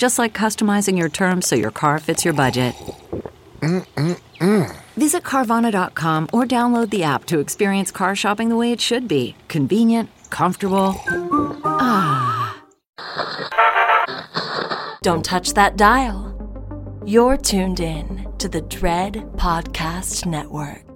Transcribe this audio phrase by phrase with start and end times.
[0.00, 2.74] Just like customizing your terms so your car fits your budget.
[3.60, 4.74] Mm-mm-mm.
[4.96, 9.36] Visit Carvana.com or download the app to experience car shopping the way it should be
[9.48, 10.94] convenient, comfortable.
[11.66, 12.62] Ah.
[15.02, 16.34] Don't touch that dial.
[17.04, 20.89] You're tuned in to the Dread Podcast Network.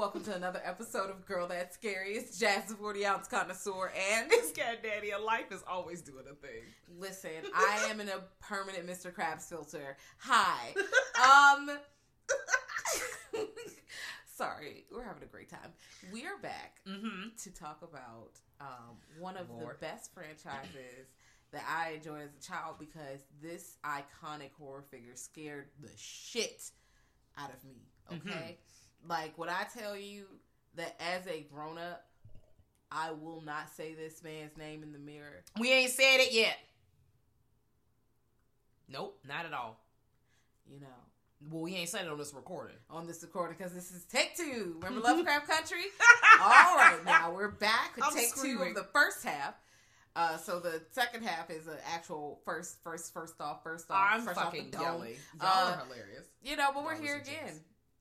[0.00, 2.12] Welcome to another episode of Girl That's Scary.
[2.14, 6.24] It's Jazz, the 40 ounce connoisseur, and This cat daddy of life is always doing
[6.30, 6.62] a thing.
[6.98, 9.12] listen, I am in a permanent Mr.
[9.12, 9.98] Krabs filter.
[10.20, 10.74] Hi.
[11.22, 11.70] Um,
[14.36, 15.70] sorry, we're having a great time.
[16.10, 17.36] We are back Mm-hmm.
[17.44, 19.76] to talk about um, one of Lord.
[19.76, 21.12] the best franchises
[21.52, 26.62] that I enjoyed as a child because this iconic horror figure scared the shit
[27.36, 27.82] out of me.
[28.12, 28.56] Okay,
[29.08, 30.26] like when I tell you
[30.76, 32.04] that as a grown up,
[32.92, 35.42] I will not say this man's name in the mirror.
[35.58, 36.56] We ain't said it yet.
[38.88, 39.78] Nope, not at all.
[40.68, 40.86] You know,
[41.48, 42.76] Well, we ain't said it on this recording.
[42.90, 44.76] on this recording because this is take two.
[44.82, 45.82] Remember Lovecraft Country?
[46.40, 49.54] All right, now we're back with I'm take two of the first half.
[50.16, 54.28] Uh, so the second half is an actual first, first, first off, first off, I'm
[54.28, 54.82] off fucking the dome.
[54.82, 55.14] yelling.
[55.40, 56.26] Y'all Uh, are hilarious.
[56.42, 57.60] You know, but we're here again.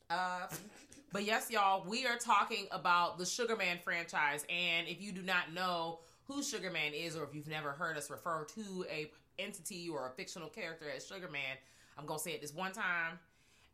[0.09, 0.47] Uh,
[1.11, 4.45] But yes, y'all, we are talking about the Sugar Man franchise.
[4.47, 7.97] And if you do not know who Sugar Man is, or if you've never heard
[7.97, 11.57] us refer to a entity or a fictional character as Sugar Man,
[11.97, 13.17] I'm gonna say it this one time,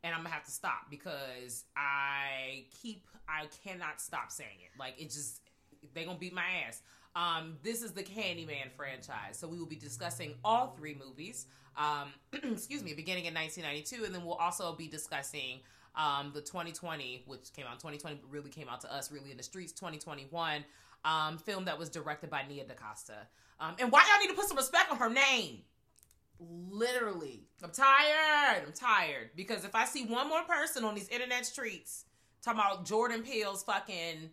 [0.02, 4.78] and I'm gonna have to stop because I keep I cannot stop saying it.
[4.78, 5.42] Like it just
[5.92, 6.80] they gonna beat my ass.
[7.14, 11.46] Um, this is the Candyman franchise, so we will be discussing all three movies.
[11.76, 12.12] Um,
[12.52, 15.60] excuse me, beginning in 1992, and then we'll also be discussing
[15.96, 19.36] um, the 2020, which came out 2020, but really came out to us really in
[19.36, 20.64] the streets 2021
[21.04, 23.26] um, film that was directed by Nia DaCosta.
[23.60, 25.62] Um, and why y'all need to put some respect on her name?
[26.38, 28.62] literally, I'm tired.
[28.66, 32.04] I'm tired because if I see one more person on these internet streets
[32.42, 34.30] talking about Jordan Peele's fucking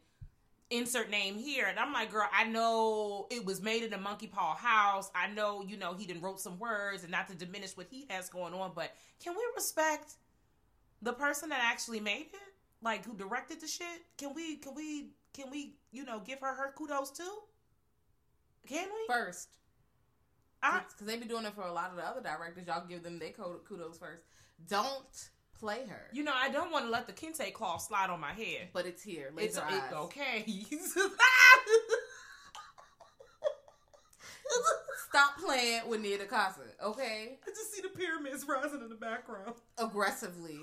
[0.69, 4.27] insert name here, and I'm like, girl, I know it was made in a monkey
[4.27, 5.09] paw house.
[5.15, 8.05] I know, you know, he done wrote some words, and not to diminish what he
[8.09, 10.15] has going on, but can we respect
[11.03, 13.85] the person that actually made it, like who directed the shit?
[14.17, 14.55] Can we?
[14.57, 15.09] Can we?
[15.33, 15.75] Can we?
[15.91, 17.39] You know, give her her kudos too?
[18.67, 19.13] Can we?
[19.13, 19.49] first.
[20.61, 22.65] Because they be doing it for a lot of the other directors.
[22.67, 24.23] Y'all give them their kudos first.
[24.69, 26.07] Don't play her.
[26.13, 28.69] you know, I don't want to let the kente cloth slide on my head.
[28.73, 29.31] but it's here.
[29.37, 30.45] It's Laser it, okay.
[35.09, 37.37] Stop playing with Nia DaCosta, okay?
[37.45, 39.53] I just see the pyramids rising in the background.
[39.77, 40.59] Aggressively,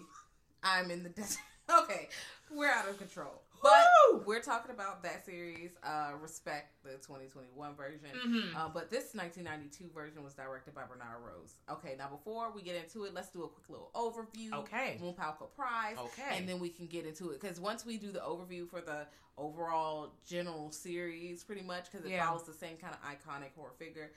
[0.62, 1.38] I'm in the desert.
[1.84, 2.08] Okay,
[2.50, 3.42] we're out of control.
[3.62, 4.24] But Woo!
[4.26, 5.70] we're talking about that series.
[5.84, 8.00] Uh, respect the 2021 version.
[8.26, 8.56] Mhm.
[8.56, 11.54] Uh, but this 1992 version was directed by Bernard Rose.
[11.70, 14.52] Okay, now before we get into it, let's do a quick little overview.
[14.52, 14.98] Okay.
[15.00, 15.96] Moon Palco Prize.
[15.96, 16.36] Okay.
[16.38, 19.06] And then we can get into it because once we do the overview for the
[19.38, 22.26] overall general series, pretty much because it Yeah.
[22.26, 24.10] follows the same kind of iconic horror figure.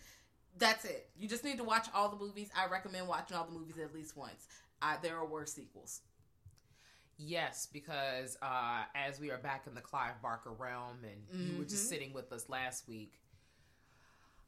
[0.58, 1.12] That's it.
[1.16, 2.50] You just need to watch all the movies.
[2.58, 4.48] I recommend watching all the movies at least once.
[5.04, 6.02] There are worse sequels.
[7.18, 11.64] Yes, because uh, as we are back in the Clive Barker realm, and you were
[11.66, 11.90] just Mhm.
[11.90, 13.20] sitting with us last week,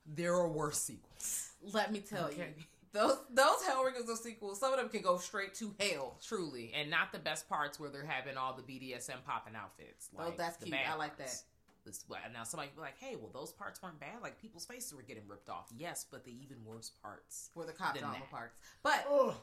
[0.06, 1.52] there are worse sequels.
[1.62, 2.46] Let me tell you,
[2.92, 4.60] those those Hellraisers are sequels.
[4.60, 6.18] Some of them can go straight to hell.
[6.24, 10.10] Truly, and not the best parts where they're having all the BDSM popping outfits.
[10.18, 10.72] Oh, that's cute.
[10.72, 11.44] bad I like parts.
[11.86, 12.04] This
[12.34, 14.22] now somebody be like, hey, well those parts weren't bad.
[14.24, 15.68] Like people's faces were getting ripped off.
[15.78, 18.32] Yes, but the even worse parts were the cop than drama that.
[18.32, 18.58] parts.
[18.82, 19.36] But Ugh.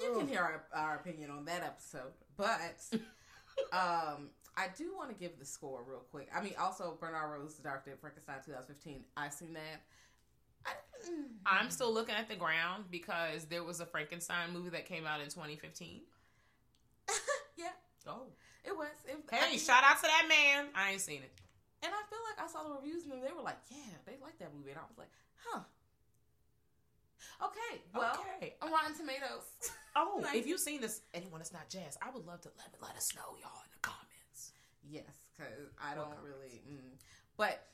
[0.00, 2.12] You can hear our, our opinion on that episode.
[2.36, 2.84] But
[3.72, 6.28] um, I do want to give the score real quick.
[6.34, 9.04] I mean, also Bernard Rose, The Dark Dead Frankenstein 2015.
[9.16, 9.82] I seen that.
[10.66, 10.70] I,
[11.08, 15.06] mm, I'm still looking at the ground because there was a Frankenstein movie that came
[15.06, 16.00] out in 2015.
[17.56, 17.66] yeah,
[18.06, 18.26] Oh,
[18.64, 18.88] it was.
[19.06, 20.66] It, hey, I- shout out to that man.
[20.74, 21.32] I ain't seen it.
[21.82, 24.38] And I feel like I saw the reviews and they were like, "Yeah, they like
[24.38, 25.60] that movie," and I was like, "Huh."
[27.42, 28.54] Okay, well, okay.
[28.62, 29.44] on Rotten Tomatoes.
[29.96, 32.66] Oh, Like- if you've seen this, anyone that's not jazz, I would love to let
[32.82, 34.50] let us know, y'all, in the comments.
[34.82, 35.04] Yes,
[35.36, 36.62] because I don't really.
[36.68, 36.98] Mm.
[37.36, 37.64] But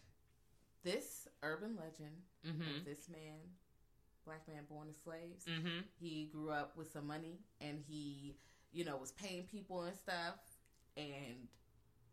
[0.84, 2.12] this urban legend
[2.46, 2.78] Mm-hmm.
[2.78, 3.36] of this man,
[4.26, 5.80] black man born as slaves, Mm-hmm.
[5.98, 8.36] he grew up with some money and he,
[8.70, 10.34] you know, was paying people and stuff.
[10.98, 11.48] And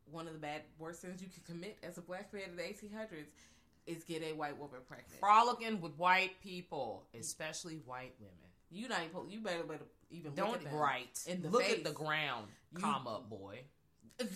[0.10, 2.64] one of the bad worst things you could commit as a black man in the
[2.64, 3.28] 1800s
[3.88, 5.12] is get a white woman pregnant.
[5.20, 8.34] Frolicking with white people, especially white women.
[8.70, 10.76] You not even, you better, better even look Don't at them.
[10.76, 11.20] right.
[11.26, 11.78] in the Look face.
[11.78, 12.48] at the ground.
[12.74, 13.62] You- Calm up, boy.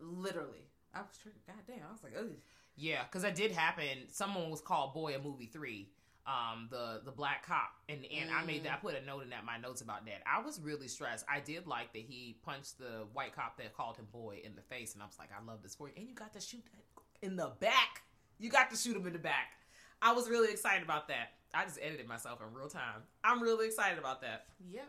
[0.00, 1.40] Literally, I was triggered.
[1.46, 2.30] God damn, I was like, ugh.
[2.76, 3.86] Yeah, because that did happen.
[4.12, 5.88] Someone was called Boy a movie three.
[6.26, 8.74] Um, the the black cop, and and I made that.
[8.74, 10.22] I put a note in that my notes about that.
[10.26, 11.24] I was really stressed.
[11.28, 14.60] I did like that he punched the white cop that called him boy in the
[14.60, 15.94] face, and I was like, I love this for you.
[15.96, 18.02] And you got to shoot that in the back.
[18.38, 19.52] You got to shoot him in the back.
[20.00, 21.32] I was really excited about that.
[21.54, 23.02] I just edited myself in real time.
[23.24, 24.46] I'm really excited about that.
[24.70, 24.88] Yep,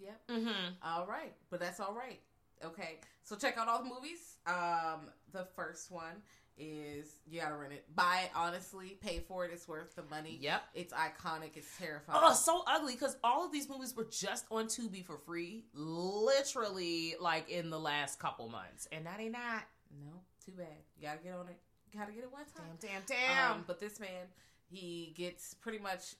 [0.00, 0.20] yep.
[0.28, 0.72] Mm-hmm.
[0.82, 2.20] All right, but that's all right.
[2.64, 4.36] Okay, so check out all the movies.
[4.46, 6.22] Um, the first one
[6.58, 7.84] is you gotta rent it.
[7.94, 8.98] Buy it honestly.
[9.00, 9.50] Pay for it.
[9.52, 10.36] It's worth the money.
[10.42, 10.62] Yep.
[10.74, 11.50] It's iconic.
[11.56, 12.18] It's terrifying.
[12.22, 17.14] Oh, so ugly because all of these movies were just on Tubi for free, literally
[17.20, 19.62] like in the last couple months, and now they not.
[20.04, 20.12] no,
[20.50, 20.66] too bad.
[20.96, 21.58] You gotta get on it.
[21.92, 22.76] You gotta get it one time.
[22.80, 23.52] Damn, damn, damn.
[23.52, 24.26] Um, but this man,
[24.70, 26.14] he gets pretty much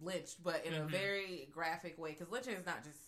[0.00, 0.90] lynched, but in a Mhm.
[0.90, 2.10] very graphic way.
[2.12, 2.98] Because lynching is not just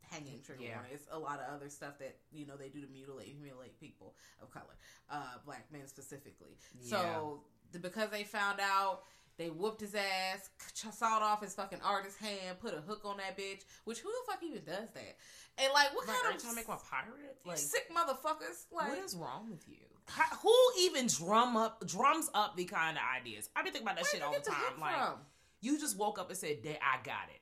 [0.00, 0.74] hanging trigger Yeah.
[0.76, 0.92] warning.
[0.94, 3.78] It's a lot of other stuff that you know they do to mutilate and humiliate
[3.80, 4.76] people of color,
[5.08, 6.56] uh, black men specifically.
[6.80, 9.04] So the, because they found out.
[9.36, 10.48] They whooped his ass,
[10.92, 13.62] sawed off his fucking artist hand, put a hook on that bitch.
[13.84, 15.16] Which who the fuck even does that?
[15.58, 17.36] And like, what like, are kind you of trying to make one pirate?
[17.44, 18.66] Like, sick motherfuckers?
[18.72, 19.76] Like, what is wrong with you?
[20.06, 23.48] How, who even drum up drums up the kind of ideas?
[23.56, 24.80] I've been thinking about that where'd shit all the the time.
[24.80, 25.18] Like, from?
[25.60, 27.40] you just woke up and said, "That I got it."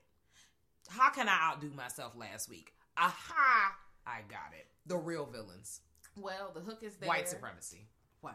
[0.89, 2.73] How can I outdo myself last week?
[2.97, 3.75] Aha!
[4.05, 4.67] I got it.
[4.85, 5.81] The real villains,
[6.17, 7.07] Well, the hook is there.
[7.07, 7.87] white supremacy.
[8.21, 8.31] Wow.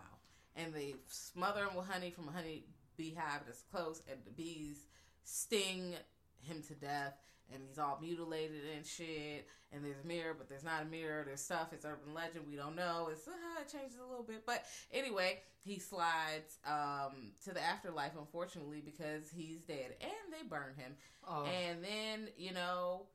[0.57, 2.65] And they smother him with honey from a honey
[2.99, 4.85] beehive that's close, and the bees
[5.25, 5.95] sting
[6.41, 7.15] him to death,
[7.53, 9.47] and he's all mutilated and shit.
[9.73, 11.25] And there's a mirror, but there's not a mirror.
[11.27, 11.73] There's stuff.
[11.73, 12.45] It's urban legend.
[12.49, 13.09] We don't know.
[13.13, 18.13] It's uh, it changes a little bit, but anyway, he slides um, to the afterlife,
[18.19, 20.95] unfortunately, because he's dead, and they burn him.
[21.27, 23.07] Oh, And then you know.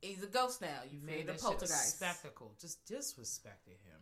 [0.00, 0.80] He's a ghost now.
[0.92, 1.96] You made made a that shit poltergeist.
[1.96, 2.52] spectacle.
[2.60, 4.00] Just disrespected him.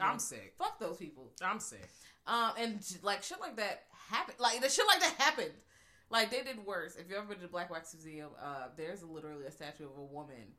[0.00, 0.54] I'm sick.
[0.58, 1.30] Fuck those people.
[1.42, 1.88] I'm sick.
[2.26, 4.38] Um, and like shit like that happened.
[4.38, 5.52] Like the shit like that happened.
[6.10, 6.96] Like they did worse.
[6.96, 9.96] If you ever been to the Black Wax Museum, uh, there's literally a statue of
[9.98, 10.54] a woman.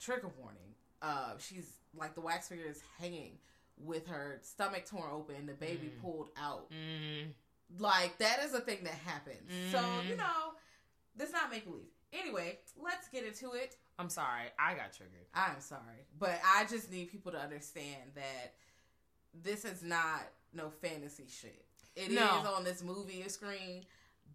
[0.00, 0.74] Trigger warning.
[1.02, 3.38] Uh, she's like the wax figure is hanging
[3.78, 6.00] with her stomach torn open, the baby Mm.
[6.02, 6.70] pulled out.
[6.70, 7.32] Mm.
[7.78, 9.50] Like that is a thing that happens.
[9.72, 10.08] So Mm.
[10.08, 10.54] you know,
[11.16, 11.86] that's not make believe.
[12.12, 13.76] Anyway, let's get into it.
[13.98, 14.46] I'm sorry.
[14.58, 15.26] I got triggered.
[15.34, 18.54] I'm sorry, but I just need people to understand that
[19.34, 20.22] this is not
[20.54, 21.64] no fantasy shit.
[21.96, 22.26] It is No.
[22.54, 23.84] on this movie screen,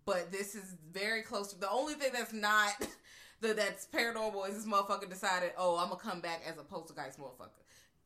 [0.05, 2.71] but this is very close to the only thing that's not
[3.41, 7.19] the that's paranormal is this motherfucker decided, oh, I'm gonna come back as a poltergeist
[7.19, 7.49] motherfucker.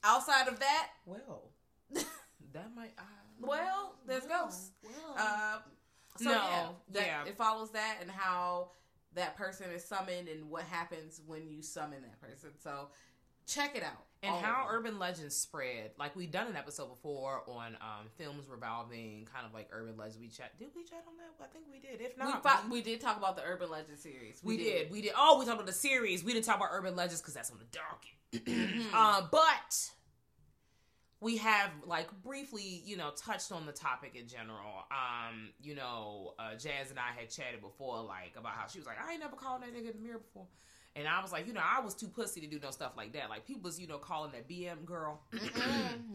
[0.03, 1.51] Outside of that, Well,
[1.93, 2.93] that might.
[2.98, 3.03] Uh,
[3.39, 4.72] well, there's well, ghosts.
[4.84, 5.17] Well.
[5.17, 5.62] Um,
[6.17, 7.25] so No, yeah, that, yeah.
[7.25, 8.70] it follows that and how
[9.13, 12.50] that person is summoned and what happens when you summon that person.
[12.60, 12.89] So
[13.48, 14.05] check it out.
[14.24, 15.92] And how urban legends spread.
[16.00, 20.20] Like we've done an episode before on um, films revolving kind of like urban legends.
[20.20, 20.58] We chat.
[20.58, 21.44] Did we chat on that?
[21.44, 22.01] I think we did.
[22.01, 24.39] If we, not, fought, we did talk about the urban legend series.
[24.44, 24.92] we, did.
[24.92, 25.12] We did.
[25.18, 26.24] Oh, we talked about the series.
[26.24, 28.06] We didn't talk about urban legends because that's on the dark.
[28.94, 29.89] Uh, but
[31.20, 34.86] we have like briefly, you know, touched on the topic in general.
[34.92, 38.86] Um, you know, uh, Jazz and I had chatted before, like about how she was
[38.86, 40.48] like, I ain't never called that nigga in the mirror before.
[40.96, 43.14] And I was like, you know, I was too pussy to do no stuff like
[43.14, 43.28] that.
[43.30, 45.22] Like people was, you know, calling that BM girl.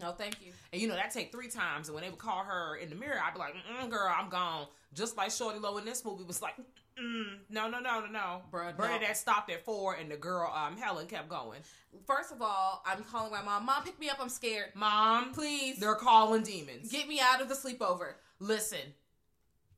[0.01, 0.53] No, thank you.
[0.73, 2.95] And you know that take three times, and when they would call her in the
[2.95, 6.23] mirror, I'd be like, Mm-mm, "Girl, I'm gone." Just like Shorty Low in this movie
[6.23, 6.55] was like,
[6.97, 8.77] "No, no, no, no, no." Bruh, no.
[8.77, 11.59] Bernadette stopped at four, and the girl, um, Helen, kept going.
[12.07, 13.67] First of all, I'm calling my mom.
[13.67, 14.19] Mom, pick me up.
[14.21, 14.67] I'm scared.
[14.75, 16.91] Mom, Please they're calling demons.
[16.93, 18.13] get me out of the sleepover.
[18.39, 18.79] listen,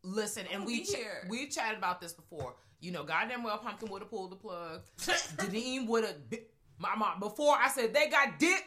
[0.03, 0.97] listen, and we ch-
[1.31, 2.55] we chatted about this before.
[2.81, 4.83] You know, goddamn well, Pumpkin would have pulled the plug.
[5.51, 6.17] Dean would have.
[6.79, 8.65] My mom before I said they got dick.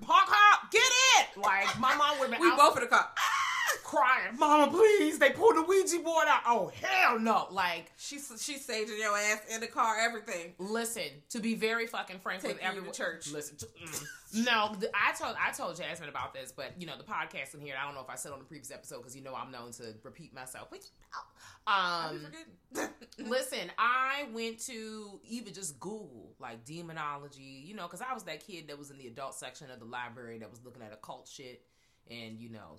[0.00, 1.40] Park hop, get it!
[1.40, 2.40] Like my mom would have been.
[2.40, 3.08] We out- both in the car.
[3.90, 5.18] Crying, Mama, please.
[5.18, 6.42] They pulled the Ouija board out.
[6.46, 7.48] Oh hell no!
[7.50, 9.96] Like, She's she's saging your ass in the car.
[10.00, 10.54] Everything.
[10.58, 11.02] listen.
[11.30, 13.30] To be very fucking frank Take with everyone, church.
[13.32, 14.44] Listen, to, mm.
[14.44, 17.74] no, I told I told Jasmine about this, but you know the podcast in here.
[17.80, 19.72] I don't know if I said on the previous episode because you know I'm known
[19.72, 20.68] to repeat myself.
[20.70, 20.86] But,
[21.66, 22.26] um,
[23.18, 28.46] listen, I went to even just Google like demonology, you know, because I was that
[28.46, 31.28] kid that was in the adult section of the library that was looking at occult
[31.28, 31.62] shit
[32.10, 32.78] and you know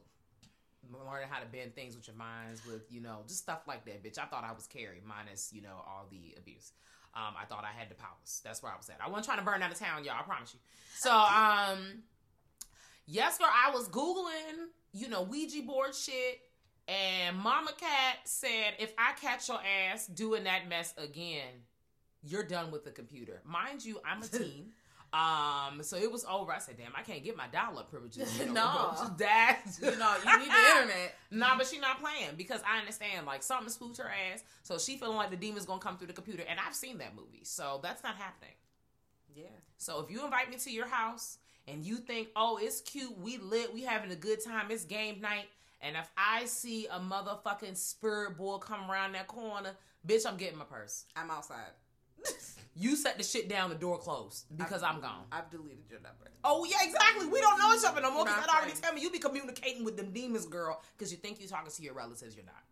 [0.90, 4.04] learning how to bend things with your minds with you know just stuff like that
[4.04, 4.18] bitch.
[4.18, 6.74] I thought i was carrie minus you know all the abuse.
[7.16, 8.42] Um i thought i had the powers.
[8.44, 8.98] That's where i was at.
[9.04, 10.60] I wasn't trying to burn out of town y'all i promise you.
[10.96, 12.04] So um
[13.06, 16.42] yes girl i was googling you know ouija board shit
[16.88, 19.60] and mama cat said if i catch your
[19.92, 21.50] ass doing that mess again
[22.24, 23.42] you're done with the computer.
[23.46, 24.72] Mind you i'm a teen
[25.14, 28.46] um so it was over i said damn i can't get my dial-up privileges you
[28.54, 29.12] know, No.
[29.18, 31.16] that you know, you need the internet.
[31.34, 34.98] Nah, but she not playing because I understand like something spooked her ass, so she
[34.98, 37.80] feeling like the demon's gonna come through the computer, and I've seen that movie, so
[37.82, 38.54] that's not happening.
[39.34, 39.46] Yeah.
[39.78, 41.38] So if you invite me to your house
[41.70, 45.22] and you think, oh, it's cute, we lit, we having a good time, it's game
[45.22, 45.46] night,
[45.80, 49.72] and if I see a motherfucking spirit boy come around that corner,
[50.06, 51.06] bitch, I'm getting my purse.
[51.16, 51.72] I'm outside.
[52.76, 55.26] You set the shit down, the door closed because I'm gone.
[55.32, 56.26] I've deleted your number.
[56.44, 57.28] Oh yeah, exactly.
[57.28, 58.24] We don't know each other no more.
[58.26, 61.40] Because that already tell me you be communicating with them demons, girl, because you think
[61.40, 62.36] you're talking to your relatives.
[62.36, 62.64] You're not.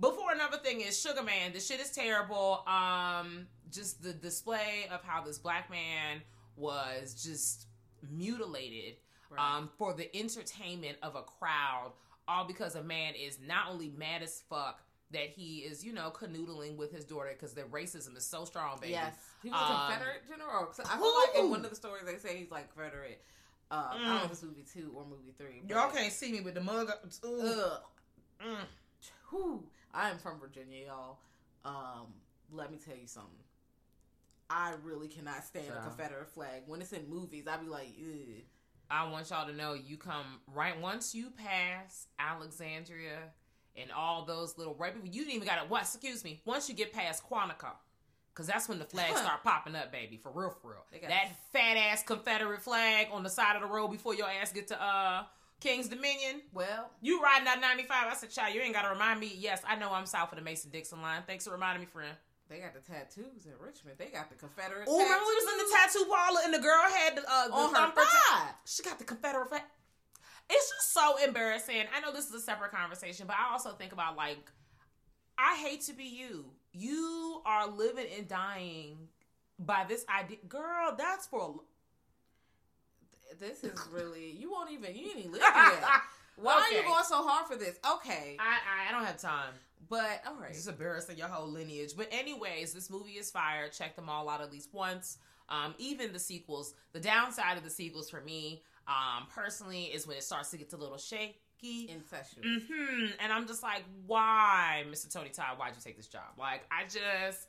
[0.00, 1.52] Before another thing is Sugar Man.
[1.52, 2.62] The shit is terrible.
[2.68, 6.22] Um, just the display of how this black man
[6.56, 7.66] was just
[8.10, 8.94] mutilated
[9.30, 9.56] Right.
[9.56, 11.92] um, for the entertainment of a crowd,
[12.28, 14.80] all because a man is not only mad as fuck
[15.14, 18.78] that he is, you know, canoodling with his daughter because the racism is so strong,
[18.80, 18.92] baby.
[18.92, 19.14] Yes.
[19.42, 20.66] He was Um, a Confederate general.
[20.66, 23.22] 'Cause I feel like in one of the stories they say he's like Confederate.
[23.70, 25.62] Uh, I don't know if it's movie two or movie three.
[25.66, 26.90] Y'all can't see me with the mug.
[26.90, 27.04] up-.
[27.24, 27.80] Ugh.
[28.40, 28.66] Mm.
[29.30, 29.68] Whew.
[29.92, 31.18] I am from Virginia, y'all.
[31.64, 32.12] Um,
[32.52, 33.42] let me tell you something.
[34.50, 36.64] I really cannot stand a Confederate flag.
[36.66, 38.42] When it's in movies, I'd be like, Ugh.
[38.90, 43.32] I want y'all to know you come right once you pass Alexandria
[43.76, 46.68] and all those little right before you didn't even got to what excuse me once
[46.68, 47.70] you get past Quantico
[48.32, 51.76] because that's when the flags start popping up baby for real for real that fat
[51.76, 55.24] ass Confederate flag on the side of the road before your ass get to uh
[55.60, 59.20] King's Dominion Well, you riding that 95 I said child you ain't got to remind
[59.20, 61.86] me yes I know I'm south of the Mason Dixon line thanks for reminding me
[61.86, 62.14] friend
[62.50, 63.96] they got the tattoos in Richmond.
[63.96, 64.84] They got the Confederate.
[64.86, 67.54] oh remember we was in the tattoo parlor and the girl had the, uh, the
[67.54, 68.48] on her thigh.
[68.66, 69.62] She got the Confederate flag.
[70.50, 71.84] It's just so embarrassing.
[71.94, 74.50] I know this is a separate conversation, but I also think about like,
[75.38, 76.46] I hate to be you.
[76.72, 79.08] You are living and dying
[79.58, 80.94] by this idea, girl.
[80.96, 81.60] That's for
[83.40, 85.84] This is really you won't even you ain't even live yet.
[86.36, 87.78] Why are you going so hard for this?
[87.94, 89.52] Okay, I, I don't have time.
[89.88, 90.50] but all right.
[90.50, 91.92] It's embarrassing your whole lineage.
[91.96, 93.68] But anyways, this movie is fire.
[93.68, 95.18] Check them all out at least once.
[95.48, 96.74] Um, even the sequels.
[96.92, 100.72] The downside of the sequels for me, um, personally, is when it starts to get
[100.72, 101.36] a little shaky.
[101.88, 102.44] Incestuous.
[102.68, 105.12] hmm And I'm just like, why, Mr.
[105.12, 105.58] Tony Todd?
[105.58, 106.22] Why'd you take this job?
[106.38, 107.46] Like, I just,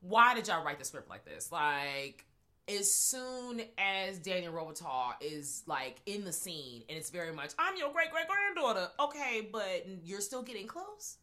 [0.00, 1.52] why did y'all write the script like this?
[1.52, 2.24] Like,
[2.68, 7.76] as soon as Daniel Robitaille is like in the scene, and it's very much, I'm
[7.76, 8.88] your great great granddaughter.
[8.98, 11.18] Okay, but you're still getting close.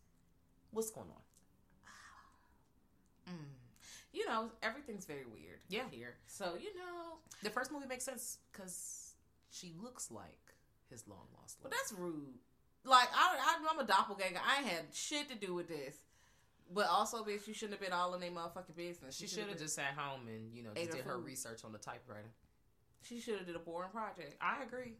[0.71, 3.33] What's going on?
[3.33, 3.37] Mm.
[4.13, 5.59] You know, everything's very weird.
[5.69, 5.83] Yeah.
[5.91, 6.15] Here.
[6.27, 9.02] So you know, The first movie makes sense because
[9.53, 10.55] she looks like
[10.89, 12.39] his long lost but that's rude.
[12.85, 14.39] Like I, I, I'm a doppelganger.
[14.45, 15.95] I ain't had shit to do with this.
[16.73, 19.15] But also, bitch, you shouldn't have been all in their motherfucking business.
[19.15, 21.25] She should have just sat home and you know just did her food.
[21.25, 22.31] research on the typewriter.
[23.03, 24.35] She should have did a boring project.
[24.41, 24.93] I agree.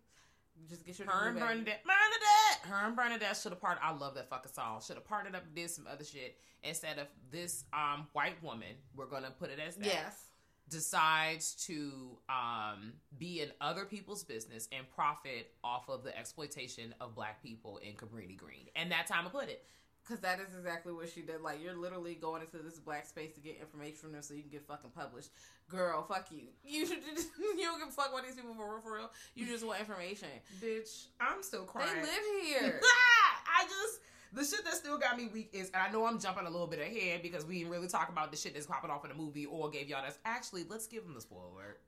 [0.69, 1.39] Just get your Her and.
[1.39, 3.81] Bernadette, Bernadette, her and Bernadette should have parted.
[3.83, 4.81] I love that fucking song.
[4.85, 8.75] Should have partnered up, and did some other shit instead of this um white woman.
[8.95, 9.85] We're gonna put it as that.
[9.85, 10.25] Yes.
[10.73, 17.15] Decides to um be in other people's business and profit off of the exploitation of
[17.15, 19.63] black people in Cabrini Green, and that's how I'm gonna put it.
[20.05, 21.39] Cause that is exactly what she did.
[21.39, 24.41] Like you're literally going into this black space to get information from them so you
[24.41, 25.29] can get fucking published.
[25.69, 26.47] Girl, fuck you.
[26.65, 29.11] You should just, you don't give a fuck about these people for real, for real.
[29.33, 30.27] You just want information.
[30.61, 31.87] Bitch, I'm still crying.
[31.95, 32.81] They live here.
[33.47, 34.01] I just
[34.33, 36.67] the shit that still got me weak is, and I know I'm jumping a little
[36.67, 39.15] bit ahead because we didn't really talk about the shit that's popping off in the
[39.15, 41.79] movie or gave y'all that's actually let's give them the spoiler alert.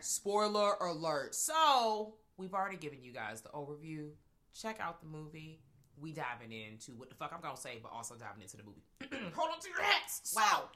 [0.00, 1.34] Spoiler alert.
[1.34, 4.08] So we've already given you guys the overview.
[4.60, 5.60] Check out the movie.
[6.00, 8.82] We diving into what the fuck I'm gonna say, but also diving into the movie.
[9.34, 10.34] Hold on to your hats.
[10.36, 10.70] Wow.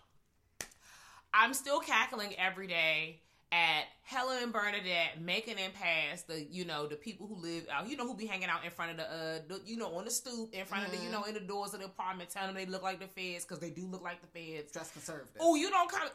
[1.34, 3.20] I'm still cackling every day
[3.52, 7.88] at Helen and Bernadette making them pass the, you know, the people who live out,
[7.88, 10.04] you know, who be hanging out in front of the, uh, the, you know, on
[10.04, 12.54] the stoop in front of the, you know, in the doors of the apartment, telling
[12.54, 14.72] them they look like the feds because they do look like the feds.
[14.72, 15.36] Dress conservative.
[15.40, 16.08] Oh, you don't come,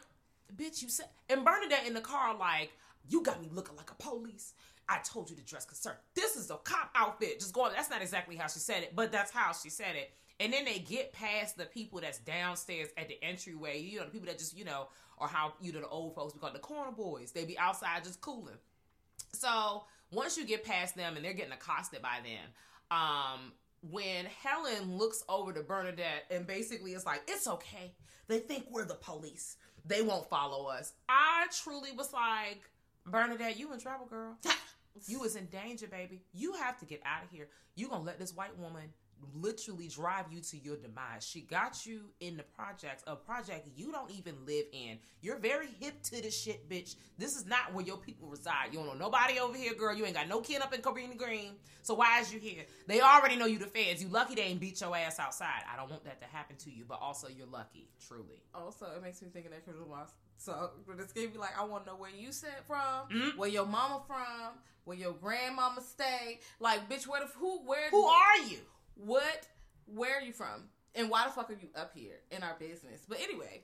[0.56, 0.82] bitch.
[0.82, 2.70] You said, and Bernadette in the car like,
[3.08, 4.54] you got me looking like a police.
[4.88, 6.04] I told you to dress conservative.
[6.14, 7.40] This is a cop outfit.
[7.40, 7.72] Just going.
[7.74, 10.12] That's not exactly how she said it, but that's how she said it.
[10.40, 13.80] And then they get past the people that's downstairs at the entryway.
[13.80, 16.34] You know, the people that just, you know, or how you know the old folks
[16.34, 17.32] we call the corner boys.
[17.32, 18.56] They be outside just cooling.
[19.32, 23.52] So once you get past them and they're getting accosted by them, um,
[23.90, 27.94] when Helen looks over to Bernadette and basically it's like, it's okay.
[28.28, 29.56] They think we're the police.
[29.84, 30.92] They won't follow us.
[31.08, 32.62] I truly was like,
[33.06, 34.36] Bernadette, you in trouble, girl.
[35.06, 36.22] You was in danger, baby.
[36.34, 37.48] You have to get out of here.
[37.74, 38.92] You gonna let this white woman
[39.34, 41.26] literally drive you to your demise.
[41.26, 44.98] She got you in the projects, a project you don't even live in.
[45.20, 46.96] You're very hip to this shit, bitch.
[47.18, 48.68] This is not where your people reside.
[48.72, 49.94] You don't know nobody over here, girl.
[49.94, 51.52] You ain't got no kin up in Cabrini Green.
[51.82, 52.64] So why is you here?
[52.86, 54.02] They already know you the feds.
[54.02, 55.62] You lucky they ain't beat your ass outside.
[55.72, 58.42] I don't want that to happen to you, but also you're lucky, truly.
[58.54, 60.10] Also, it makes me think of that Crystal Moss.
[60.36, 63.38] So this gave me like, I want to know where you sent from, Mm-hmm.
[63.38, 66.40] where your mama from, where your grandmama stayed.
[66.58, 68.58] Like, bitch, where the who where Who are you?
[68.94, 69.46] What
[69.86, 70.68] where are you from?
[70.94, 73.04] And why the fuck are you up here in our business?
[73.08, 73.62] But anyway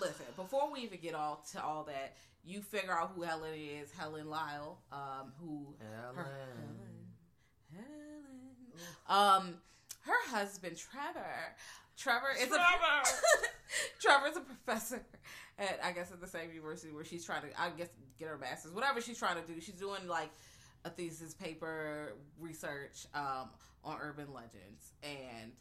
[0.00, 3.90] listen before we even get all to all that you figure out who helen is.
[3.92, 6.26] Helen lyle um who her, helen.
[9.08, 9.48] Helen.
[9.48, 9.54] Um
[10.00, 11.56] her husband trevor.
[11.96, 12.62] Trevor is Trevor.
[12.62, 15.02] a trevor's a professor
[15.58, 18.38] at i guess at the same university where she's trying to i guess get her
[18.38, 18.72] master's.
[18.72, 19.60] Whatever she's trying to do.
[19.60, 20.30] She's doing like
[20.86, 23.50] a thesis paper research um,
[23.84, 24.94] on urban legends.
[25.02, 25.52] And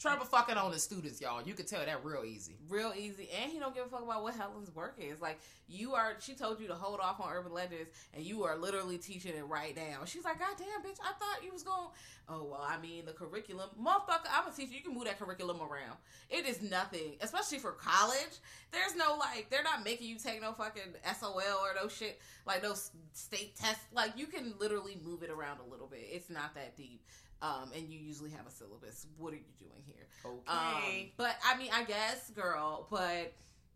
[0.00, 1.42] Trevor fucking on his students, y'all.
[1.42, 2.56] You can tell that real easy.
[2.70, 3.28] real easy.
[3.38, 5.20] And he don't give a fuck about what Helen's work is.
[5.20, 8.56] Like you are she told you to hold off on urban legends and you are
[8.56, 10.06] literally teaching it right now.
[10.06, 11.88] She's like god damn bitch I thought you was going
[12.30, 13.68] oh well I mean the curriculum.
[13.78, 14.72] Motherfucker I'm a teacher.
[14.72, 15.98] You can move that curriculum around.
[16.30, 18.38] It is nothing especially for college.
[18.72, 22.62] There's no like they're not making you take no fucking SOL or no shit like
[22.62, 26.08] those state tests like you can literally move it around a little bit.
[26.10, 27.02] It's not that deep
[27.42, 29.06] um, and you usually have a syllabus.
[29.16, 30.06] What are you doing here?
[30.24, 31.06] Okay.
[31.06, 32.86] Um, but I mean, I guess, girl.
[32.90, 33.32] But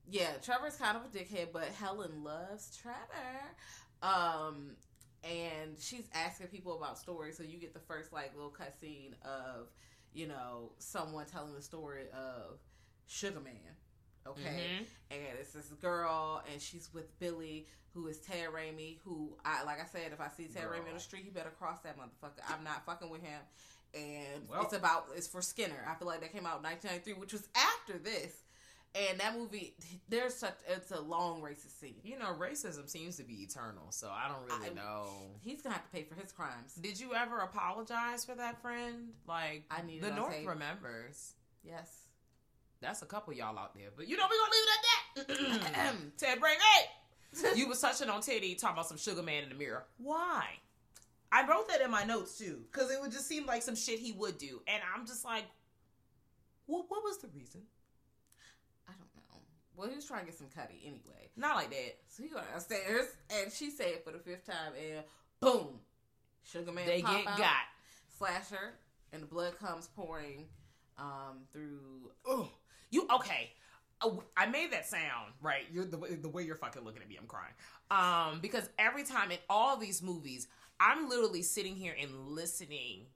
[0.09, 3.41] yeah, Trevor's kind of a dickhead, but Helen loves Trevor.
[4.03, 4.73] Um,
[5.23, 9.69] and she's asking people about stories, so you get the first like little cutscene of
[10.13, 12.59] you know someone telling the story of
[13.07, 13.55] Sugar Man.
[14.27, 14.87] Okay, Mhm.
[15.11, 18.99] and it's this girl, and she's with Billy, who is Ted Raimi.
[19.05, 21.51] Who I like I said, if I see Ted Raimi on the street, you better
[21.51, 22.41] cross that motherfucker.
[22.49, 23.41] I'm not fucking with him.
[23.93, 24.63] And Well.
[24.63, 25.85] it's about it's for Skinner.
[25.87, 28.33] I feel like that came out in 1993, which was after this.
[28.97, 29.77] And that movie,
[30.09, 32.01] there's such it's a long racist scene.
[32.05, 35.39] You know, racism seems to be eternal, so I don't really I- know.
[35.43, 36.75] He's gonna have to pay for his crimes.
[36.77, 39.15] Did you ever apologize for that friend?
[39.27, 40.47] Like, I need the North tape.
[40.49, 41.35] remembers.
[41.63, 42.04] Yes.
[42.81, 45.95] That's a couple y'all out there, but you know we're gonna leave it at that.
[46.19, 46.89] Ted Brain, hey,
[47.57, 49.85] you was touching on Teddy talking about some Sugar Man in the mirror.
[49.99, 50.45] Why?
[51.33, 53.99] I wrote that in my notes too, because it would just seem like some shit
[53.99, 55.45] he would do, and I'm just like,
[56.67, 56.85] what?
[56.89, 57.63] What was the reason?
[58.89, 59.41] I don't know.
[59.77, 61.31] Well, he was trying to get some cutty anyway.
[61.37, 61.97] Not like that.
[62.09, 65.05] So he went upstairs, and she said it for the fifth time, and
[65.41, 65.81] boom,
[66.45, 66.87] Sugar Man.
[66.87, 67.51] They get out, got.
[68.17, 68.75] slash her,
[69.13, 70.47] and the blood comes pouring
[70.99, 72.13] um, through.
[72.31, 72.47] Ugh.
[72.95, 73.51] You okay?
[74.01, 75.65] Oh, I made that sound right.
[75.73, 77.17] You're the way- the way you're fucking looking at me.
[77.17, 77.55] I'm crying.
[77.91, 80.47] Um, because every time in all these movies,
[80.79, 83.07] I'm literally sitting here and listening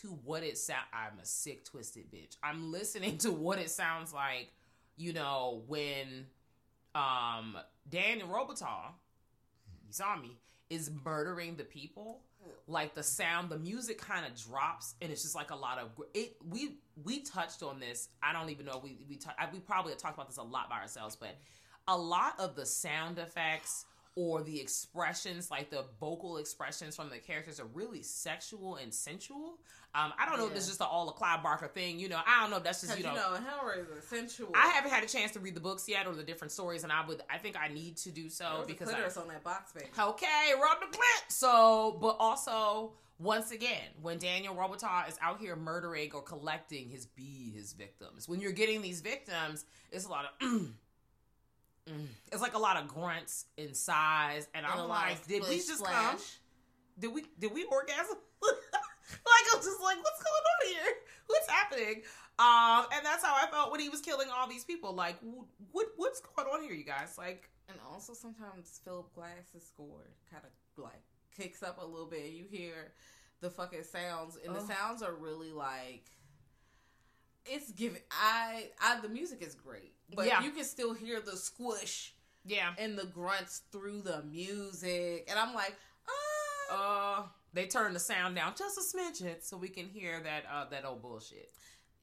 [0.00, 0.86] to what it sound.
[0.92, 2.36] I'm a sick, twisted bitch.
[2.42, 4.52] I'm listening to what it sounds like.
[4.96, 6.26] You know when
[6.96, 7.56] um
[7.88, 8.90] Daniel Robitaille,
[9.86, 10.36] you saw me,
[10.68, 12.22] is murdering the people.
[12.66, 15.90] Like the sound, the music kind of drops, and it's just like a lot of
[16.14, 16.36] it.
[16.48, 18.08] We we touched on this.
[18.22, 18.80] I don't even know.
[18.82, 19.18] We we
[19.52, 21.36] we probably talked about this a lot by ourselves, but
[21.86, 23.86] a lot of the sound effects
[24.20, 29.58] or the expressions, like the vocal expressions from the characters, are really sexual and sensual.
[29.94, 30.70] Um, I don't know if it's Yeah.
[30.70, 32.00] just a all a Clive Barker thing.
[32.00, 33.14] You know, I don't know if that's just you you know.
[33.14, 34.50] know, Hellraiser, sensual.
[34.56, 36.92] I haven't had a chance to read the books yet or the different stories, and
[36.92, 37.22] I would.
[37.30, 39.70] I think I need to do so There was a because I, on that box,
[39.72, 39.86] baby.
[39.96, 41.22] Okay, rub the clit.
[41.32, 47.06] So, but also, once again, when Daniel Robitaille is out here murdering or collecting his
[47.06, 50.70] be his victims, when you're getting these victims, it's a lot of.
[51.88, 52.06] mm.
[52.32, 55.78] It's like a lot of grunts and sighs, and, And I'm like, did we just
[55.78, 55.94] splash.
[55.94, 56.18] come?
[56.98, 58.16] Did we did we orgasm?
[58.42, 60.94] like I'm just like, what's going on here?
[61.26, 62.02] What's happening?
[62.38, 64.94] Um, and that's how I felt when he was killing all these people.
[64.94, 67.16] Like, wh- what what's going on here, you guys?
[67.18, 71.02] Like, And also sometimes Philip Glass's score kind of like
[71.36, 72.30] kicks up a little bit.
[72.30, 72.92] You hear
[73.40, 76.04] the fucking sounds, and the sounds are really like
[77.46, 78.02] it's giving.
[78.10, 80.42] I, I the music is great, but Yeah.
[80.42, 85.54] you can still hear the squish yeah, and the grunts through the music, and I'm
[85.54, 85.76] like,
[86.70, 90.44] uh, uh they turn the sound down just a smidgen so we can hear that
[90.50, 91.50] uh that old bullshit.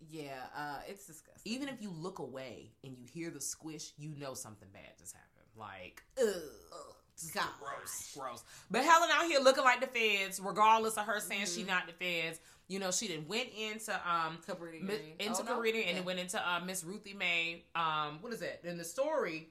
[0.09, 1.51] yeah, uh, it's disgusting.
[1.51, 5.13] Even if you look away and you hear the squish, you know something bad just
[5.13, 5.31] happened.
[5.57, 6.95] Like ugh,
[7.33, 7.43] Gosh.
[7.59, 8.43] gross, gross.
[8.69, 11.55] But Helen out here looking like the feds, regardless of her saying Mm-hmm.
[11.61, 12.39] she not the feds.
[12.67, 15.55] You know, she didn't went into um Cabrini Mi- into Oh, no?
[15.59, 15.97] Carita and Yeah.
[15.97, 17.63] it went into uh, Miss Ruthie Mae.
[17.75, 19.49] Um, what is it in the story?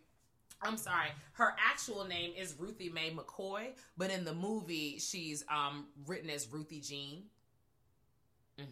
[0.63, 1.09] I'm sorry.
[1.35, 6.49] Her actual name is Ruthie Mae McCoy, but in the movie, she's um written as
[6.53, 7.23] Ruthie Jean.
[8.59, 8.65] hmm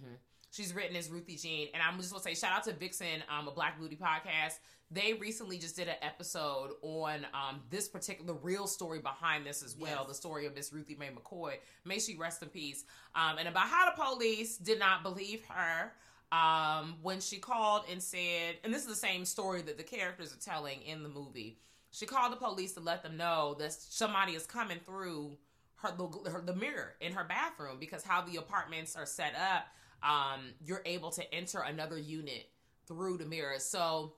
[0.53, 3.49] She's written as Ruthie Jean, and I'm just gonna say shout out to Vixen, um,
[3.49, 4.59] a Black Beauty podcast.
[4.91, 9.63] They recently just did an episode on um this particular the real story behind this
[9.63, 10.09] as well, Yes.
[10.09, 11.55] the story of Miss Ruthie Mae McCoy.
[11.87, 12.85] May she rest in peace.
[13.15, 15.93] Um, and about how the police did not believe her
[16.31, 20.35] um, when she called and said, and this is the same story that the characters
[20.35, 21.59] are telling in the movie.
[21.93, 25.37] She called the police to let them know that somebody is coming through
[25.77, 29.67] her the, her, the mirror in her bathroom because how the apartments are set up,
[30.03, 32.49] um, you're able to enter another unit
[32.87, 33.59] through the mirror.
[33.59, 34.15] So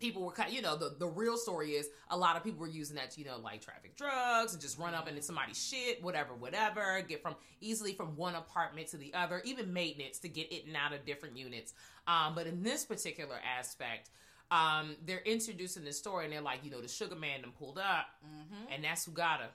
[0.00, 2.66] people were kind you know the, the real story is a lot of people were
[2.66, 6.02] using that to, you know like traffic drugs and just run up into somebody's shit
[6.02, 10.50] whatever whatever get from easily from one apartment to the other even maintenance to get
[10.50, 11.74] in and out of different units.
[12.06, 14.10] Um, but in this particular aspect
[14.50, 17.78] um, they're introducing this story and they're like you know the sugar man them pulled
[17.78, 18.06] up
[18.74, 19.48] and that's who got her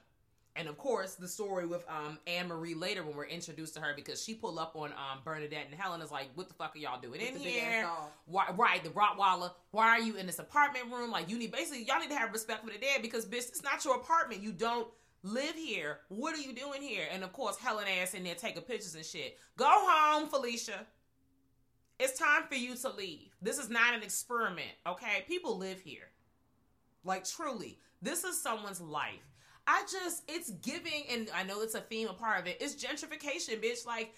[0.57, 3.93] and of course, the story with um, Anne Marie later when we're introduced to her
[3.95, 6.79] because she pull up on um, Bernadette and Helen is like, "What the fuck are
[6.79, 7.87] y'all doing in the big ass here?
[8.25, 9.51] Why, right, the Rottweiler.
[9.71, 11.11] Why are you in this apartment room?
[11.11, 13.63] Like, you need basically y'all need to have respect for the dead because bitch, it's
[13.63, 14.41] not your apartment.
[14.41, 14.87] You don't
[15.23, 15.99] live here.
[16.09, 17.05] What are you doing here?
[17.11, 19.37] And of course, Helen ass in there taking pictures and shit.
[19.57, 20.85] Go home, Felicia.
[21.99, 23.35] It's time for you to leave.
[23.41, 25.25] This is not an experiment, okay?
[25.27, 26.09] People live here.
[27.03, 29.26] Like truly, this is someone's life.
[29.67, 32.57] I just, it's giving, and I know it's a theme, a part of it.
[32.61, 33.85] It's gentrification, bitch.
[33.85, 34.13] Like,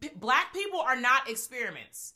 [0.00, 2.14] p- black people are not experiments.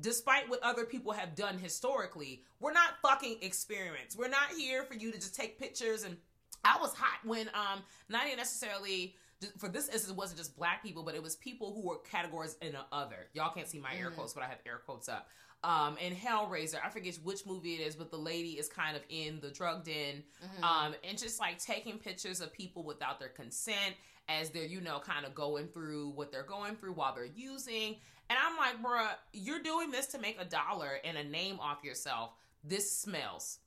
[0.00, 4.16] Despite what other people have done historically, we're not fucking experiments.
[4.16, 6.04] We're not here for you to just take pictures.
[6.04, 6.16] And
[6.64, 9.14] I was hot when, um, not even necessarily
[9.58, 12.56] for this instance, it wasn't just black people, but it was people who were categories
[12.60, 13.28] in a other.
[13.32, 15.28] Y'all can't see my air quotes, but I have air quotes up.
[15.62, 19.02] Um, and Hellraiser, I forget which movie it is, but the lady is kind of
[19.10, 20.22] in the drug den,
[20.62, 23.94] um, and just like taking pictures of people without their consent
[24.28, 27.96] as they're, you know, kind of going through what they're going through while they're using.
[28.30, 31.84] And I'm like, bruh, you're doing this to make a dollar and a name off
[31.84, 32.30] yourself.
[32.64, 33.58] This smells.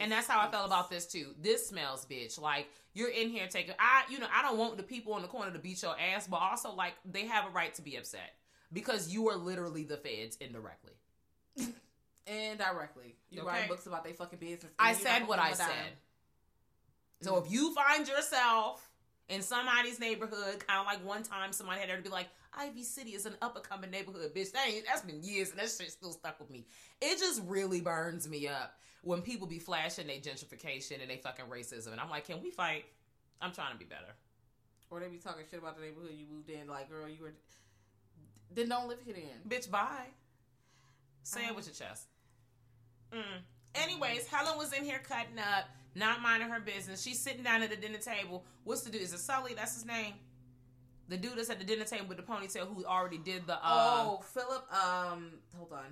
[0.00, 1.34] And that's how I felt about this too.
[1.40, 2.40] This smells, bitch.
[2.40, 3.74] Like you're in here taking.
[3.78, 6.26] I, you know, I don't want the people in the corner to beat your ass,
[6.26, 8.34] but also like they have a right to be upset
[8.72, 10.92] because you are literally the feds indirectly.
[12.26, 13.46] And directly, you Okay.
[13.48, 14.72] write books about their fucking business.
[14.78, 15.68] I said what I I a dime.
[15.68, 15.92] said.
[17.20, 18.88] So if you find yourself
[19.28, 23.10] in somebody's neighborhood, kind of like one time somebody had to be like, Ivy City
[23.10, 24.52] is an up and coming neighborhood, bitch.
[24.52, 26.64] That ain't, that's been years and that shit still stuck with me.
[27.02, 31.44] It just really burns me up when people be flashing their gentrification and they fucking
[31.46, 31.92] racism.
[31.92, 32.84] And I'm like, can we fight?
[33.40, 34.12] I'm trying to be better.
[34.90, 36.68] Or they be talking shit about the neighborhood you moved in.
[36.68, 37.34] Like, girl, you were.
[38.54, 39.48] Then don't live here then.
[39.48, 40.06] Bitch, bye.
[41.22, 42.06] Say it with your chest.
[43.12, 43.22] Mm.
[43.74, 45.64] Anyways, Helen was in here cutting up,
[45.94, 47.02] not minding her business.
[47.02, 48.44] She's sitting down at the dinner table.
[48.64, 49.02] What's the dude?
[49.02, 49.54] Is it Sully?
[49.54, 50.14] That's his name.
[51.08, 53.54] The dude that's at the dinner table with the ponytail who already did the.
[53.54, 54.64] Um, oh, Philip.
[54.72, 55.84] Um, hold on.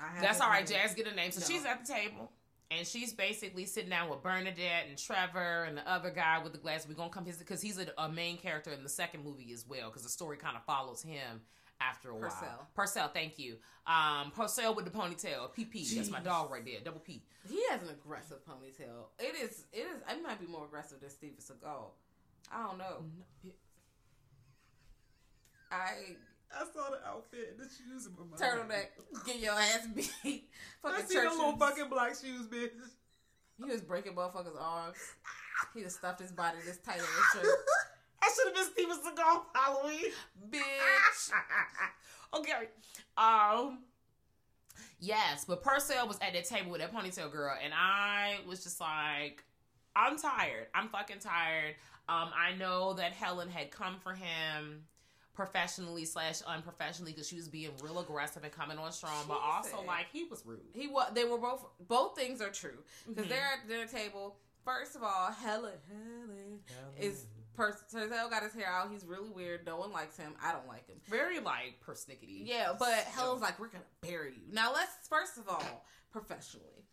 [0.00, 0.68] I have that's all right.
[0.68, 0.78] name.
[0.80, 1.32] Jazz get a name.
[1.32, 1.46] So No.
[1.46, 2.30] she's at the table.
[2.70, 6.58] And she's basically sitting down with Bernadette and Trevor and the other guy with the
[6.58, 6.86] glass.
[6.86, 9.66] We're gonna come his because he's a, a main character in the second movie as
[9.66, 11.40] well because the story kind of follows him
[11.80, 12.22] after a while.
[12.30, 12.68] Purcell.
[12.74, 13.56] Purcell, thank you.
[13.86, 15.50] Um, Purcell with the ponytail.
[15.56, 15.94] PP.
[15.94, 16.80] That's my dog right there.
[16.84, 17.22] Double P.
[17.48, 19.06] He has an aggressive ponytail.
[19.18, 19.64] It is.
[19.72, 20.02] It is.
[20.10, 21.90] It might be more aggressive than Steven Seagal.
[22.52, 23.04] I don't know.
[25.70, 26.16] I
[26.52, 28.88] I saw the outfit and the shoes in my turtleneck,
[29.26, 30.10] get your ass beat.
[30.84, 32.70] I fucking see the little fucking black shoes, bitch.
[33.58, 34.96] He was breaking motherfuckers' arms.
[35.74, 37.44] He just stuffed his body this tight ass shirt.
[38.22, 40.12] I should have been Steven Seagal Halloween.
[40.50, 41.30] Bitch.
[42.34, 42.68] okay.
[43.16, 43.80] Um.
[45.00, 48.80] Yes, but Purcell was at that table with that ponytail girl, and I was just
[48.80, 49.44] like,
[49.94, 50.66] I'm tired.
[50.74, 51.76] I'm fucking tired.
[52.08, 54.84] Um, I know that Helen had come for him
[55.38, 59.70] professionally slash unprofessionally because she was being real aggressive and coming on strong, but also
[59.70, 59.86] Jesus.
[59.86, 60.58] like he was rude.
[60.74, 61.12] He was.
[61.14, 61.64] They were both.
[61.86, 63.28] Both things are true because Mhm.
[63.28, 64.36] they're at the dinner table.
[64.64, 66.94] First of all, Helen, Helen Helen.
[66.98, 67.26] is.
[67.54, 68.88] Purcell got his hair out.
[68.88, 69.66] He's really weird.
[69.66, 70.32] No one likes him.
[70.40, 71.00] I don't like him.
[71.08, 72.46] very like persnickety.
[72.46, 74.52] Yeah, but Helen's like, we're gonna bury you.
[74.52, 76.84] Now let's first of all, professionally,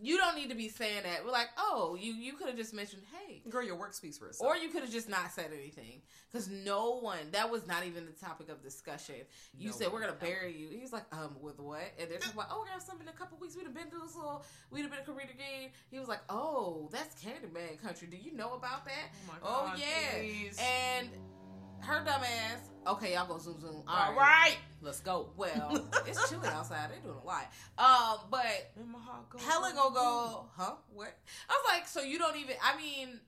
[0.00, 1.24] you don't need to be saying that.
[1.24, 4.28] We're like, oh, you you could have just mentioned, hey, girl, your work speaks for
[4.28, 4.48] itself.
[4.50, 7.18] or you could have just not said anything because no one.
[7.32, 9.14] That was not even the topic of discussion.
[9.56, 10.68] You No said we're gonna bury you.
[10.70, 11.80] He was like, um, with what?
[11.98, 13.56] And they're talking about, oh, we're gonna have something in a couple weeks.
[13.56, 15.70] We'd have been to this little, we'd have been to Karina game.
[15.90, 18.08] He was like, oh, that's Candyman country.
[18.08, 19.12] Do you know about that?
[19.44, 20.18] Oh my Oh, yeah.
[20.18, 20.58] please.
[20.58, 21.08] And
[21.84, 22.70] her dumb ass.
[22.86, 23.82] Okay, y'all go zoom zoom.
[23.88, 25.30] all right, let's go.
[25.36, 26.90] Well, it's chilly outside.
[26.90, 27.50] They're doing a lot.
[27.78, 30.72] Um, but And my heart goes Helen gonna go, huh?
[30.92, 31.16] What?
[31.48, 32.56] I was like, so you don't even.
[32.62, 33.20] I mean,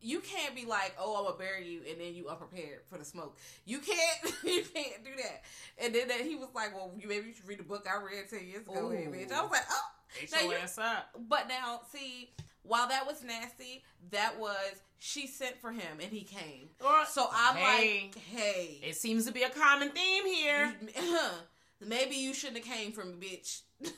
[0.00, 3.04] you can't be like, oh, I'm gonna bury you, and then you unprepared for the
[3.04, 3.36] smoke.
[3.64, 4.34] You can't.
[4.44, 5.42] you can't do that.
[5.82, 7.96] And then that he was like, well, you maybe you should read the book I
[8.02, 8.92] read ten years ago, Ooh.
[9.10, 9.32] bitch.
[9.32, 9.80] I was like, oh.
[10.20, 11.10] Get Now you- up.
[11.28, 12.30] But now, see,
[12.66, 14.56] while that was nasty, that was
[14.98, 16.68] she sent for him and he came.
[17.08, 18.02] So I'm Hey.
[18.14, 20.74] like, hey, It seems to be a common theme here.
[21.80, 23.60] maybe you shouldn't have came from bitch.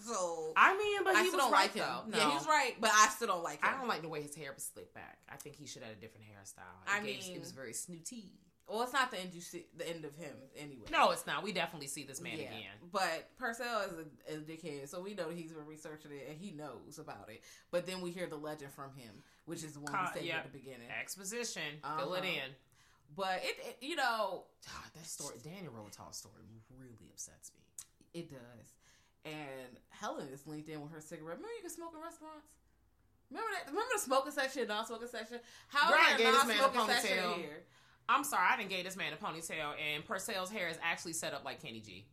[0.00, 2.10] so I mean, but I he still was don't right like him.
[2.10, 2.18] though.
[2.18, 3.68] Yeah, he's right, but I still don't like him.
[3.70, 5.18] I don't like the way his hair was slicked back.
[5.30, 6.86] I think he should have had a different hairstyle.
[6.86, 8.30] It I gave- mean- it was very snooty.
[8.68, 9.30] Well, it's not the end.
[9.32, 10.86] You see the end of him anyway.
[10.90, 11.44] No, it's not.
[11.44, 12.76] We definitely see this man Yeah, again.
[12.90, 16.50] but Purcell is a, a dickhead, so we know he's been researching it and he
[16.50, 17.42] knows about it.
[17.70, 20.26] But then we hear the legend from him, which is the one Con- we said
[20.28, 20.38] yeah.
[20.38, 20.88] at the beginning.
[21.00, 21.62] Exposition.
[21.98, 22.26] Fill it Uh-huh.
[22.26, 22.50] in.
[23.16, 26.42] But it, it, you know, God, that story, Daniel Robitaille's story,
[26.76, 28.20] really upsets me.
[28.20, 28.74] it does.
[29.24, 31.36] And Helen is linked in with her cigarette.
[31.38, 32.46] Remember, you can smoke in restaurants.
[33.30, 33.70] Remember that?
[33.70, 35.38] Remember the smoking section, non-smoking section.
[35.68, 37.62] How Right, is there non-smoking section here?
[38.08, 41.34] I'm sorry, I didn't gave this man a ponytail, and Purcell's hair is actually set
[41.34, 42.06] up like Kenny G.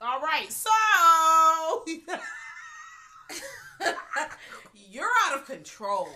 [0.00, 0.70] All right, so
[4.90, 6.08] You're out of control.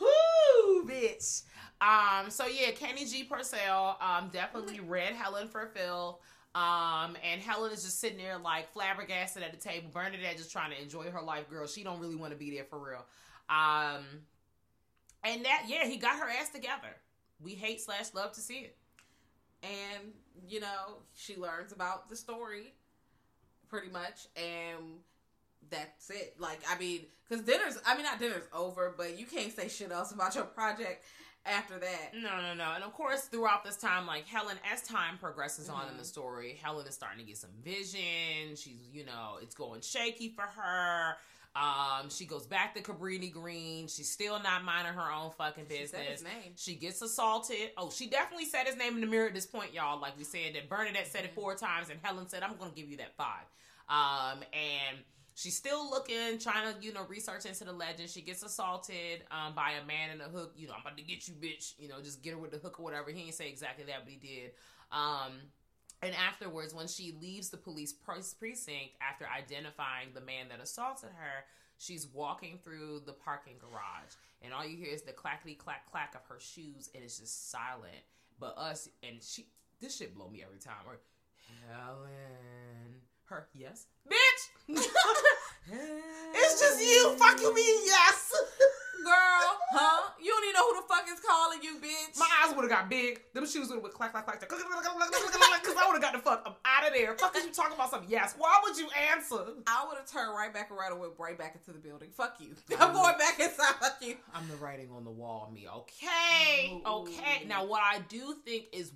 [0.00, 1.42] Whoo, bitch.
[1.80, 6.20] Um, so yeah, Kenny G Purcell um definitely read Helen for Phil.
[6.54, 9.90] Um, and Helen is just sitting there like flabbergasted at the table.
[9.92, 11.66] Bernadette just trying to enjoy her life, girl.
[11.66, 13.04] She don't really want to be there for real.
[13.50, 14.04] Um,
[15.24, 16.94] and that yeah, he got her ass together.
[17.42, 18.76] We hate slash love to see it.
[19.62, 20.12] and
[20.48, 22.74] you know she learns about the story
[23.68, 24.98] pretty much and
[25.70, 29.52] that's it like i mean because dinner's i mean not dinner's over but you can't
[29.54, 31.04] say shit else about your project
[31.46, 32.72] after that No, no, no.
[32.74, 36.04] And of course, throughout this time, like Helen, as time progresses on in the mm-hmm.
[36.04, 38.56] story, Helen is starting to get some vision.
[38.56, 41.16] She's, you know, it's going shaky for her.
[41.56, 43.86] Um, she goes back to Cabrini Green.
[43.86, 45.90] She's still not minding her own fucking She business.
[45.90, 46.52] said his name.
[46.56, 47.70] She gets assaulted.
[47.76, 50.00] Oh, she definitely said his name in the mirror at this point, y'all.
[50.00, 52.76] Like we said, that Bernadette said it four times, and Helen said, "I'm going to
[52.76, 53.44] give you that five.
[53.88, 54.98] Um, and
[55.34, 58.08] she's still looking, trying to, you know, research into the legend.
[58.10, 60.54] She gets assaulted um, by a man in a hook.
[60.56, 61.74] You know, I'm about to get you, bitch.
[61.78, 63.10] You know, just get her with the hook or whatever.
[63.10, 64.50] He didn't say exactly that, but he did.
[64.90, 65.32] Um,
[66.04, 71.44] and afterwards, when she leaves the police precinct after identifying the man that assaulted her,
[71.78, 76.14] she's walking through the parking garage, and all you hear is the clackety clack clack
[76.14, 78.04] of her shoes, and it's just silent.
[78.38, 79.46] But us and she,
[79.80, 80.84] this shit blow me every time.
[80.86, 80.98] Or
[81.70, 84.76] Helen, her yes, bitch.
[86.34, 87.16] it's just you.
[87.16, 88.32] Fuck you, mean yes.
[89.04, 92.54] girl huh you don't even know who the fuck is calling you bitch My eyes
[92.56, 93.20] would have got big.
[93.32, 94.40] Them shoes would have clack, clack, clack.
[94.40, 97.14] Because I would have got the fuck up out of there.
[97.16, 98.10] Fuck is you talking about something?
[98.10, 98.34] Yes.
[98.38, 99.36] Why would you answer?
[99.66, 102.08] I would have turned right back around and went right back into the building.
[102.10, 102.54] Fuck you.
[102.78, 103.74] I'm going back inside.
[103.80, 104.16] Fuck you.
[104.34, 105.66] I'm the writing on the wall, me.
[105.68, 106.80] Okay.
[106.84, 107.44] Okay.
[107.46, 108.92] Now, what I do think is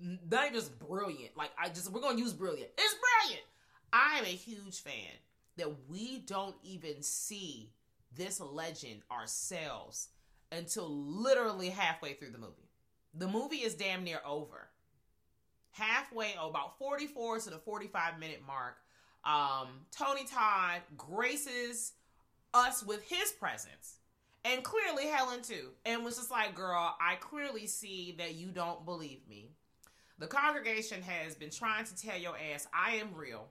[0.00, 1.36] not just brilliant.
[1.36, 2.70] Like, I just, we're going to use brilliant.
[2.78, 3.44] It's brilliant.
[3.92, 5.12] I am a huge fan
[5.56, 7.70] that we don't even see
[8.16, 10.08] this legend ourselves
[10.52, 12.70] until literally halfway through the movie.
[13.14, 14.68] The movie is damn near over.
[15.72, 18.76] halfway, oh, about 44 to the 45 minute mark,
[19.24, 21.92] um, Tony Todd graces
[22.52, 23.98] us with his presence.
[24.44, 25.70] And clearly Helen too.
[25.86, 29.52] And was just like, girl, I clearly see that you don't believe me.
[30.18, 33.48] The congregation has been trying to tell your ass I am real.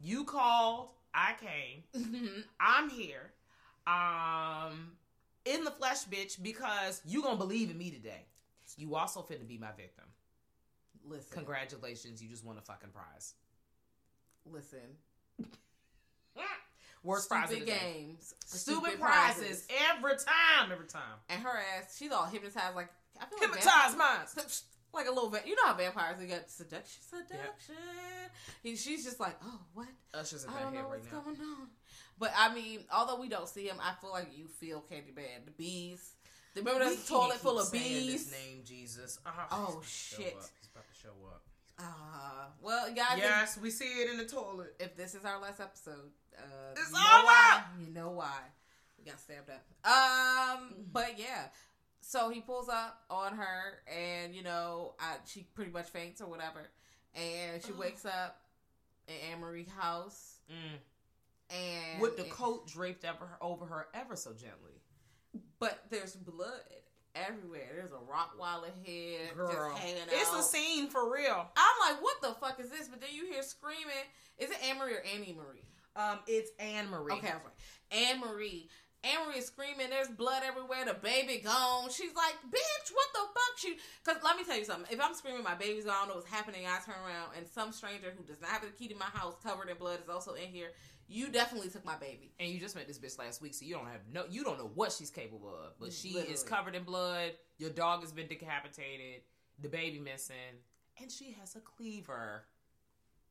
[0.00, 2.44] You called, I came.
[2.60, 3.32] I'm here.
[3.88, 4.92] Um
[5.44, 8.26] in the flesh, bitch, because you gonna believe in me today.
[8.76, 10.04] You also finna be my victim.
[11.06, 13.34] Listen, Congratulations, you just won a fucking prize.
[14.44, 14.78] listen.
[17.04, 17.78] Worst prize of Stupid the day.
[18.08, 19.66] games, Stupid, prizes.
[19.90, 21.02] every time, every time.
[21.28, 21.96] and her ass.
[21.96, 22.88] She's all hypnotized, like
[23.20, 24.64] I feel like Hypnotize vampires- minds.
[24.92, 25.30] like a little.
[25.30, 27.76] Va- you know how vampires they got seduction, seduction.
[28.62, 29.86] He, she's just like, oh, what?
[30.12, 31.20] Usher's in I don't know right what's now.
[31.20, 31.68] going on.
[32.18, 35.44] But I mean, although we don't see him, I feel like you feel Candyman.
[35.44, 36.12] The bees.
[36.56, 38.12] Remember that toilet full of bees?
[38.12, 39.18] His name, Jesus.
[39.24, 40.34] Uh, Oh, he's show shit.
[40.34, 40.42] up.
[40.60, 41.42] He's about to show up.
[41.78, 44.74] Uh, well, guys, Yes, we see it in the toilet.
[44.80, 46.40] if, if this is our last episode, uh,
[46.72, 47.24] It's you know over!
[47.26, 47.62] why.
[47.80, 48.38] You know why.
[48.98, 49.64] We got stabbed up.
[49.84, 49.92] Um,
[50.70, 50.82] Mm-hmm.
[50.92, 51.44] but yeah.
[52.00, 56.26] So he pulls up on her, and you know, I, she pretty much faints or
[56.28, 56.68] whatever,
[57.14, 58.40] and she wakes up
[59.06, 60.78] in Anne Marie's house, Mm.
[61.50, 64.80] And With the coat draped over her, over her ever so gently.
[65.58, 66.60] but there's blood
[67.14, 67.68] everywhere.
[67.74, 70.40] There's a Rottweiler head Girl, just hanging it's out.
[70.40, 71.46] a scene for real.
[71.56, 72.88] I'm like, what the fuck is this?
[72.88, 74.06] But then you hear screaming.
[74.38, 75.64] Is it Anne Marie or Annie Marie?
[75.96, 77.14] Um, it's Anne Marie.
[77.14, 77.52] Okay, I was.
[77.90, 78.68] Anne Marie.
[79.02, 79.90] Anne Marie is screaming.
[79.90, 80.84] There's blood everywhere.
[80.84, 81.88] The baby gone.
[81.90, 83.58] She's like, bitch, what the fuck?
[83.58, 84.86] She, cause let me tell you something.
[84.92, 85.94] If I'm screaming, my baby's gone.
[85.96, 86.66] I don't know what's happening.
[86.66, 89.34] I turn around and some stranger who does not have the key to my house,
[89.42, 90.70] covered in blood, is also in here.
[91.10, 92.32] You definitely took my baby.
[92.38, 94.58] And you just met this bitch last week, so you don't have no, you don't
[94.58, 95.72] know what she's capable of.
[95.80, 97.32] But she is covered in blood.
[97.58, 99.22] Your dog has been decapitated.
[99.60, 100.36] The baby missing,
[101.00, 102.44] and she has a cleaver.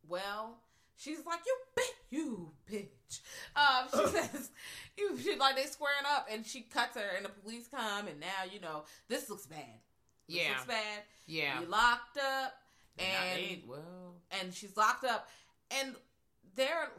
[0.10, 0.58] Well,
[0.98, 3.20] she's like, you bitch, you bitch.
[3.56, 4.50] Um, she says,
[4.98, 8.20] you she, like they squaring up, and she cuts her, and the police come, and
[8.20, 9.60] now you know this looks bad.
[10.28, 11.04] This Yeah, looks bad.
[11.28, 11.62] yeah.
[11.62, 12.54] You locked up,
[13.00, 15.30] And and well, and she's locked up,
[15.80, 15.96] and
[16.56, 16.90] there,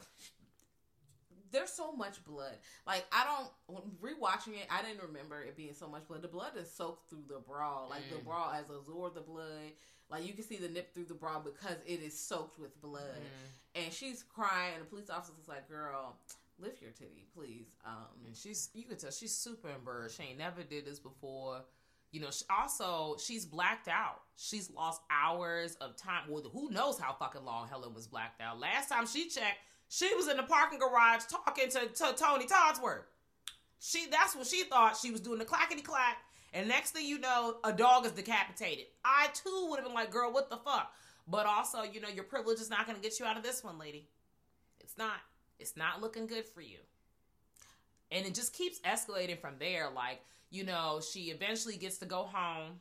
[1.53, 2.55] there's so much blood.
[2.87, 3.25] Like I
[3.69, 6.23] don't rewatching it, I didn't remember it being so much blood.
[6.23, 8.25] The blood is soaked through the bra, like the Mm.
[8.25, 9.73] bra has absorbed the blood.
[10.11, 13.03] Like you can see the nip through the bra because it is soaked with blood.
[13.21, 13.85] Mm.
[13.85, 16.17] And she's crying, and the police officer's like, "Girl,
[16.59, 20.17] lift your titty, please." Um, and she's you could tell she's super embarrassed.
[20.17, 21.63] She ain't never did this before.
[22.11, 24.23] You know, she, also she's blacked out.
[24.37, 26.23] She's lost hours of time.
[26.31, 28.59] Well, who knows how fucking long Helen was blacked out.
[28.59, 29.59] Last time she checked,
[29.89, 33.05] she was in the parking garage talking to, to Tony Todsworth.
[33.81, 34.97] She that's what she thought.
[34.97, 36.19] She was doing the clackety clack.
[36.55, 38.87] And next thing you know, a dog is decapitated.
[39.05, 40.93] I too would have been like, girl, what the fuck?
[41.27, 43.79] But also, you know, your privilege is not gonna get you out of this one,
[43.79, 44.09] lady.
[44.81, 45.21] It's not.
[45.59, 46.79] It's not looking good for you
[48.11, 50.21] and it just keeps escalating from there like
[50.51, 52.81] you know she eventually gets to go home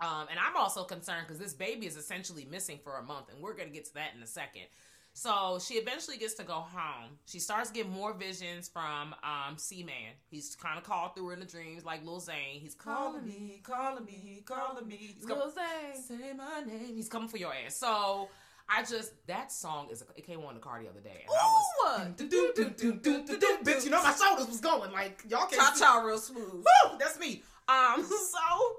[0.00, 3.42] um, and i'm also concerned because this baby is essentially missing for a month and
[3.42, 4.62] we're going to get to that in a second
[5.12, 10.12] so she eventually gets to go home she starts getting more visions from um, c-man
[10.30, 13.60] he's kind of called through her in the dreams like lil zane he's calling me
[13.62, 16.02] calling me calling me he's Lil Zane.
[16.02, 18.28] say my name he's coming for your ass so
[18.72, 21.44] I just that song is it came on the car the other day and I
[21.44, 22.12] was Ooh!
[22.16, 23.58] do, do, do, do, do, do, do.
[23.64, 26.52] bitch you know my shoulders was going like y'all Cha can't see- cha, real smooth.
[26.64, 27.42] Woo, that's me.
[27.68, 28.76] Um, so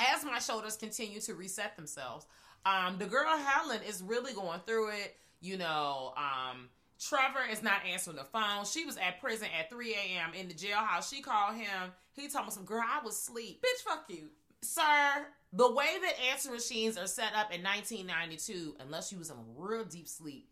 [0.00, 2.26] as my shoulders continue to reset themselves,
[2.66, 5.16] um, the girl Helen is really going through it.
[5.44, 8.64] You know, um, Trevor is not answering the phone.
[8.64, 10.32] She was at prison at 3 a.m.
[10.32, 11.10] in the jailhouse.
[11.10, 11.92] She called him.
[12.14, 13.62] He told me some girl, I was asleep.
[13.62, 14.30] Bitch, fuck you.
[14.62, 19.36] Sir, the way that answer machines are set up in 1992, unless you was in
[19.54, 20.48] real deep sleep,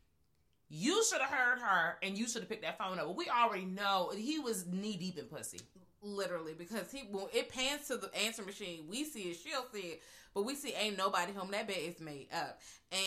[0.68, 3.06] you should have heard her and you should have picked that phone up.
[3.06, 5.60] But we already know he was knee deep in pussy.
[6.02, 9.86] Literally, because he when it pans to the answer machine, we see it, she'll see
[9.88, 10.02] it,
[10.34, 11.50] but we see ain't nobody home.
[11.52, 12.60] That bed is made up.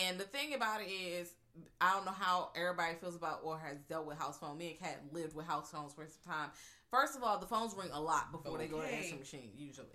[0.08, 1.34] And the thing about it is,
[1.82, 4.58] I don't know how everybody feels about or has dealt with house phone.
[4.58, 6.50] Me and Kat lived with house phones for some time.
[6.92, 9.52] First of all, the phones ring a lot before they go to the answer machine.
[9.56, 9.88] Usually,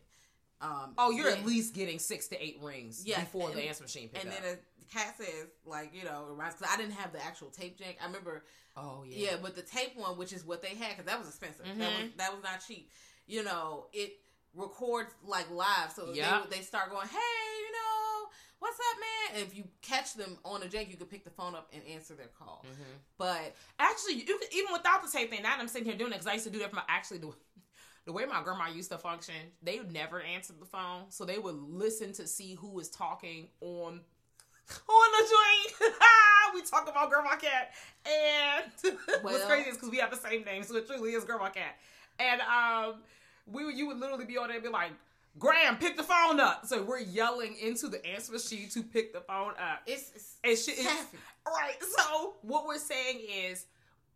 [0.61, 1.37] um, Oh, you're yeah.
[1.37, 4.35] at least getting six to eight rings Yes, before the and- answer machine And up.
[4.43, 7.79] then a cat says, like, you know, reminds because I didn't have the actual tape
[7.79, 7.97] jack.
[8.01, 8.45] I remember
[8.77, 9.31] oh yeah.
[9.33, 11.65] Yeah, but the tape one, which is what they had, because that was expensive.
[11.67, 12.03] That Mhm.
[12.03, 12.91] was that was not cheap.
[13.27, 14.19] You know, it
[14.55, 16.43] records like live, so Yeah.
[16.51, 17.17] they, they start going, "Hey,
[17.61, 18.00] you know,
[18.61, 21.31] what's up, man?" And if you catch them on a jank, you could pick the
[21.31, 22.65] phone up and answer their call.
[22.65, 22.83] Mm-hmm.
[23.19, 26.13] But Actually, you could, even without the tape thing, now that I'm sitting here doing
[26.13, 27.33] it, because I used to do that for my actually the,
[28.07, 31.39] the way my grandma used to function, they would never answer the phone, so they
[31.39, 34.01] would listen to see who was talking on
[34.89, 35.93] on the joint.
[36.55, 37.73] we talk about Grandma Cat,
[38.07, 41.49] and what's crazy is because we have the same name, so it truly is Grandma
[41.49, 41.77] Cat.
[42.19, 43.01] And um,
[43.47, 44.91] we would- you would literally be on there and be like,
[45.39, 49.21] "Graham, pick the phone up." So we're yelling into the answer machine to pick the
[49.21, 49.83] phone up.
[49.87, 51.07] It's, it's And she, it's-
[51.47, 51.77] right.
[51.83, 53.67] So what we're saying is,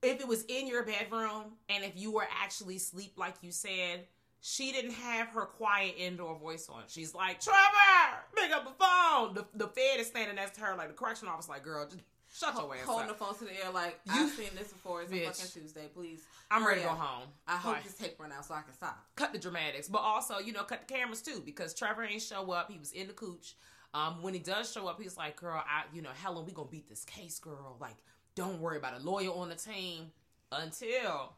[0.02, 4.06] if it was in your bedroom and if you were actually asleep, like you said,
[4.42, 6.82] she didn't have her quiet indoor voice on.
[6.88, 9.34] She's like, Trevor, pick up the phone.
[9.34, 12.02] The, the Fed is standing next to her, like the correction officer, like, girl, just
[12.38, 15.02] shut your ass holding the phone to the air like You- I've seen this before.
[15.02, 15.26] It's a Bitch.
[15.26, 15.88] fucking Tuesday.
[15.94, 17.28] Please, I'm ready to go home.
[17.46, 18.98] I hope this tape run out so I can stop.
[19.16, 22.50] cut the dramatics, but also, you know, cut the cameras too, because Trevor ain't show
[22.50, 22.70] up.
[22.70, 23.54] He was in the cooch.
[23.94, 26.68] Um, when he does show up, he's like, "Girl, I, you know, Helen, we gonna
[26.68, 27.76] beat this case, girl.
[27.80, 27.96] Like,
[28.34, 30.10] don't worry about a lawyer on the team."
[30.50, 31.32] Until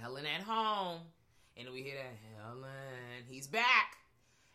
[0.00, 1.00] Helen at home,
[1.56, 3.96] and we hear that Helen, he's back,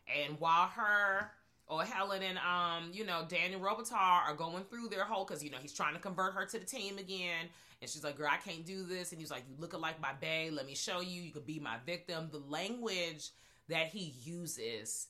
[0.08, 1.32] and while her
[1.70, 3.94] or Helen and um, you know, Daniel Robitaille
[4.28, 6.66] are going through their whole because you know he's trying to convert her to the
[6.66, 7.48] team again,
[7.82, 10.12] and she's like, "Girl, I can't do this," and he's like, "You looking like my
[10.20, 10.50] bae?
[10.52, 11.22] Let me show you.
[11.22, 13.30] You could be my victim." The language
[13.70, 15.08] that he uses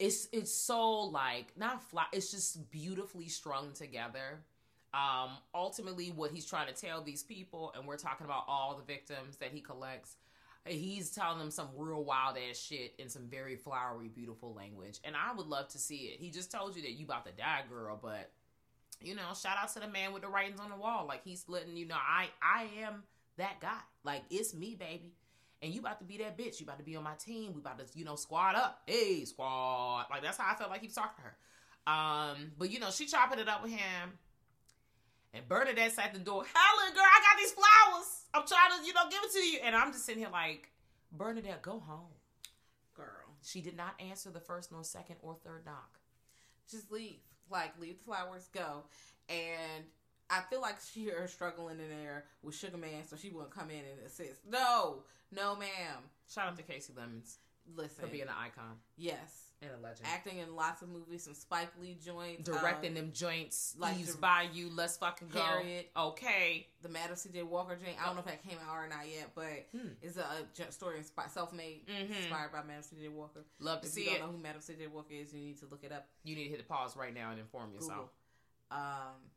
[0.00, 4.40] it's it's so like not flat it's just beautifully strung together
[4.94, 8.82] um ultimately what he's trying to tell these people and we're talking about all the
[8.82, 10.16] victims that he collects
[10.66, 15.14] he's telling them some real wild ass shit in some very flowery beautiful language and
[15.16, 17.62] i would love to see it he just told you that you about to die
[17.68, 18.30] girl but
[19.00, 21.44] you know shout out to the man with the writings on the wall like he's
[21.48, 23.02] letting you know i i am
[23.38, 25.14] that guy like it's me baby
[25.62, 26.58] and you about to be that bitch.
[26.58, 27.52] You about to be on my team.
[27.52, 28.82] We about to, you know, squad up.
[28.86, 30.06] Hey, squad.
[30.10, 31.36] Like that's how I felt like he was talking to her.
[31.86, 34.12] Um, but you know, she chopping it up with him.
[35.32, 36.44] And Bernadette's at the door.
[36.44, 38.24] Helen, girl, I got these flowers.
[38.34, 39.58] I'm trying to, you know, give it to you.
[39.64, 40.70] And I'm just sitting here like,
[41.12, 42.10] Bernadette, go home.
[42.96, 43.06] Girl,
[43.42, 45.98] She did not answer the first, nor second, or third knock.
[46.70, 47.20] just leave.
[47.50, 48.84] Like leave the flowers, go.
[49.28, 49.84] And
[50.28, 53.70] I feel like she are struggling in there with Sugar Man, so she wouldn't come
[53.70, 54.46] in and assist.
[54.48, 55.02] No,
[55.32, 55.98] no, ma'am.
[56.32, 57.38] Shout out to Kasi Lemmons
[57.74, 60.06] Listen, for being an icon yes, and a legend.
[60.06, 64.14] acting in lots of movies, some Spike Lee joints, Directing um, them joints, like leaves
[64.14, 64.70] the- by you.
[64.74, 65.40] Let's fucking go.
[65.40, 65.90] Harriet.
[65.96, 66.66] Okay.
[66.82, 67.42] the Madam C.J.
[67.42, 67.96] Walker joint.
[68.00, 69.88] I don't know if that came out or not yet, but Hmm.
[70.00, 72.16] it's a story inspired, self-made, Mhm.
[72.16, 73.08] inspired by Madam C.J.
[73.08, 73.44] Walker.
[73.58, 74.86] Love to If see you don't know who Madam C.J.
[74.86, 76.08] Walker is, you need to look it up.
[76.24, 78.08] You need to hit the pause right now and inform yourself.
[78.70, 78.78] Google.
[78.82, 79.29] Um,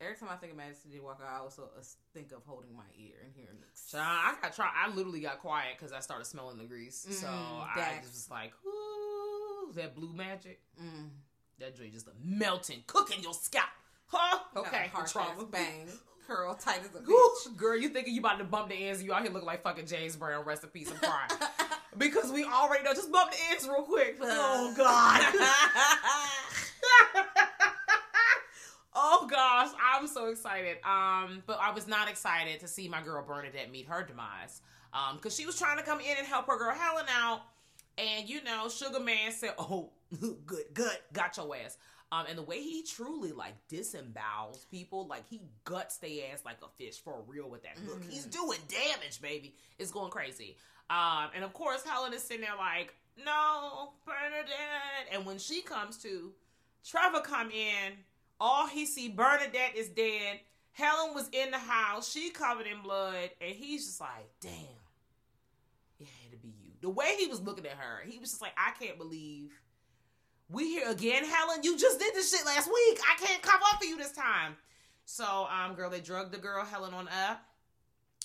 [0.00, 1.00] every time I think of Madam C.J.
[1.00, 1.82] Walker, I also uh,
[2.14, 3.56] think of holding my ear and hearing.
[3.74, 4.68] So I got try.
[4.74, 7.06] I literally got quiet because I started smelling the grease.
[7.10, 11.10] so Mm, I just was like, "Ooh, that blue magic, Mm.
[11.58, 13.66] that joint just a melting, cooking your scalp."
[14.06, 14.38] Huh?
[14.56, 15.44] Okay, harsh trauma.
[15.46, 15.86] bang,
[16.26, 17.56] curl tight as a bitch.
[17.56, 19.02] girl, you thinking you about to bump the ends?
[19.02, 20.44] You out here looking like fucking James Brown.
[20.44, 20.90] Rest in peace.
[20.90, 21.30] I'm crying
[21.98, 22.92] because we already know.
[22.94, 24.16] Just bump the ends real quick.
[24.20, 25.20] Oh God.
[29.30, 30.78] gosh, I'm so excited.
[30.84, 34.60] Um, but I was not excited to see my girl Bernadette meet her demise.
[34.92, 37.42] Um, because she was trying to come in and help her girl Helen out,
[37.96, 39.90] and you know, Sugar Man said, "Oh,
[40.46, 41.76] good, good, got your ass."
[42.12, 46.56] Um, and the way he truly like disembowels people, like he guts their ass like
[46.64, 48.02] a fish for real with that hook.
[48.08, 49.54] He's doing damage, baby.
[49.78, 50.56] It's going crazy.
[50.90, 52.92] Um, and of course, Helen is sitting there like,
[53.24, 56.32] "No, Bernadette." And when she comes to,
[56.84, 57.92] Trevor come in.
[58.40, 60.40] All he see Bernadette is dead.
[60.72, 62.10] Helen was in the house.
[62.10, 64.52] She covered in blood, and he's just like, "Damn,
[65.98, 68.42] it had to be you." The way he was looking at her, he was just
[68.42, 69.52] like, "I can't believe."
[70.50, 71.62] we here again, Helen.
[71.62, 73.00] You just did this shit last week.
[73.08, 74.56] I can't come up for you this time.
[75.04, 77.42] So, um, girl, they drugged the girl Helen on up,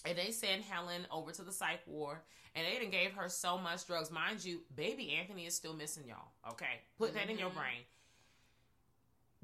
[0.06, 2.18] and they sent Helen over to the psych ward,
[2.54, 4.12] and they done gave her so much drugs.
[4.12, 6.52] Mind you, baby Anthony is still missing y'all.
[6.52, 7.84] Okay, put that in your brain.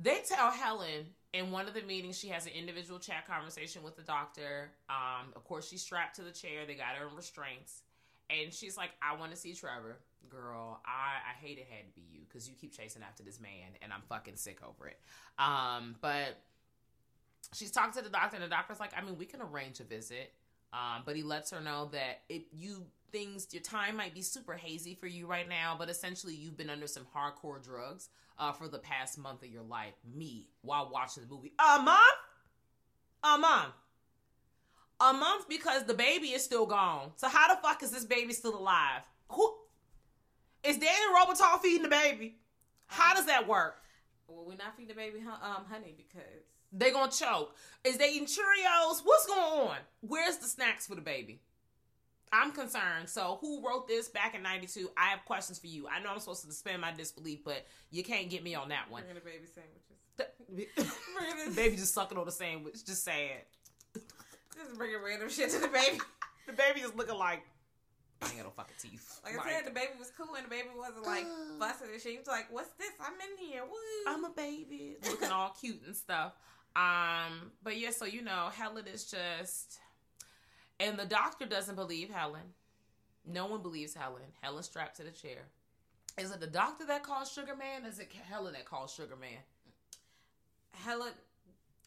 [0.01, 3.95] They tell Helen in one of the meetings she has an individual chat conversation with
[3.95, 4.71] the doctor.
[4.89, 6.65] Um, of course, she's strapped to the chair.
[6.65, 7.83] They got her in restraints.
[8.29, 9.99] And she's like, I want to see Trevor.
[10.29, 13.39] Girl, I, I hate it had to be you because you keep chasing after this
[13.39, 14.99] man and I'm fucking sick over it.
[15.37, 16.39] Um, but
[17.53, 19.83] she's talking to the doctor and the doctor's like, I mean, we can arrange a
[19.83, 20.33] visit.
[20.73, 24.53] Um, but he lets her know that if you things your time might be super
[24.53, 28.67] hazy for you right now, but essentially you've been under some hardcore drugs uh, for
[28.67, 29.93] the past month of your life.
[30.15, 31.53] Me while watching the movie.
[31.59, 31.99] A month?
[33.23, 33.73] A month.
[34.99, 37.11] A month because the baby is still gone.
[37.15, 39.01] So how the fuck is this baby still alive?
[39.29, 39.53] Who
[40.63, 42.35] is Daniel Robitaille feeding the baby?
[42.87, 43.77] How does that work?
[44.27, 47.55] Well, we're not feeding the baby um, honey because they're gonna choke.
[47.83, 49.01] Is they eating Cheerios?
[49.03, 49.77] What's going on?
[50.01, 51.41] Where's the snacks for the baby?
[52.33, 53.07] I'm concerned.
[53.07, 54.89] So, who wrote this back in '92?
[54.97, 55.87] I have questions for you.
[55.87, 58.89] I know I'm supposed to suspend my disbelief, but you can't get me on that
[58.89, 59.03] one.
[59.03, 60.95] Bringing the baby sandwiches.
[61.55, 63.43] Baby just sucking on the sandwich, just sad.
[63.93, 65.99] Just bringing random shit to the baby.
[66.47, 67.43] The baby is looking like
[68.21, 69.21] I ain't got no fucking teeth.
[69.23, 71.25] Like I said, the baby was cool and the baby wasn't like
[71.59, 72.13] fussing and shit.
[72.13, 72.91] He was like, "What's this?
[72.99, 73.63] I'm in here.
[73.63, 76.33] Woo!" I'm a baby, looking all cute and stuff.
[76.75, 79.79] Um, but yeah, so you know, Helen is just,
[80.81, 82.41] and the doctor doesn't believe Helen.
[83.25, 84.23] No one believes Helen.
[84.41, 85.43] Helen strapped to the chair.
[86.17, 87.85] Is it the doctor that calls Sugar Man?
[87.85, 89.39] Is it Helen that calls Sugar Man?
[90.71, 91.13] Helen.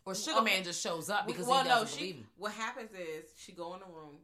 [0.07, 0.55] Or Sugar Okay.
[0.55, 1.99] Man just shows up because well, he no, doesn't she.
[1.99, 2.27] believe him?
[2.39, 4.17] What happens is she go in the room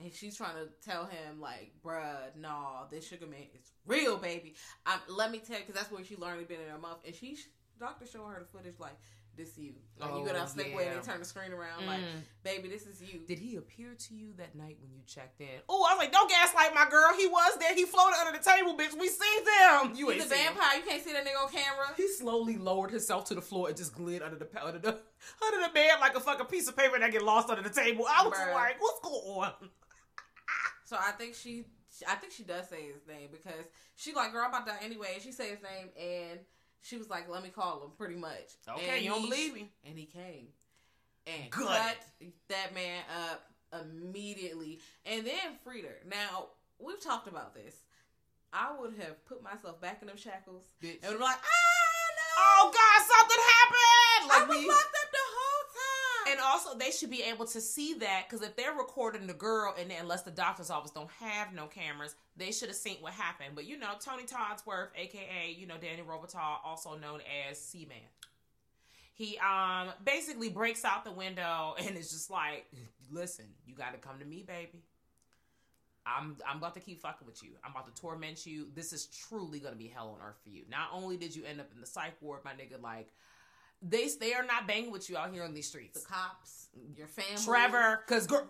[0.00, 4.54] and she's trying to tell him like, "Bruh, nah, this sugar man is real, baby."
[4.86, 7.00] Um, let me tell you, because that's where she learned it been in her mouth,
[7.04, 7.36] and she
[7.80, 8.96] doctor showing her the footage like,
[9.38, 11.86] "This you." Like you go Oh, down snake way and they turn the screen around,
[11.86, 12.22] like, Mm.
[12.42, 15.48] "Baby, this is you." Did he appear to you that night when you checked in?
[15.68, 17.14] Oh, I was like, don't gaslight my girl.
[17.16, 17.74] He was there.
[17.74, 18.92] He floated under the table, bitch.
[18.98, 19.94] We seen them.
[19.96, 20.54] You He's ain't a seen him.
[20.54, 20.76] vampire.
[20.78, 21.86] You can't see that nigga on camera.
[21.96, 24.88] He slowly lowered himself to the floor and just glid under the under the
[25.46, 28.04] under the bed like a fucking piece of paper that get lost under the table.
[28.08, 28.52] I was Bruh.
[28.54, 29.14] like, what's going
[29.46, 29.70] on?
[30.84, 31.64] So I think she,
[32.08, 33.66] I think she does say his name because
[33.96, 35.18] she like, girl, I'm about to anyway.
[35.20, 36.40] She said his name, and
[36.82, 38.56] she was like, let me call him, pretty much.
[38.68, 39.70] Okay, And you don't believe me.
[39.84, 40.48] And he came
[41.26, 41.66] and Good.
[41.66, 41.96] cut
[42.48, 43.44] that man up
[43.84, 44.80] immediately.
[45.04, 45.88] And then Frida.
[46.08, 46.48] Now
[46.78, 47.74] we've talked about this.
[48.52, 50.98] I would have put myself back in them shackles Bitch.
[51.02, 52.30] and would be like, ah, no.
[52.40, 54.32] Oh God, something happened.
[54.32, 54.68] I was we.
[54.68, 56.17] locked up the whole time.
[56.30, 59.74] And also, they should be able to see that because if they're recording the girl,
[59.78, 63.50] and unless the doctor's office don't have no cameras, they should have seen what happened.
[63.54, 67.96] But you know, Tony Toddsworth, aka you know Danny Robitaille, also known as C-Man,
[69.14, 72.66] he um basically breaks out the window and is just like,
[73.10, 74.82] "Listen, you got to come to me, baby.
[76.06, 77.50] I'm I'm about to keep fucking with you.
[77.64, 78.68] I'm about to torment you.
[78.74, 80.64] This is truly gonna be hell on earth for you.
[80.70, 83.08] Not only did you end up in the psych ward, my nigga, like."
[83.80, 86.00] They, they are not banging with you out here on these streets.
[86.02, 88.46] the cops, your family, Trevor, because Go-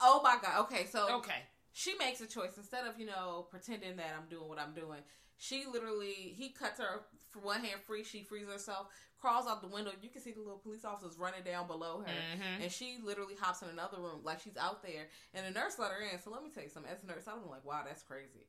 [0.00, 0.60] Oh my god.
[0.62, 4.48] Okay, so okay, she makes a choice instead of you know pretending that I'm doing
[4.48, 5.00] what I'm doing.
[5.36, 8.04] She literally he cuts her for one hand free.
[8.04, 8.86] She frees herself,
[9.20, 9.90] crawls out the window.
[10.02, 12.62] You can see the little police officers running down below her, Mhm.
[12.62, 15.08] and she literally hops in another room like she's out there.
[15.34, 16.18] And the nurse let her in.
[16.20, 16.90] So let me tell you something.
[16.90, 18.46] As a nurse, I was like, wow, that's crazy.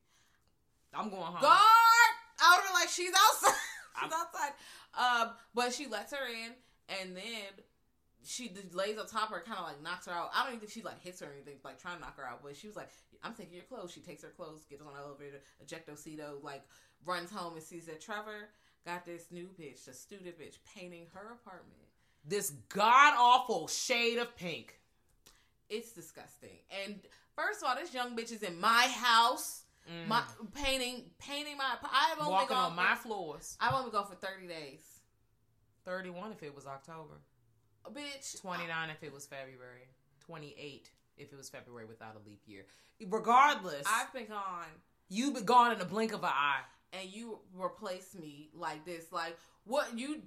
[0.94, 1.40] I'm going home.
[1.40, 2.12] Guard!
[2.44, 3.54] I would have like she's outside.
[4.02, 4.52] she's outside.
[4.94, 6.52] Um, but she lets her in,
[7.00, 7.64] and then
[8.24, 10.30] she lays on top of her, kind of like knocks her out.
[10.34, 12.26] I don't even think she like hits her or anything, like trying to knock her
[12.26, 12.40] out.
[12.42, 12.90] But she was like,
[13.22, 16.62] "I'm taking your clothes." She takes her clothes, gets on the elevator, ejecto cedo, like
[17.04, 18.48] runs home and sees that Trevor
[18.86, 21.82] got this new bitch, the student bitch, painting her apartment.
[22.24, 24.78] This god awful shade of pink.
[25.68, 26.58] It's disgusting.
[26.84, 27.00] And
[27.34, 29.61] first of all, this young bitch is in my house.
[30.08, 30.22] My
[30.54, 31.76] painting, painting my.
[31.82, 32.32] I've only Mm.
[32.32, 33.56] Walking gone on for- my floors.
[33.60, 34.80] I've only gone for thirty days.
[35.84, 37.20] 31 if it was October.
[37.90, 39.88] Bitch, 29 if it was February.
[40.20, 42.64] 28 if it was February without a leap year.
[43.04, 44.66] Regardless, I've been gone,
[45.08, 46.60] you've been gone in the blink of an eye.
[46.92, 49.10] and you replaced me like this.
[49.10, 50.22] Like what you?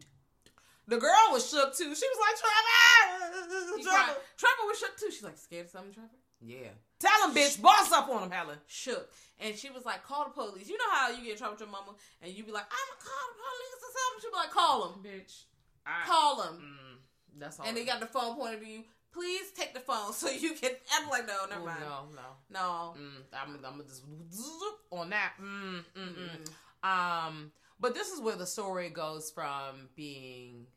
[0.88, 1.96] The girl was shook too.
[1.96, 3.82] She was like, Trevor!
[3.84, 4.20] Trevor!
[4.38, 5.12] Trevor was shook too.
[5.12, 5.94] She's like scared of something.
[5.94, 6.10] Trevor
[6.46, 6.70] Yeah.
[7.00, 7.62] Tell him, bitch.
[7.62, 8.58] Boss up on him, Helen.
[8.68, 11.54] shook, and she was like, "Call the police." You know how you get in trouble
[11.54, 14.30] with your mama, and you be like, "I'm gonna call the police or something." She
[14.30, 15.44] be like, "Call them, Bitch.
[15.86, 17.66] I, call them," Mm, that's all.
[17.66, 18.84] and they got the phone pointed to you.
[19.12, 20.72] Please take the phone so you can.
[20.94, 21.80] I'm like, no, never Oh, mind.
[21.82, 22.22] No, no.
[22.50, 22.96] No.
[23.02, 25.34] Mm, I'm, I'm gonna just zoop on that.
[25.42, 26.48] Mm, mm, mm.
[26.84, 26.88] Mm.
[27.28, 30.68] Um, but this is where the story goes from being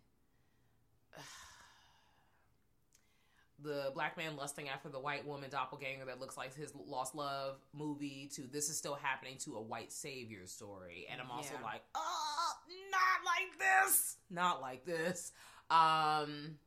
[3.63, 7.57] the black man lusting after the white woman doppelganger that looks like his lost love
[7.73, 11.07] movie to this is still happening to a white savior story.
[11.11, 11.63] And I'm also Yeah.
[11.65, 12.55] like, oh,
[12.91, 14.17] not like this.
[14.31, 15.33] Not like this.
[15.71, 16.59] Um,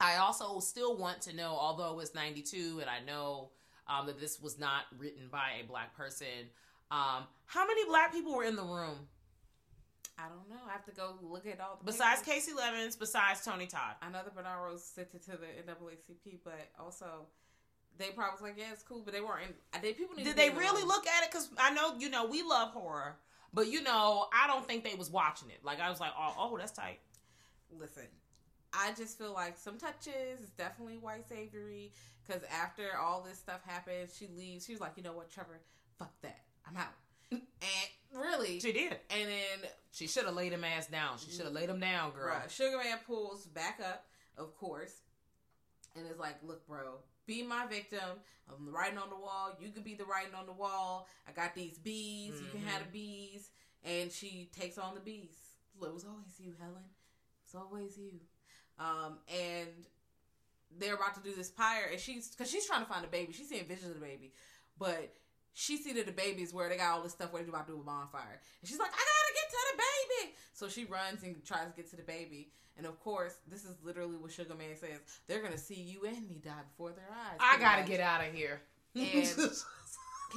[0.00, 3.50] I also still want to know, although it's 92 and I know
[3.88, 6.50] um, that this was not written by a black person,
[6.90, 9.08] um, how many black people were in the room
[10.18, 10.60] I don't know.
[10.68, 12.46] I have to go look at all the besides papers.
[12.46, 13.94] Kasi Lemmons, besides Tony Todd?
[14.02, 17.26] I know the Bernard Rose sent it to the NAACP, but also
[17.98, 19.46] they probably was like, yeah, it's cool, but they weren't.
[19.46, 21.30] In, uh, they people need Did they really look at it?
[21.30, 23.16] Because I know, you know, we love horror,
[23.54, 25.64] but you know, I don't think they was watching it.
[25.64, 26.98] Like I was like, oh, oh, that's tight.
[27.78, 28.06] Listen,
[28.72, 31.92] I just feel like some touches is definitely white saviory
[32.26, 34.66] because after all this stuff happened, she leaves.
[34.66, 35.60] She was like, you know what, Trevor,
[35.98, 36.94] fuck that, I'm out.
[37.30, 37.42] and
[38.14, 38.92] really, She did.
[39.10, 41.18] and then She should have laid him ass down.
[41.18, 42.34] She should have laid him down, girl.
[42.34, 44.06] Bruh, Sugar Man pulls back up,
[44.36, 44.92] of course,
[45.96, 48.20] and is like, "Look, bro, be my victim.
[48.48, 49.56] I'm the writing on the wall.
[49.60, 51.06] You could be the writing on the wall.
[51.28, 52.40] I got these bees.
[52.40, 53.50] You can have the bees.
[53.84, 55.36] And she takes on the bees.
[55.80, 56.82] It was always you, Helen.
[57.44, 58.20] It's always you.
[58.78, 59.68] Um, and
[60.78, 63.32] they're about to do this pyre, and she's because she's trying to find a baby.
[63.32, 64.32] She's seeing visions of the baby,
[64.78, 65.14] but
[65.58, 67.66] she see that the baby is where they got all this stuff where they're about
[67.66, 70.84] to do a bonfire, and she's like, "I gotta get to the baby." So she
[70.84, 74.30] runs and tries to get to the baby, and of course, this is literally what
[74.30, 77.38] Sugar Man says: they're gonna see you and me die before their eyes.
[77.40, 77.90] I gotta much.
[77.90, 78.62] get out of here.
[78.94, 79.24] And he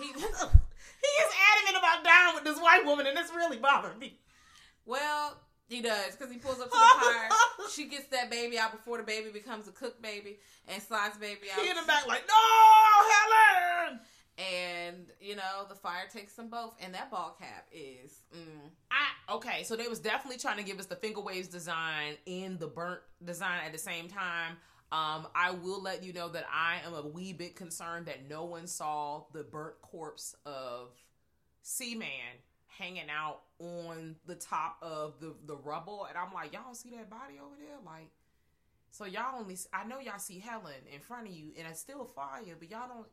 [0.07, 4.17] is adamant about dying with this white woman, and it's really bothering me.
[4.87, 7.29] well, he does because he pulls up to the pyre.
[7.71, 11.51] she gets that baby out before the baby becomes a cooked baby, and slides baby
[11.53, 11.61] out.
[11.61, 12.33] He in the back like, no,
[13.13, 13.99] Helen.
[14.37, 18.23] And you know the fire takes them both, and that ball cap is.
[18.35, 22.15] Mm, I okay, so they was definitely trying to give us the finger waves design
[22.25, 24.57] in the burnt design at the same time.
[24.91, 28.43] Um, I will let you know that I am a wee bit concerned that no
[28.43, 30.89] one saw the burnt corpse of
[31.61, 32.09] C-Man
[32.67, 36.89] hanging out on the top of the the rubble, and I'm like, y'all don't see
[36.91, 37.77] that body over there?
[37.85, 38.09] Like,
[38.89, 42.05] so y'all only I know y'all see Helen in front of you, and it's still
[42.05, 43.07] fire, but y'all don't.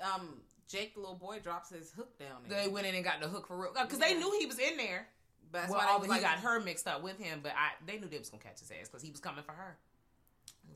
[0.02, 2.64] um, Jake the little boy drops his hook down there.
[2.64, 4.78] They went in and got the hook for real because they knew he was in
[4.78, 5.08] there.
[5.52, 7.54] That's well, why they although was he like, got her mixed up with him, but
[7.54, 9.78] I they knew they was gonna catch his ass because he was coming for her.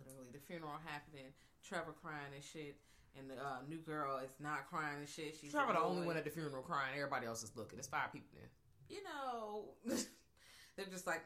[0.05, 1.33] Literally, the funeral happening.
[1.67, 2.77] Trevor crying and shit,
[3.17, 5.35] and the uh, new girl is not crying and shit.
[5.39, 6.95] She's Trevor the only one at the funeral crying.
[6.95, 7.77] Everybody else is looking.
[7.77, 8.49] There's five people there.
[8.89, 9.65] you know,
[10.77, 11.23] they're just like,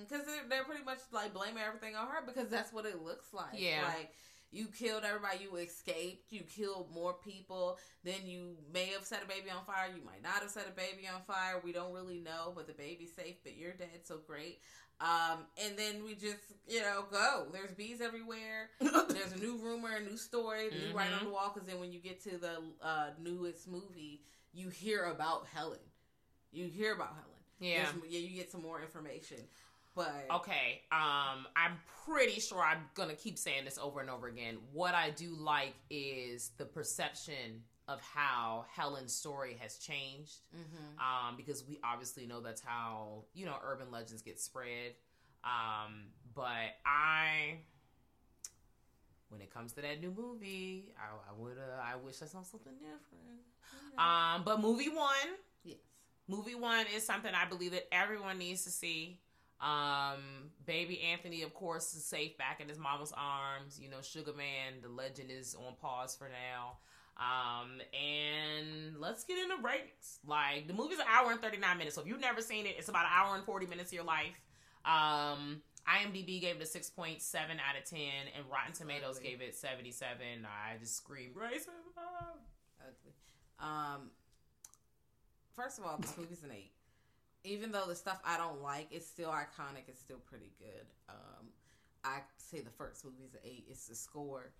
[0.00, 3.32] because they're, they're pretty much like blaming everything on her because that's what it looks
[3.32, 3.54] like.
[3.54, 3.84] Yeah.
[3.94, 4.10] Like,
[4.52, 9.26] you killed everybody, you escaped, you killed more people, then you may have set a
[9.28, 11.60] baby on fire, you might not have set a baby on fire.
[11.64, 14.60] We don't really know, but the baby's safe, but you're dead, so great.
[14.98, 17.48] Um, and then we just, you know, go.
[17.52, 18.70] There's bees everywhere.
[18.80, 21.24] There's a new rumor, a new story, new writing on Mhm.
[21.24, 21.50] the wall.
[21.52, 24.22] Because then when you get to the uh, newest movie,
[24.54, 25.80] you hear about Helen.
[26.50, 27.22] You hear about Helen.
[27.60, 27.90] Yeah.
[28.08, 28.18] Yeah.
[28.20, 29.36] You get some more information,
[29.96, 30.82] but Okay.
[30.92, 34.58] Um, I'm pretty sure I'm gonna keep saying this over and over again.
[34.72, 40.38] What I do like is the perception of how Helen's story has changed.
[40.54, 41.00] Mhm.
[41.00, 44.94] Um, because we obviously know that's how you know urban legends get spread.
[45.44, 47.60] Um, but I,
[49.28, 52.42] when it comes to that new movie, I, I would uh, I wish I saw
[52.42, 53.40] something different.
[53.98, 55.78] Um, but movie one, yes,
[56.28, 59.20] movie one is something I believe that everyone needs to see.
[59.60, 63.80] Um, baby Anthony, of course, is safe back in his mama's arms.
[63.80, 66.76] You know, Sugar Man, the legend is on pause for now.
[67.18, 70.18] Um, and let's get into ratings.
[70.26, 72.74] Like the movie's an hour and thirty nine minutes, so if you've never seen it,
[72.78, 74.38] it's about an hour and forty minutes of your life.
[74.84, 79.30] Um, IMDb gave it a six point seven out of ten, and Rotten Tomatoes Ugly.
[79.30, 80.44] gave it seventy seven.
[80.44, 81.72] I just screamed racism.
[82.80, 83.14] ugly.
[83.58, 84.10] Um,
[85.54, 86.72] first of all, this movie's an eight.
[87.46, 89.84] Even though the stuff I don't like, it's still iconic.
[89.88, 90.86] It's still pretty good.
[91.08, 91.46] Um,
[92.04, 93.66] I say the first movie's an eight.
[93.70, 94.52] It's the score.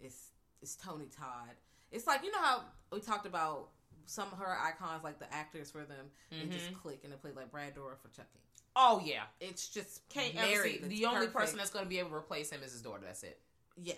[0.00, 0.30] It's
[0.62, 1.54] it's Tony Todd.
[1.90, 2.60] It's like you know how
[2.92, 3.68] we talked about
[4.06, 7.30] some of her icons, like the actors for them, they just click and they play
[7.34, 8.28] like Brad Dourif for Chucky.
[8.76, 10.72] Oh yeah, It's just can't ever married.
[10.72, 10.78] see.
[10.80, 13.02] It's The only person that's going to be able to replace him is his daughter.
[13.06, 13.38] That's it.
[13.80, 13.96] yes,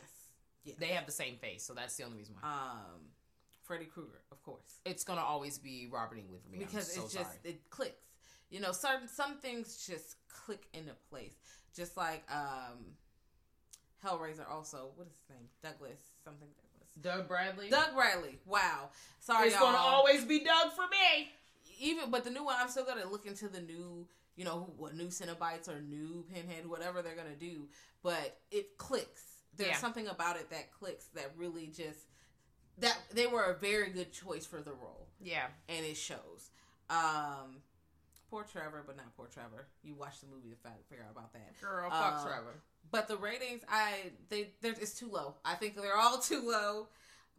[0.64, 0.76] yes.
[0.78, 2.49] They have the same face, so that's the only reason why.
[2.49, 3.01] um
[3.62, 4.78] Freddy Krueger, of course.
[4.84, 6.59] it's going to always be Robert Englund for me.
[6.61, 7.38] I'm because so it's just sorry.
[7.44, 7.97] it clicks.
[8.51, 11.34] You know, certain some things just click into place.
[11.74, 12.94] Just like um
[14.05, 15.49] Hellraiser also, what is his name?
[15.62, 16.90] Douglas something Douglas.
[17.01, 17.68] Doug Bradley.
[17.70, 18.38] Doug Bradley.
[18.47, 18.90] Wow.
[19.20, 19.64] Sorry, it's y'all.
[19.64, 21.28] going to always be Doug for me.
[21.80, 24.94] even but the new one I'm still gonna look into the new you know, what
[24.94, 27.68] new Cenobites or new Pinhead, whatever they're gonna do.
[28.03, 29.22] But it clicks.
[29.57, 29.76] There's Yeah.
[29.78, 32.01] something about it that clicks that really just
[32.78, 35.09] that they were a very good choice for the role.
[35.20, 35.47] Yeah.
[35.68, 36.51] and it shows.
[36.90, 37.62] Um,
[38.31, 39.66] poor Trevor, but not poor Trevor.
[39.83, 41.61] You watch the movie to fi- figure out about that.
[41.61, 42.55] Girl, fuck Uh, Trevor.
[42.91, 45.35] But the ratings, I they they're it's too low.
[45.45, 46.89] I think they're all too low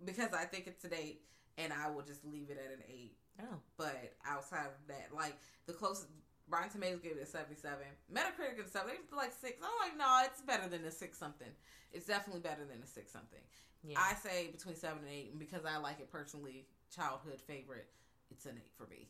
[0.03, 1.21] because I think it's an eight,
[1.57, 3.15] and I will just leave it at an eight.
[3.41, 3.59] Oh.
[3.77, 6.07] But outside of that, like the closest.
[6.49, 7.77] Rotten Tomatoes gave it a 77.
[8.09, 8.91] Metacritic is seven.
[9.11, 9.59] They like six.
[9.61, 11.49] I'm like, no, it's better than a six something.
[11.91, 13.41] It's definitely better than a six something.
[13.83, 13.99] Yeah.
[13.99, 16.65] I say between seven and eight, and because I like it personally,
[16.95, 17.87] childhood favorite,
[18.31, 19.09] it's an eight for me.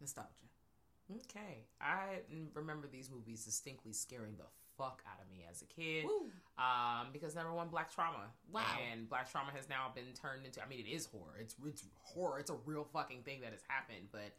[0.00, 0.48] Nostalgia.
[1.16, 1.64] Okay.
[1.80, 2.20] I
[2.54, 4.44] remember these movies distinctly scaring the
[4.76, 6.04] fuck out of me as a kid.
[6.58, 8.30] Um, because number one, black trauma.
[8.52, 8.62] Wow.
[8.90, 10.62] And black trauma has now been turned into.
[10.62, 11.38] I mean, it is horror.
[11.40, 12.38] It's it's horror.
[12.38, 14.08] It's a real fucking thing that has happened.
[14.12, 14.34] But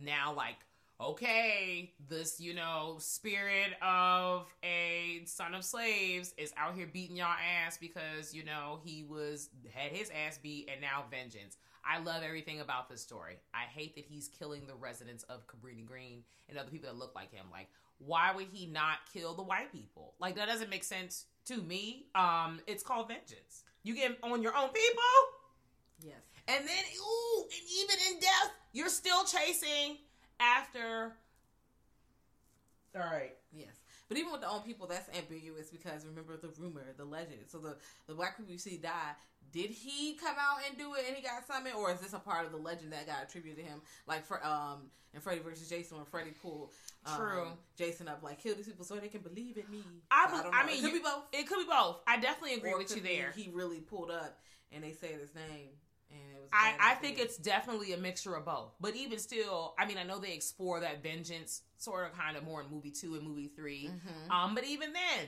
[0.00, 0.56] now, like
[1.00, 7.36] okay, this, you know, spirit of a son of slaves is out here beating y'all
[7.64, 11.56] ass because, you know, he was had his ass beat and now vengeance.
[11.84, 13.36] I love everything about this story.
[13.54, 17.14] I hate that he's killing the residents of Cabrini Green and other people that look
[17.14, 17.46] like him.
[17.50, 17.68] Like,
[17.98, 20.14] why would he not kill the white people?
[20.20, 22.06] Like that doesn't make sense to me.
[22.14, 23.64] Um, it's called vengeance.
[23.82, 26.20] You get on your own people, Yes.
[26.46, 29.96] and then ooh, and even in death, you're still chasing
[30.38, 31.12] after.
[32.94, 33.34] All right.
[33.52, 33.77] Yes.
[34.08, 37.40] But even with the own people, that's ambiguous because remember the rumor, the legend.
[37.48, 39.12] So the the black people you see die.
[39.50, 42.18] Did he come out and do it and he got summoned, or is this a
[42.18, 43.80] part of the legend that got attributed to him?
[44.06, 46.70] Like for um in Freddy versus Jason, when Freddy pulled
[47.06, 47.46] um, True.
[47.76, 49.82] Jason up, like kill these people so they can believe in me.
[50.10, 51.24] I, So be- don't I mean, it could you- be both.
[51.32, 52.00] It could be both.
[52.06, 53.32] I definitely agree Or with you there.
[53.34, 54.38] He really pulled up
[54.70, 55.70] and they said his name
[56.10, 56.48] and it was.
[56.52, 58.74] I, I think it's definitely a mixture of both.
[58.80, 62.44] But even still, I mean, I know they explore that vengeance sort of kind of
[62.44, 64.30] more in movie two and movie 3 Mm-hmm.
[64.30, 65.26] Um, but even then,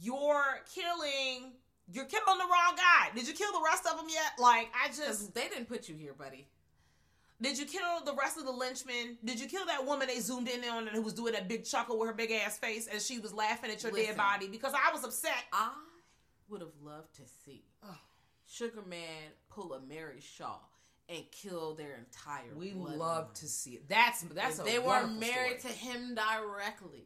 [0.00, 1.52] you're killing,
[1.92, 3.14] you're killing the wrong guy.
[3.14, 4.32] Did you kill the rest of them yet?
[4.38, 6.46] Like, I just, they didn't put you here, buddy.
[7.40, 9.18] did you kill the rest of the lynchmen?
[9.24, 11.64] Did you kill that woman they zoomed in on and who was doing that big
[11.64, 14.08] chuckle with her big ass face as she was laughing at your Listen.
[14.08, 14.48] dead body?
[14.48, 15.44] Because I was upset.
[15.52, 15.70] I
[16.48, 17.64] would have loved to see
[18.46, 20.56] Sugar Man pull a Mary Shaw
[21.08, 22.54] and kill their entire.
[22.56, 23.88] We love to see it.
[23.88, 25.74] That's that's if a they were married story.
[25.74, 27.04] to him directly,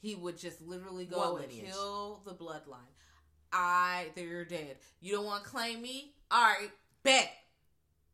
[0.00, 1.70] he would just literally go What and lineage?
[1.72, 2.90] kill the bloodline.
[3.52, 4.76] I, they're dead.
[5.00, 6.12] You don't want to claim me?
[6.30, 6.70] All right,
[7.04, 7.30] bet.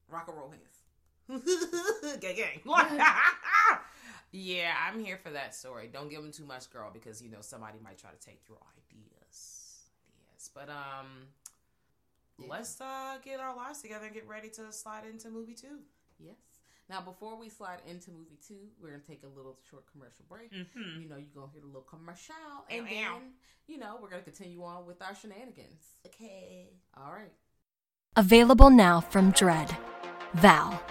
[0.09, 2.21] Rock and roll hands.
[2.21, 2.61] gang, gang.
[4.33, 5.89] yeah, I'm here for that story.
[5.93, 8.59] Don't give them too much, girl, because you know somebody might try to take your
[8.77, 9.79] ideas.
[10.33, 11.07] Yes, but um,
[12.49, 15.79] let's uh get our lives together and get ready to slide into movie two.
[16.19, 16.37] Yes.
[16.89, 20.53] Now, before we slide into movie two, we're gonna take a little short commercial break.
[20.53, 21.03] Mhm.
[21.03, 22.35] You know, you're gonna hear a little commercial,
[22.69, 23.19] And and now.
[23.19, 23.33] then
[23.69, 25.99] you know we're gonna continue on with our shenanigans.
[26.07, 26.71] Okay.
[26.97, 27.33] All right.
[28.17, 29.77] Available now from Dread.
[30.35, 30.83] Val.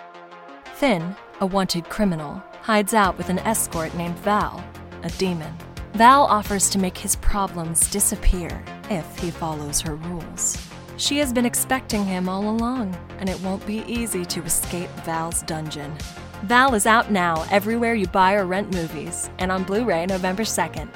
[0.76, 4.64] Finn, a wanted criminal, hides out with an escort named Val,
[5.04, 5.54] a demon.
[5.94, 10.58] Val offers to make his problems disappear if he follows her rules.
[11.00, 15.44] She has been expecting him all along, and it won't be easy to escape Val's
[15.44, 15.96] dungeon.
[16.44, 20.44] Val is out now everywhere you buy or rent movies, and on Blu ray November
[20.44, 20.90] 2nd.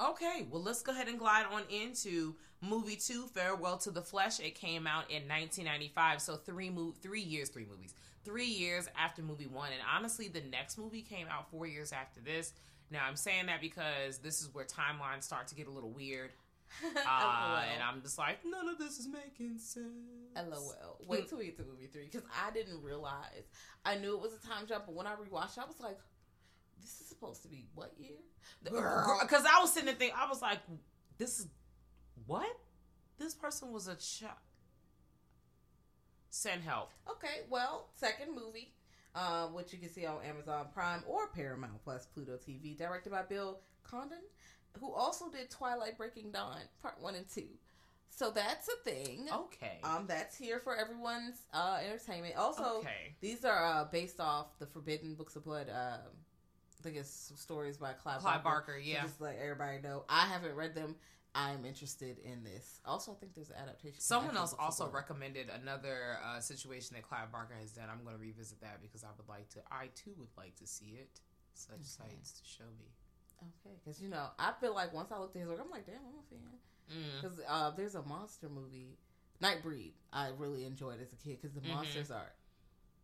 [0.00, 4.40] Okay, well, let's go ahead and glide on into movie two, Farewell to the Flesh.
[4.40, 7.92] It came out in 1995, so three mo- three years, three movies,
[8.24, 9.68] three years after movie one.
[9.70, 12.54] And honestly, the next movie came out four years after this.
[12.90, 16.30] Now, I'm saying that because this is where timelines start to get a little weird.
[17.08, 19.86] Uh, and I'm just like, none of this is making sense.
[20.36, 20.98] LOL.
[21.06, 23.44] Wait till we get to movie three because I didn't realize.
[23.84, 25.98] I knew it was a time jump, but when I rewatched, it, I was like,
[26.80, 28.18] "This is supposed to be what year?"
[28.62, 30.58] Because I was sitting there thinking, I was like,
[31.18, 31.46] this is
[32.26, 32.56] what?
[33.18, 34.34] This person was a child.
[36.30, 36.90] Send help.
[37.10, 38.74] Okay, well, second movie,
[39.14, 43.22] uh, which you can see on Amazon Prime or Paramount Plus Pluto TV, directed by
[43.22, 44.18] Bill Condon,
[44.80, 47.48] who also did Twilight Breaking Dawn Part One and Two.
[48.10, 49.26] So that's a thing.
[49.30, 49.78] Okay.
[49.84, 52.36] Um, that's here for everyone's uh, entertainment.
[52.36, 53.14] Also, Okay.
[53.20, 55.68] these are uh, based off the Forbidden Books of Blood.
[55.68, 56.00] Um,
[56.78, 59.02] I think it's stories by Clive, Clive Barker, yeah.
[59.02, 60.04] So just let everybody know.
[60.08, 60.96] I haven't read them.
[61.34, 62.80] I'm interested in this.
[62.86, 64.00] Also, I think there's an adaptation.
[64.00, 67.88] Someone else also recommended another uh, situation that Clive Barker has done.
[67.92, 69.58] I'm going to revisit that because I would like to.
[69.70, 71.20] I too would like to see it.
[71.52, 72.86] Such sights to show me.
[73.42, 75.86] Okay, because you know, I feel like once I looked at his work, I'm like,
[75.86, 76.40] damn, I'm a fan.
[76.90, 77.20] Mm.
[77.22, 78.96] Because uh, there's a monster movie,
[79.42, 79.92] Nightbreed.
[80.12, 81.74] I really enjoyed as a kid because the Mhm.
[81.74, 82.32] monsters are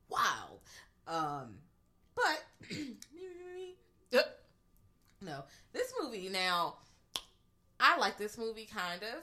[0.09, 0.61] wild.
[1.07, 1.59] Um,
[2.15, 2.43] but
[5.21, 6.77] no, this movie now.
[7.85, 9.23] I like this movie kind of.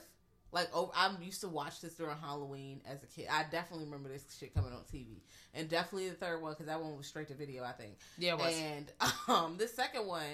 [0.52, 3.28] Like oh, I used to watch this during Halloween as a kid.
[3.30, 5.20] I definitely remember this shit coming on TV,
[5.54, 7.62] and definitely the third one because that one was straight to video.
[7.62, 7.98] I think.
[8.18, 8.54] Yeah, it was.
[8.54, 8.92] And
[9.28, 10.26] um, the second one,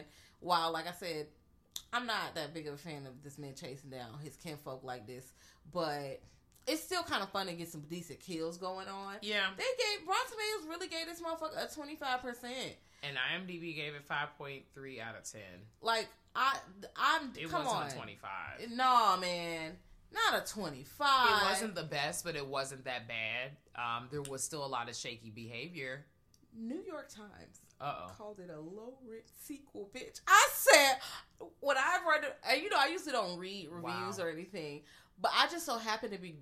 [0.47, 1.27] while like I said,
[1.93, 5.07] I'm not that big of a fan of this man chasing down his kinfolk like
[5.07, 5.33] this,
[5.73, 6.21] but
[6.67, 9.15] it's still kind of fun to get some decent kills going on.
[9.23, 9.47] yeah.
[9.57, 12.75] They gave Rotten Tomatoes really gave this motherfucker a 25 percent.
[13.03, 15.41] And IMDb gave it 5.3 out of 10.
[15.83, 16.57] Like I,
[16.97, 18.71] I'm It come wasn't on, a 25.
[18.75, 19.73] No man,
[20.13, 21.29] not a 25.
[21.29, 23.51] It wasn't the best, but it wasn't that bad.
[23.77, 26.05] Um, there was still a lot of shaky behavior.
[26.59, 28.13] New York Times Uh oh.
[28.17, 30.21] called it a low rent sequel, bitch.
[30.27, 30.97] I said
[31.61, 34.25] when I've read and you know, I usually don't read reviews Wow.
[34.25, 34.83] or anything,
[35.21, 36.37] but I just so happened to be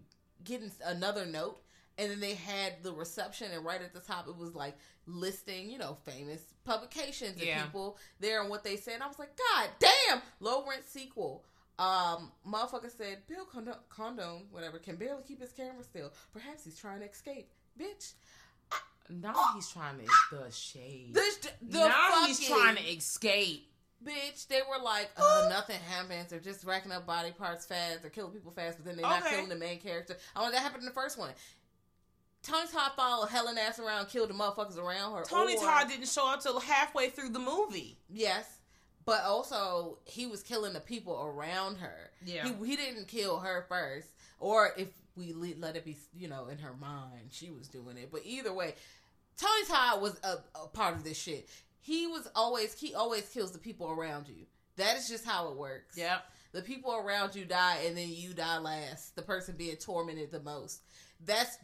[0.45, 1.61] getting another note,
[1.99, 4.76] and then they had the reception, and right at the top it was like
[5.07, 7.64] listing, you know, famous publications and Yeah.
[7.64, 8.95] people there and what they said.
[8.95, 11.45] And I was like, God damn, low rent sequel.
[11.78, 16.12] Um, motherfucker said Bill Condo- Condone, whatever, can barely keep his camera still.
[16.32, 18.12] Perhaps he's trying to escape, bitch.
[19.09, 21.14] Now he's trying to the shade.
[21.14, 23.70] The, the now he's trying to escape.
[24.05, 26.28] Bitch, they were like, uh, nothing happens.
[26.28, 28.02] They're just racking up body parts fast.
[28.02, 30.16] They're killing people fast, but then they're not killing the main character.
[30.36, 31.30] I want that happened in the first one.
[32.42, 35.24] Tony Todd followed Helen ass around, killed the motherfuckers around her.
[35.24, 37.96] Tony or- Todd didn't show up till halfway through the movie.
[38.11, 38.61] Yes,
[39.07, 42.11] but also he was killing the people around her.
[42.24, 42.46] Yeah.
[42.46, 44.09] he, he didn't kill her first,
[44.40, 47.97] or if we le- let it be, you know, in her mind, she was doing
[47.97, 48.11] it.
[48.11, 48.75] But either way,
[49.37, 51.49] Tony Todd was a, a part of this shit.
[51.81, 54.47] He was always he always kills the people around you.
[54.77, 55.97] That is just how it works.
[55.97, 56.25] Yep.
[56.53, 59.17] The people around you die, and then you die last.
[59.17, 60.83] The person being tormented the most.
[61.25, 61.59] That's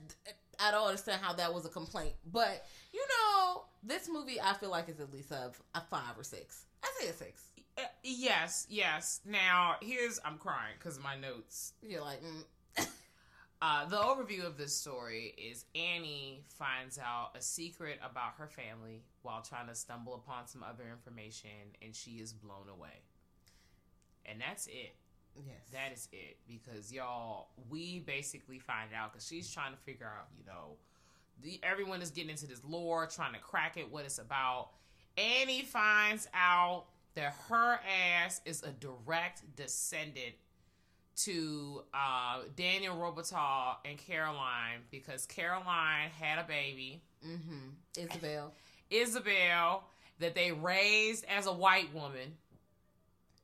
[0.59, 4.71] I don't understand how that was a complaint, but you know, this movie I feel
[4.71, 6.67] like is at least a, a five or six.
[6.83, 7.45] I say a six.
[7.79, 9.21] Uh, yes, yes.
[9.25, 11.73] Now here's I'm crying because my notes.
[11.83, 12.45] You're like, mm,
[13.63, 19.03] Uh, the overview of this story is Annie finds out a secret about her family
[19.21, 21.51] while trying to stumble upon some other information,
[21.83, 23.03] and she is blown away.
[24.25, 24.95] And that's it.
[25.37, 26.39] yes, That is it.
[26.49, 30.77] Because y'all, we basically find out because she's trying to figure out, you know,
[31.43, 34.71] the, everyone is getting into this lore, trying to crack it, what it's about.
[35.19, 37.79] Annie finds out that her
[38.25, 40.35] ass is a direct descendant
[41.25, 47.71] to uh, Daniel Robitaille and Caroline because Caroline had a baby, mm-hmm.
[47.97, 48.53] Isabel.
[48.91, 49.85] Isabel,
[50.19, 52.37] that they raised as a white woman.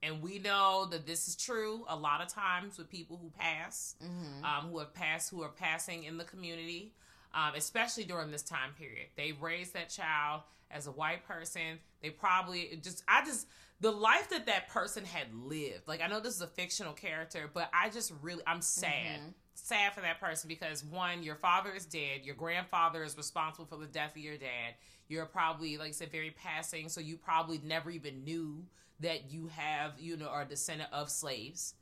[0.03, 3.97] And we know that this is true a lot of times with people who pass,
[4.05, 4.45] Mm-hmm.
[4.45, 6.93] um, who have passed, who are passing in the community,
[7.35, 9.07] um, especially during this time period.
[9.16, 11.79] They raised that child as a white person.
[12.03, 13.47] They probably just, I just,
[13.81, 15.87] the life that that person had lived.
[15.87, 19.20] Like, I know this is a fictional character, but I just really, I'm sad.
[19.20, 19.29] Mm-hmm.
[19.55, 22.20] Sad for that person because one, your father is dead.
[22.24, 24.74] Your grandfather is responsible for the death of your dad.
[25.09, 28.64] You're probably, like I said, very passing, so you probably never even knew
[29.01, 31.74] that you have, you know, are a descendant of slaves.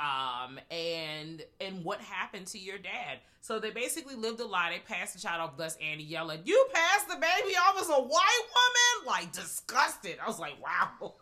[0.00, 3.18] Um, and and what happened to your dad?
[3.40, 4.70] So they basically lived a lie.
[4.70, 5.56] They passed the child off.
[5.56, 10.18] Thus, Annie yelling, "You passed the baby off as a white woman!" Like disgusted.
[10.22, 11.14] I was like, "Wow,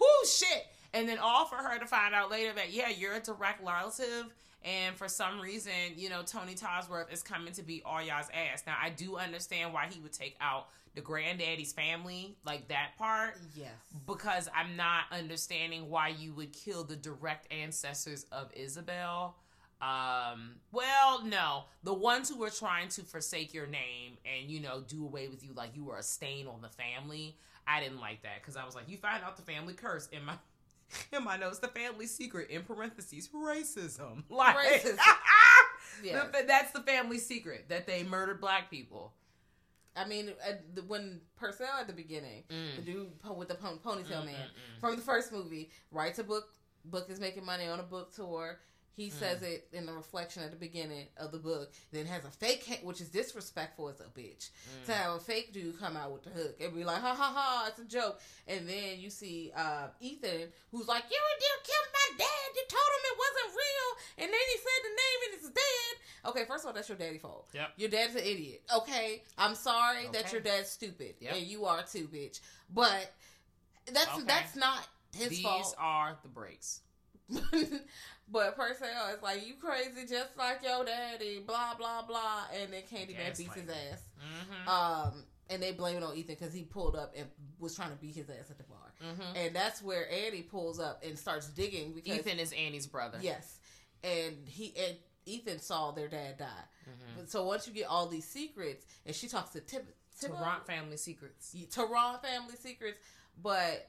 [0.00, 3.20] whoo shit!" And then all for her to find out later that yeah, you're a
[3.20, 4.26] direct relative.
[4.64, 8.64] And for some reason, you know, Tony Tosworth is coming to be all y'all's ass.
[8.66, 13.36] Now, I do understand why he would take out the granddaddy's family, like that part
[13.54, 13.70] Yes.
[14.04, 19.36] because I'm not understanding why you would kill the direct ancestors of Isabel.
[19.80, 24.80] Um, well, no, the ones who were trying to forsake your name and you know
[24.80, 27.36] do away with you like you were a stain on the family.
[27.68, 30.24] I didn't like that because I was like, you find out the family curse in
[30.24, 30.34] my
[31.12, 34.22] in my notes, the family secret in parentheses racism.
[34.30, 34.98] Like Racism.
[36.02, 36.26] Yes.
[36.32, 39.14] th- that's the family secret that they murdered black people.
[39.96, 42.76] I mean, uh, the, when Purcell at the beginning, Mm.
[42.76, 44.80] the dude with the pon- ponytail mm, mm, man mm.
[44.80, 46.44] from the first movie, writes a book.
[46.84, 48.60] Book is making money on a book tour.
[48.98, 49.12] He Mm.
[49.12, 51.72] says it in the reflection at the beginning of the book.
[51.92, 54.86] Then has a fake, ha- which is disrespectful as a bitch, Mm.
[54.86, 57.32] to have a fake dude come out with the hook and be like, "Ha ha
[57.32, 61.88] ha, it's a joke." And then you see uh, Ethan, who's like, "You you killed
[61.92, 62.48] my dad.
[62.56, 66.30] You told him it wasn't real, and then he said the name and it's dead."
[66.30, 67.48] Okay, first of all, that's your daddy fault.
[67.54, 67.74] Yep.
[67.76, 68.64] Your dad's an idiot.
[68.74, 71.34] Okay, I'm sorry that your dad's stupid, Yep.
[71.36, 72.40] and you are too, bitch.
[72.68, 73.14] But
[73.86, 74.24] that's Okay.
[74.24, 75.62] that's not his These fault.
[75.66, 76.80] These are the breaks.
[78.30, 81.40] but Purcell is like, you crazy, just like your daddy.
[81.46, 84.02] Blah blah blah, and then Candyman beats his ass.
[84.18, 84.68] Mm-hmm.
[84.68, 87.26] Um, and they blame it on Ethan because he pulled up and
[87.58, 88.92] was trying to beat his ass at the bar.
[89.02, 89.36] Mm-hmm.
[89.36, 93.18] And that's where Annie pulls up and starts digging because Ethan is Annie's brother.
[93.20, 93.58] Yes,
[94.04, 96.46] and he and Ethan saw their dad die.
[96.88, 97.24] Mm-hmm.
[97.26, 99.86] So once you get all these secrets, and she talks to Tib,
[100.20, 101.54] Tib- Tarrant family secrets.
[101.70, 102.98] Tarrant family secrets,
[103.42, 103.88] but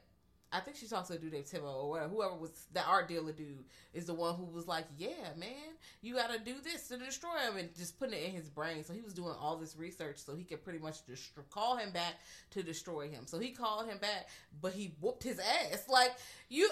[0.52, 3.08] I think she talks to a dude named Timo or whatever, whoever was the art
[3.08, 6.88] dealer dude is the one who was like, "Yeah, man, you got to do this
[6.88, 8.84] to destroy him," and just putting it in his brain.
[8.84, 11.92] So he was doing all this research so he could pretty much destroy, call him
[11.92, 12.16] back
[12.52, 13.28] to destroy him.
[13.28, 14.28] So he called him back,
[14.62, 15.88] but he whooped his ass.
[15.88, 16.14] Like
[16.50, 16.68] you,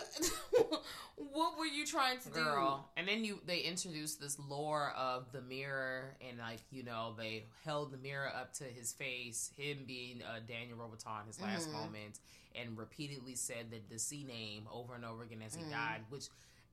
[1.16, 2.44] what were you trying to do?
[2.44, 2.90] Girl.
[2.98, 7.46] And then you they introduced this lore of the mirror and like, you know they
[7.66, 11.74] held the mirror up to his face, him being uh, Daniel Robitaille, his last Mhm.
[11.74, 12.20] moment,
[12.56, 15.72] and repeatedly said the the C name over and over again as he Mhm.
[15.72, 16.26] died, which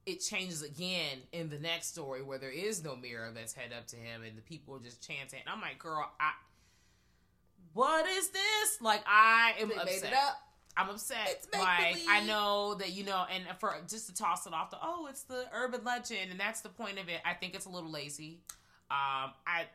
[0.07, 3.86] it changes again in the next story where there is no mirror that's head up
[3.86, 5.40] to him and the people are just chanting.
[5.40, 6.32] And I'm like, girl, I
[7.72, 8.80] what is this?
[8.80, 10.03] Like I am They upset.
[10.03, 10.40] made it up.
[10.76, 11.28] I'm upset.
[11.30, 11.97] It's like.
[12.09, 15.22] I know that you know, and for just to toss it off the oh, it's
[15.22, 17.20] the urban legend, and that's the point of it.
[17.24, 18.40] I think it's a little lazy.
[18.90, 19.66] Um, I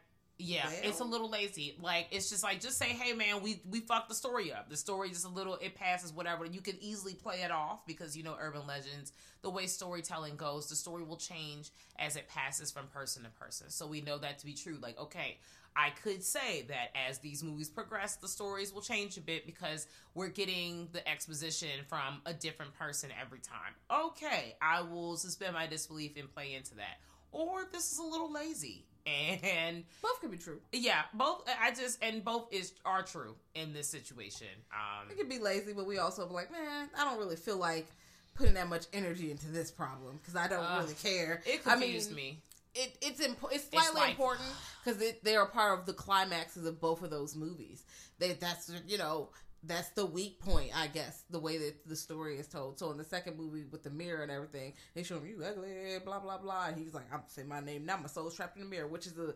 [0.41, 1.75] yeah, it's a little lazy.
[1.81, 4.69] Like it's just like just say, hey man, we we fucked the story up.
[4.69, 6.45] The story just a little it passes whatever.
[6.45, 9.11] You can easily play it off because you know urban legends,
[9.41, 13.69] the way storytelling goes, the story will change as it passes from person to person.
[13.69, 14.77] So we know that to be true.
[14.81, 15.37] Like okay.
[15.75, 19.87] I could say that as these movies progress, the stories will change a bit because
[20.15, 23.75] we're getting the exposition from a different person every time.
[24.07, 26.97] Okay, I will suspend my disbelief and play into that.
[27.31, 28.85] Or this is a little lazy.
[29.07, 30.59] And Both could be true.
[30.71, 34.47] yeah, both I just and both is are true in this situation.
[34.71, 37.57] Um It could be lazy, but we also be like, man, I don't really feel
[37.57, 37.87] like
[38.35, 40.83] putting that much energy into this problem because I don't Ugh.
[40.83, 41.41] really care.
[41.45, 42.43] it I confused mean, me.
[42.75, 44.47] It, it's impo- it's slightly like- important
[44.83, 47.83] because they are part of the climaxes of both of those movies.
[48.19, 49.29] They, that's you know
[49.63, 52.79] that's the weak point, I guess, the way that the story is told.
[52.79, 55.97] So in the second movie with the mirror and everything, they show him you ugly,
[56.05, 58.63] blah blah blah, and he's like, I'm saying my name now, my soul's trapped in
[58.63, 59.33] the mirror, which is a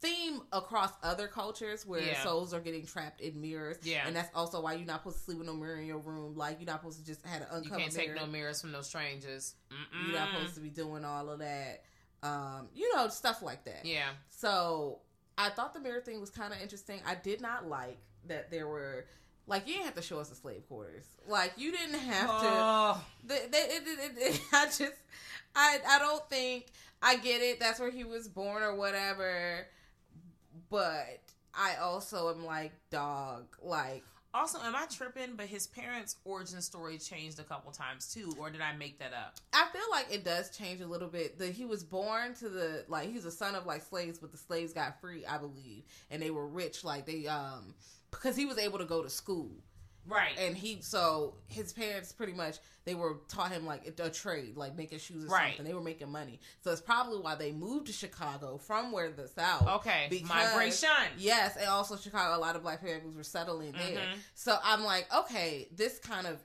[0.00, 2.22] theme across other cultures where Yeah.
[2.22, 3.76] souls are getting trapped in mirrors.
[3.82, 4.06] Yeah.
[4.06, 6.36] and that's also why you're not supposed to sleep with no mirror in your room.
[6.36, 8.06] Like you're not supposed to just have an You can't mirror.
[8.06, 9.54] take no mirrors from no strangers.
[9.70, 10.06] Mm-mm.
[10.06, 11.82] You're not supposed to be doing all of that.
[12.22, 13.84] Um, you know, stuff like that.
[13.84, 14.08] Yeah.
[14.30, 15.00] So
[15.36, 17.00] I thought the mirror thing was kind of interesting.
[17.06, 19.04] I did not like that there were
[19.50, 21.04] like you didn't have to show us the slave quarters.
[21.28, 22.46] Like you didn't have to.
[22.48, 24.92] Oh, They, they, it, it, it, it- I just,
[25.54, 26.66] I, I don't think
[27.02, 27.60] I get it.
[27.60, 29.66] That's where he was born or whatever.
[30.70, 31.20] But
[31.54, 35.34] I also am like, dog, like Also, am I tripping?
[35.36, 39.12] But his parents' origin story changed a couple times too, or did I make that
[39.12, 39.34] up?
[39.52, 41.38] I feel like it does change a little bit.
[41.38, 44.38] That he was born to the like he's a son of like slaves, but the
[44.38, 46.84] slaves got free, I believe, and they were rich.
[46.84, 47.74] Like they um
[48.10, 49.50] because he was able to go to school,
[50.06, 50.36] Right.
[50.38, 54.74] and he so his parents pretty much they were taught him like a trade, like
[54.76, 55.48] making shoes or Right.
[55.56, 55.64] something.
[55.66, 59.28] They were making money, so it's probably why they moved to Chicago from where the
[59.28, 59.66] South.
[59.80, 60.06] okay.
[60.10, 60.88] because- Migration.
[61.18, 63.98] Yes, and also Chicago, a lot of black families were settling there.
[64.06, 64.18] Mhm.
[64.34, 66.42] So I'm like, okay, this kind of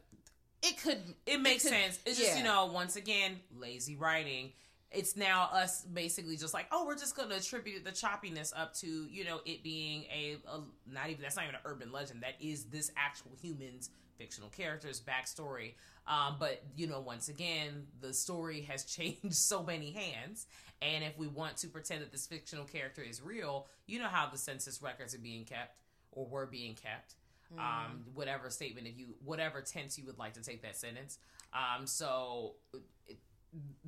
[0.62, 2.00] it could it makes could- sense.
[2.06, 4.52] It's just you know, once again, lazy writing.
[4.92, 8.74] It's now us basically just like, oh, we're just going to attribute the choppiness up
[8.76, 10.62] to you know it being a, a
[10.92, 12.24] not even that's not even an urban legend.
[12.24, 15.74] That is this actual human's fictional character's backstory.
[16.08, 20.48] Um, but you know, once again, the story has changed so many hands.
[20.82, 24.30] And if we want to pretend that this fictional character is real, you know how
[24.30, 25.78] the census records are being kept
[26.12, 27.16] or were being kept
[27.60, 31.20] um, whatever statement if you whatever tense you would like to take that sentence.
[31.54, 32.56] Um, so
[33.08, 33.18] it,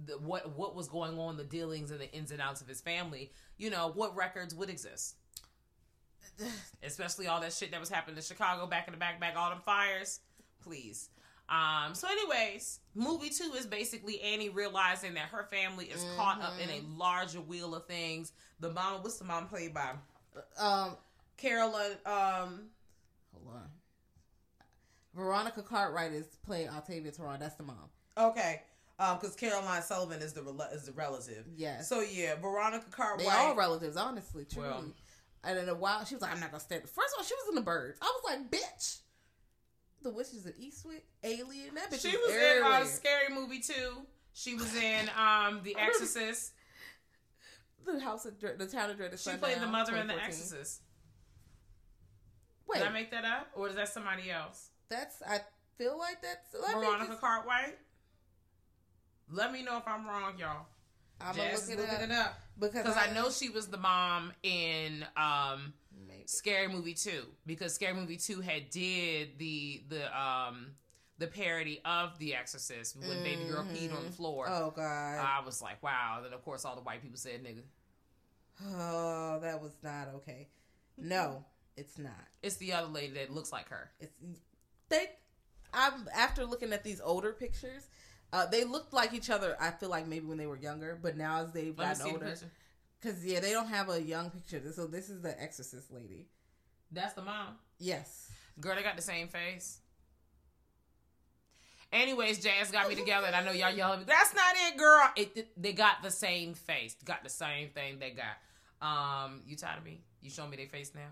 [0.05, 2.81] the, what what was going on, the dealings and the ins and outs of his
[2.81, 5.15] family, you know, what records would exist?
[6.83, 9.49] Especially all that shit that was happening in Chicago back in the back, back all
[9.49, 10.19] them fires.
[10.61, 11.09] Please.
[11.49, 16.53] Um, so anyways, movie two is basically Annie realizing that her family is caught up
[16.61, 18.33] in a larger wheel of things.
[18.59, 19.91] The mom, what's the mom played by?
[20.59, 20.97] um
[21.37, 22.69] Carolyn, um,
[23.31, 23.69] Hold on.
[25.15, 27.39] Veronica Cartwright is playing Octavia Tarrant.
[27.39, 27.89] That's the mom.
[28.17, 28.61] Okay.
[28.99, 31.45] Um, because Caroline Sullivan is the rel- is the relative.
[31.55, 31.87] Yes.
[31.87, 33.27] So yeah, Veronica Cartwright.
[33.27, 34.69] They all relatives, honestly, truly.
[34.69, 34.85] Well.
[35.43, 37.35] and in a while, she was like, "I'm not gonna stand." First of all, she
[37.35, 37.99] was in the birds.
[38.01, 38.99] I was like, "Bitch."
[40.03, 41.75] The witches of Eastwick, Alien.
[41.75, 42.71] That bitch she was, was in everywhere.
[42.81, 43.97] uh, Scary Movie too.
[44.33, 46.53] She was in um The Exorcist.
[47.85, 49.17] the house of Dre- the town of Dread.
[49.19, 50.81] She played the mother in The Exorcist.
[52.67, 54.69] Wait, Did I make that up, or is that somebody else?
[54.89, 55.39] that's I
[55.77, 57.77] feel like that's Veronica Cartwright.
[59.31, 60.65] Let me know if I'm wrong, y'all.
[61.19, 63.77] I'm gonna look it looking up it up because because I know she was the
[63.77, 65.73] mom in um
[66.25, 70.67] Scary Movie 2 because Scary Movie 2 had did the the um
[71.17, 74.45] the parody of The Exorcist when baby girl peed on the floor.
[74.47, 75.17] Oh God.
[75.19, 76.19] I was like, wow.
[76.21, 77.63] Then of course all the white people said nigga.
[78.65, 80.47] Oh, that was not okay.
[80.97, 82.13] No, it's not.
[82.43, 83.91] It's the other lady that looks like her.
[83.99, 84.17] It's
[84.89, 85.05] they.
[85.73, 87.87] I'm after looking at these older pictures.
[88.33, 89.55] Uh, they looked like each other.
[89.59, 92.35] I feel like maybe when they were younger, but now as they've Let gotten older,
[93.01, 94.61] because yeah, they don't have a young picture.
[94.73, 96.27] So this is the Exorcist lady.
[96.91, 97.55] That's the mom.
[97.79, 98.29] Yes.
[98.59, 99.79] Girl, they got the same face.
[101.91, 104.03] Anyways, Jazz got me together, and I know y'all yelling.
[104.05, 105.09] That's not it, girl.
[105.15, 108.37] It, it- they got the same face, got the same thing they got.
[108.85, 110.01] Um, you tired of me?
[110.21, 111.07] You showing me their face now?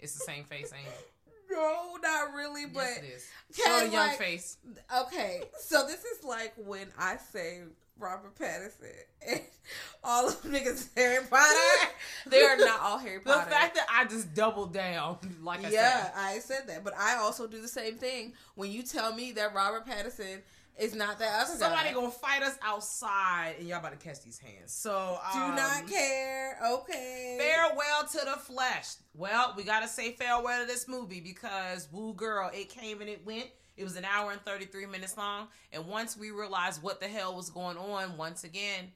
[0.00, 1.10] It's the same face, ain't it?
[1.56, 3.30] No, not really, but yes, it is.
[3.56, 4.58] Show the young like- face.
[4.94, 5.42] okay.
[5.58, 7.62] So this is like when I say
[7.98, 8.92] Robert Pattinson
[9.26, 9.40] and
[10.04, 11.90] all of niggas Harry Potter.
[12.26, 13.44] they are not all Harry Potter.
[13.46, 16.94] The fact that I just doubled down, like I yeah, said, I said that, but
[16.98, 18.34] I also do the same thing.
[18.54, 20.42] When you tell me that Robert Pattinson
[20.78, 24.38] is not that other somebody gonna fight us outside, and y'all about to catch these
[24.38, 24.72] hands.
[24.72, 26.58] So I do um, not care.
[26.72, 28.94] Okay, Farewell to the flesh.
[29.14, 33.24] Well, we gotta say farewell to this movie because woo girl, it came and it
[33.24, 33.46] went.
[33.76, 35.48] It was an hour and 33 minutes long.
[35.72, 38.90] And once we realized what the hell was going on, once again,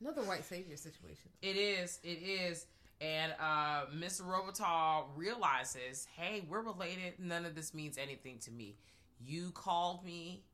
[0.00, 1.30] Another white savior situation.
[1.42, 2.66] it is, it is.
[3.00, 4.22] And uh Mr.
[4.22, 7.14] Robitaille realizes, hey, we're related.
[7.18, 8.76] None of this means anything to me.
[9.20, 10.44] You called me,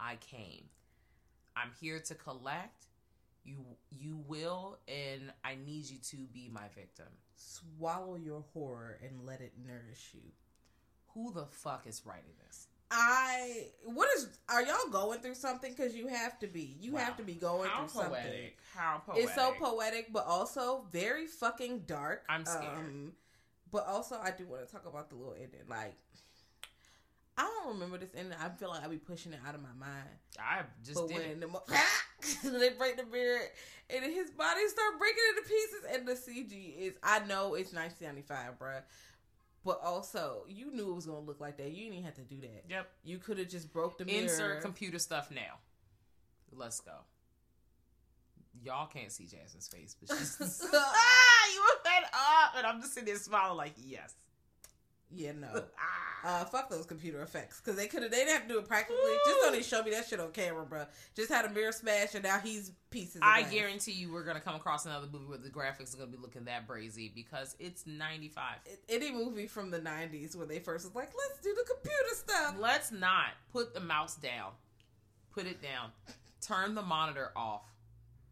[0.00, 0.64] I came.
[1.56, 2.86] I'm here to collect.
[3.44, 7.06] You you will, and I need you to be my victim.
[7.34, 10.20] Swallow your horror and let it nourish you.
[11.14, 12.66] Who the fuck is writing this?
[12.90, 15.72] I what is are y'all going through something?
[15.74, 16.76] Because you have to be.
[16.80, 17.00] You Wow.
[17.00, 18.10] have to be going How through something.
[18.22, 18.58] poetic.
[18.74, 19.24] How poetic.
[19.24, 22.24] It's so poetic, but also very fucking dark.
[22.28, 22.78] I'm scared.
[22.78, 23.12] Um,
[23.70, 25.60] but also, I do want to talk about the little ending.
[25.68, 25.96] Like,
[27.38, 28.36] I don't remember this ending.
[28.38, 30.08] I feel like I be pushing it out of my mind.
[30.38, 31.40] I just but did when it.
[31.40, 33.40] the they break the mirror
[33.90, 38.58] and his body start breaking into pieces, and the CG is I know it's 1995,
[38.58, 38.82] bruh.
[39.64, 41.70] But also, you knew it was gonna look like that.
[41.70, 42.64] You didn't even have to do that.
[42.68, 42.90] Yep.
[43.04, 44.22] You could have just broke the mirror.
[44.22, 45.58] Insert computer stuff now.
[46.52, 46.92] Let's go.
[48.62, 50.38] Y'all can't see Jasmine's face, but she's
[50.74, 54.14] ah, you were fed up, and I'm just sitting there smiling like yes.
[55.14, 55.64] Yeah, no.
[56.24, 56.40] Ah.
[56.40, 58.10] Uh, fuck those computer effects because they could have.
[58.10, 58.96] They didn't have to do it practically.
[59.24, 60.84] Just don't even show me that shit on camera, bro.
[61.14, 63.16] Just had a mirror smash and now he's pieces.
[63.16, 63.52] Of I glass.
[63.52, 66.42] guarantee you, we're gonna come across another movie where the graphics are gonna be looking
[66.46, 68.56] that brazy because it's 95.
[68.88, 72.56] any movie from the '90s where they first was like, "Let's do the computer stuff."
[72.58, 74.50] Let's not put the mouse down.
[75.32, 75.92] Put it down.
[76.40, 77.62] Turn the monitor off.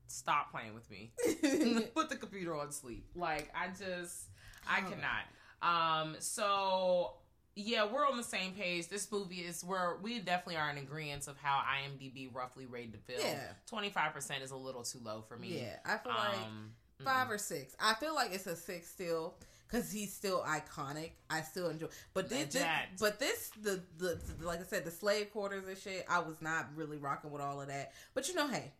[0.08, 1.12] Stop playing with me.
[1.94, 3.06] put the computer on sleep.
[3.14, 4.24] Like I just
[4.68, 4.90] I Oh.
[4.90, 5.22] cannot.
[5.62, 7.12] Um so
[7.58, 8.88] yeah, we're on the same page.
[8.88, 13.12] This movie is where we definitely are in agreement of how IMDb roughly rated the
[13.12, 13.26] film.
[13.26, 13.40] Yeah.
[13.66, 15.60] Twenty five percent is a little too low for me.
[15.60, 17.74] Yeah, I feel like Um, five or six.
[17.80, 19.34] I feel like it's a six still
[19.66, 21.12] because he's still iconic.
[21.30, 22.64] I still enjoy, but this, this
[23.00, 26.04] but this, the, the the like I said, the slave quarters and shit.
[26.10, 27.92] I was not really rocking with all of that.
[28.14, 28.72] But you know, hey,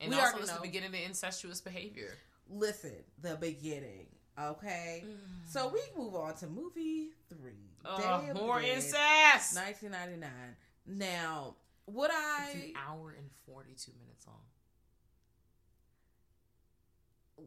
[0.00, 2.14] and we also it's the beginning of incestuous behavior.
[2.50, 4.06] listen, the beginning.
[4.38, 5.02] Okay,
[5.46, 7.70] so we move on to movie three.
[7.84, 9.54] Uh, Day more Dead, incest.
[9.56, 10.30] 1999.
[10.86, 11.54] Now,
[11.86, 14.36] would It's I an hour and forty two minutes long.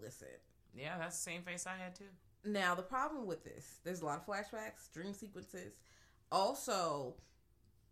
[0.01, 0.27] listen?
[0.75, 2.05] Yeah, that's the same face I had too.
[2.45, 5.79] Now, the problem with this, there's a lot of flashbacks, dream sequences.
[6.31, 7.15] Also,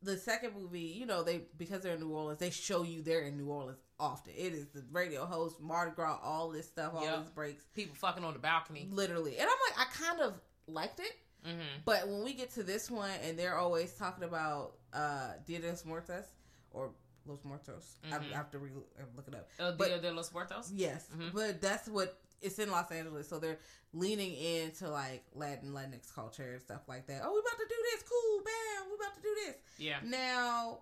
[0.04, 3.22] the second movie, you know, they because they're in New Orleans, they show you they're
[3.24, 4.34] in New Orleans often.
[4.38, 7.20] It is the radio host, Mardi Gras, all this stuff, all Yep.
[7.22, 8.88] these breaks, People fucking on the balcony.
[8.92, 9.38] literally.
[9.38, 10.34] And I'm like, I kind of
[10.68, 11.12] liked it,
[11.46, 11.82] Mm-hmm.
[11.86, 15.70] but when we get to this one, and they're always talking about uh Dia de
[15.70, 16.26] los Muertos
[16.72, 16.92] or
[17.26, 18.32] Los Muertos, I, Mhm.
[18.34, 18.72] I have to re-
[19.16, 19.50] look it up.
[19.60, 20.72] El But- Dia de los Muertos.
[20.72, 21.34] Yes, Mhm.
[21.34, 23.60] but that's what it's in Los Angeles, so they're
[23.94, 27.22] leaning into like Latin Latinx culture and stuff like that.
[27.24, 29.56] Oh, we about to do this, cool, bam, we about to do this.
[29.78, 29.98] Yeah.
[30.04, 30.80] Now,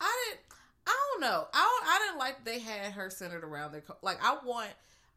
[0.00, 0.40] I didn't.
[0.84, 1.46] I don't know.
[1.54, 4.18] I don't, I didn't like they had her centered around their like.
[4.22, 4.70] I want.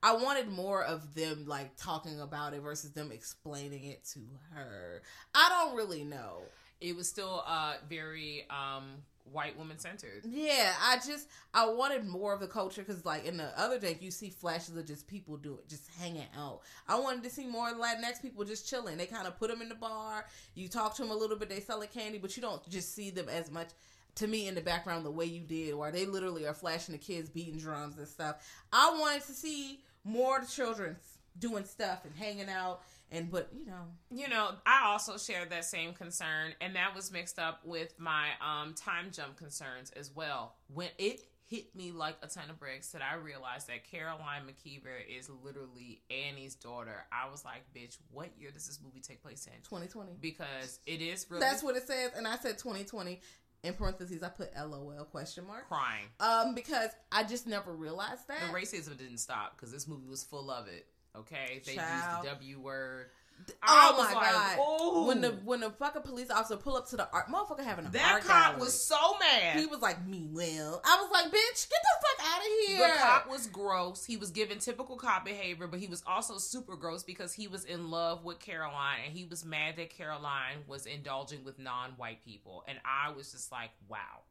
[0.03, 4.19] I wanted more of them like talking about it versus them explaining it to
[4.53, 5.01] her.
[5.33, 6.43] I don't really know.
[6.79, 8.97] It was still uh very um
[9.31, 10.21] white woman centered.
[10.23, 13.97] Yeah, I just I wanted more of the culture because like in the other day
[13.99, 16.61] you see flashes of just people do it, just hanging out.
[16.87, 18.97] I wanted to see more Latinx people just chilling.
[18.97, 20.25] They kind of put them in the bar.
[20.53, 21.49] You talk to them a little bit.
[21.49, 23.69] They sell selling candy, but you don't just see them as much.
[24.15, 26.99] To me, in the background, the way you did, where they literally are flashing the
[26.99, 28.37] kids beating drums and stuff.
[28.71, 30.95] I wanted to see more of the children
[31.37, 32.81] doing stuff and hanging out.
[33.11, 37.11] And but you know, You know, I also shared that same concern, and that was
[37.11, 40.55] mixed up with my um time jump concerns as well.
[40.73, 44.97] When it hit me like a ton of bricks that I realized that Caroline McKeever
[45.07, 49.45] is literally Annie's daughter, I was like, bitch, what year does this movie take place
[49.45, 49.53] in?
[49.61, 50.13] 2020.
[50.19, 53.21] Because it is really That's what it says, and I said 2020
[53.63, 54.23] in parentheses.
[54.23, 55.67] I put LOL question mark.
[55.67, 56.05] crying.
[56.19, 58.51] Um, because I just never realized that.
[58.51, 60.87] The racism didn't stop because this movie was full of it.
[61.19, 62.23] Okay, they Child.
[62.25, 63.05] used the W word.
[63.51, 64.59] Oh I was my like, god!
[64.59, 67.85] "Ooh." When the when the fucking police officer pull up to the art, motherfucker having
[67.85, 68.61] a that cop gallery.
[68.61, 69.59] was so mad.
[69.59, 72.87] He was like, "Me well." I was like, "Bitch, get the fuck out of here!"
[72.87, 74.05] The cop was gross.
[74.05, 77.65] He was giving typical cop behavior, but he was also super gross because he was
[77.65, 82.23] in love with Caroline and he was mad that Caroline was indulging with non white
[82.23, 82.63] people.
[82.69, 84.23] And I was just like, wow.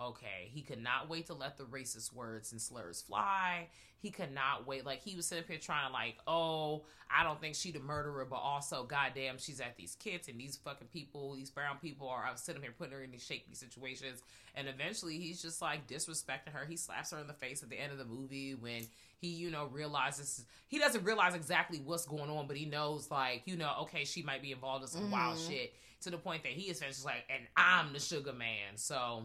[0.00, 3.68] Okay, he could not wait to let the racist words and slurs fly.
[3.98, 4.84] He could not wait.
[4.84, 7.80] Like he was sitting up here trying to like, oh, I don't think she the
[7.80, 12.08] murderer, but also, goddamn, she's at these kids and these fucking people, these brown people
[12.08, 12.24] are.
[12.24, 14.22] I was sitting here putting her in these shaky situations,
[14.54, 16.66] and eventually he's just like disrespecting her.
[16.66, 18.82] He slaps her in the face at the end of the movie when
[19.18, 23.42] he, you know, realizes he doesn't realize exactly what's going on, but he knows like,
[23.46, 25.12] you know, okay, she might be involved in some mm-hmm.
[25.12, 28.76] wild shit to the point that he is essentially like, and I'm the sugar man,
[28.76, 29.22] so.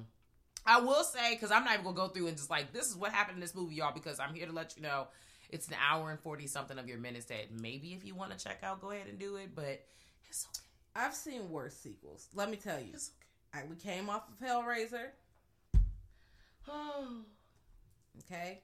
[0.65, 2.95] I will say, because I'm not even gonna go through and just like this is
[2.95, 5.07] what happened in this movie, y'all, because I'm here to let you know
[5.49, 8.43] it's an hour and forty something of your minutes that maybe if you want to
[8.43, 9.83] check out, go ahead and do it, but
[10.29, 10.65] it's okay.
[10.95, 12.27] I've seen worse sequels.
[12.33, 12.91] Let me tell you.
[12.93, 13.11] It's
[13.53, 13.65] Okay.
[13.65, 15.09] I, we came off of Hellraiser.
[18.19, 18.61] okay.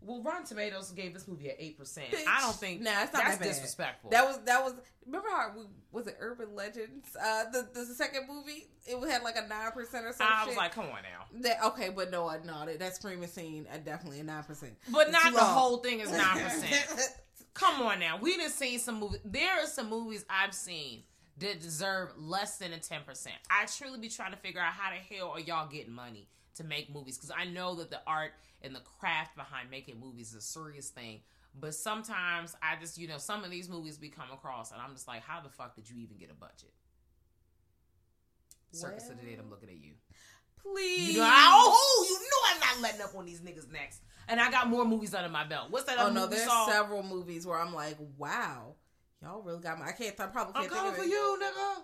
[0.00, 2.08] Well, Rotten Tomatoes gave this movie an eight percent.
[2.28, 2.80] I don't think.
[2.80, 3.48] Nah, it's not that's that bad.
[3.48, 4.10] disrespectful.
[4.10, 4.74] That was that was.
[5.04, 7.16] Remember how we, was it Urban Legends?
[7.16, 10.26] Uh, the the second movie it had like a nine percent or something.
[10.28, 11.40] I was like, come on now.
[11.40, 14.74] That okay, but no, no, that, that screaming scene, uh, definitely a nine percent.
[14.90, 17.10] But not the whole thing is nine percent.
[17.54, 19.20] come on now, we done seen some movies.
[19.24, 21.02] There are some movies I've seen
[21.38, 23.36] that deserve less than a ten percent.
[23.50, 26.64] I truly be trying to figure out how the hell are y'all getting money to
[26.64, 30.34] make movies because I know that the art and the craft behind making movies is
[30.34, 31.20] a serious thing.
[31.58, 34.92] But sometimes I just, you know, some of these movies we come across and I'm
[34.92, 36.72] just like, how the fuck did you even get a budget?
[38.72, 39.92] Well, Circus of the Dead, I'm looking at you.
[40.62, 41.14] Please.
[41.14, 44.02] You know, oh, you know I'm not letting up on these niggas next.
[44.28, 45.70] And I got more movies under my belt.
[45.70, 45.98] What's that?
[45.98, 48.74] Oh no, there's several movies where I'm like, wow,
[49.22, 49.86] y'all really got my.
[49.86, 50.18] I can't.
[50.18, 50.72] I probably can't.
[50.72, 51.82] I'm coming for you, nigga.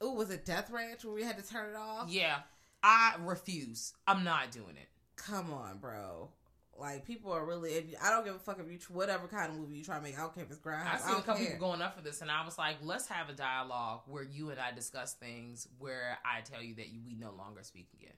[0.00, 2.08] Oh, was it Death Ranch where we had to turn it off?
[2.08, 2.38] Yeah,
[2.82, 3.92] I refuse.
[4.06, 4.88] I'm not doing it
[5.18, 6.30] come on, bro.
[6.78, 7.96] Like people are really.
[8.02, 10.16] I don't give a fuck if you whatever kind of movie you try to make.
[10.16, 10.88] I don't care if it's ground.
[10.88, 11.46] I see a couple care.
[11.46, 14.50] people going up for this, and I was like, let's have a dialogue where you
[14.50, 18.14] and I discuss things where I tell you that we no longer speak again.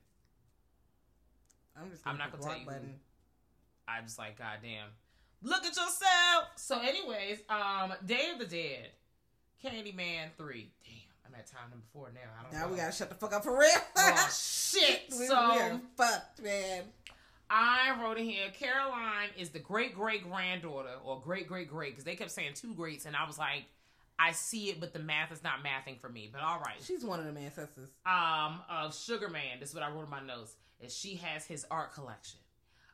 [1.75, 2.07] I'm just.
[2.07, 2.67] I'm not gonna tell you.
[2.67, 3.01] Button.
[3.89, 4.89] I'm just like, goddamn.
[5.43, 6.51] Look at yourself.
[6.57, 8.91] So, anyways, um, Day of the Dead,
[9.65, 10.71] Candyman three.
[10.85, 11.00] Damn.
[11.33, 12.21] I'm at time number four now.
[12.39, 12.73] I don't now know.
[12.73, 13.71] we gotta shut the fuck up for real.
[13.97, 15.03] oh shit!
[15.11, 16.85] we, so are fucked, man.
[17.49, 18.49] I wrote in here.
[18.59, 22.75] Caroline is the great great granddaughter or great great great because they kept saying two
[22.75, 23.65] greats, and I was like,
[24.19, 26.29] I see it, but the math is not mathing for me.
[26.33, 27.89] But all right, she's one of them ancestors.
[28.07, 29.61] Um, of Sugar Man.
[29.61, 30.57] This is what I wrote in my notes.
[30.81, 32.41] Is she has his art collection.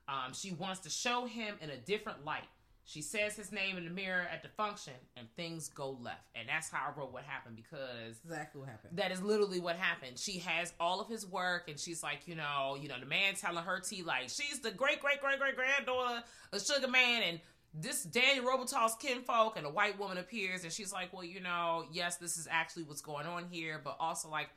[0.08, 2.44] Um, she wants to show him in a different light.
[2.88, 6.28] She says his name in the mirror at the function, and things go left.
[6.36, 8.96] And that's how I wrote what happened because exactly what happened.
[8.96, 10.16] That is literally what happened.
[10.20, 13.34] She has all of his work, and she's like, you know, you know, the man
[13.34, 16.22] telling her tea like she's the great great great great granddaughter
[16.52, 17.40] of Sugar Man, and
[17.74, 21.86] this Daniel Robitaille's kinfolk, and a white woman appears, and she's like, well, you know,
[21.90, 24.48] yes, this is actually what's going on here, but also like.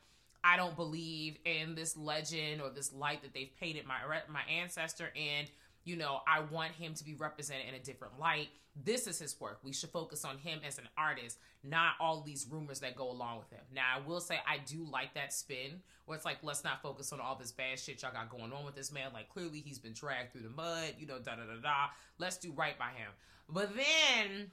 [0.41, 3.97] I don't believe in this legend or this light that they've painted my
[4.30, 5.47] my ancestor in
[5.90, 8.49] you know, I want him to be represented in a different light.
[8.76, 9.60] This is his work.
[9.64, 13.40] We should focus on him as an artist, not all these rumors that go along
[13.40, 13.66] with him.
[13.74, 17.11] Now, I will say I do like that spin where it's like, let's not focus
[17.11, 19.11] on all this bad shit y'all got going on with this man.
[19.14, 21.88] Like, clearly he's been dragged through the mud, you know, da da da da.
[22.20, 23.10] Let's do right by him.
[23.49, 24.52] But then,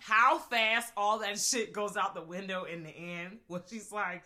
[0.00, 4.22] how fast all that shit goes out the window in the end, when she's like,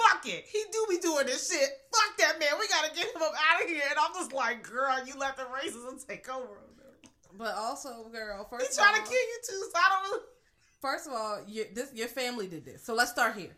[0.00, 0.44] fuck it.
[0.50, 1.68] He do be doing this shit.
[1.92, 2.48] Fuck that man.
[2.58, 3.82] We gotta get him up out of here.
[3.88, 6.58] And I'm just like, girl, you let the racism take over.
[7.36, 9.64] But also, girl, first he's trying all, to kill you too.
[9.72, 10.10] So I don't.
[10.10, 10.24] Really...
[10.80, 12.82] First of all, your this your family did this.
[12.82, 13.56] So let's start here.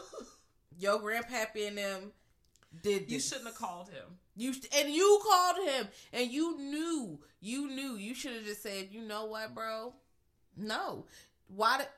[0.78, 2.12] your grandpappy and them
[2.82, 3.04] did.
[3.04, 3.12] This.
[3.12, 4.04] You shouldn't have called him.
[4.36, 7.96] You and you called him, and you knew, you knew.
[7.96, 9.94] You should have just said, you know what, bro?
[10.56, 11.06] No.
[11.48, 11.88] Why did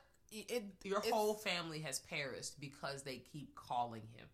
[0.49, 4.27] it, your whole family has perished because they keep calling him.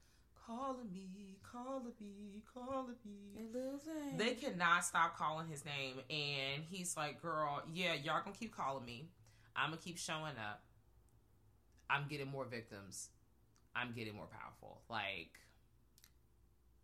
[0.46, 4.18] Calling me, calling me, calling me.
[4.18, 5.96] They cannot stop calling his name.
[6.10, 9.10] And he's like, girl, yeah, y'all gonna keep calling me.
[9.56, 10.64] I'm gonna keep showing up.
[11.90, 13.10] I'm getting more victims.
[13.76, 14.82] I'm getting more powerful.
[14.90, 15.40] Like,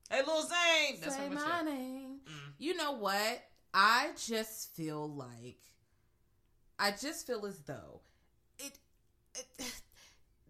[0.10, 0.99] hey, Lil Zane.
[1.02, 2.19] That's Say my name.
[2.26, 2.52] Mm.
[2.57, 3.44] You know what?
[3.73, 5.60] I just feel like,
[6.80, 8.02] I just feel as though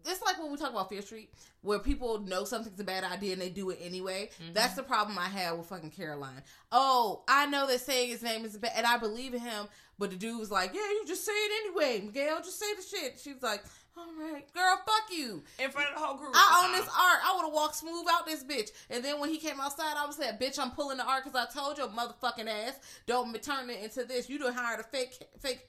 [0.08, 1.30] it's like when we talk about Fear Street,
[1.62, 4.30] where people know something's a bad idea and they do it anyway.
[4.42, 4.54] Mm-hmm.
[4.54, 6.42] That's the problem I have with fucking Caroline.
[6.72, 9.66] Oh, I know that saying his name is bad, and I believe in him,
[9.98, 12.38] but the dude was like, "Yeah, you just say it anyway, Miguel.
[12.38, 13.64] Just say the shit." She's like,
[13.96, 16.32] "All right, girl, fuck you." In front of the whole group.
[16.34, 17.18] I own this art.
[17.24, 18.70] I would have walked smooth out this bitch.
[18.90, 21.48] And then when he came outside, I was like, "Bitch, I'm pulling the art because
[21.48, 24.28] I told your motherfucking ass don't turn it into this.
[24.28, 25.68] You don't hire a fake, fake."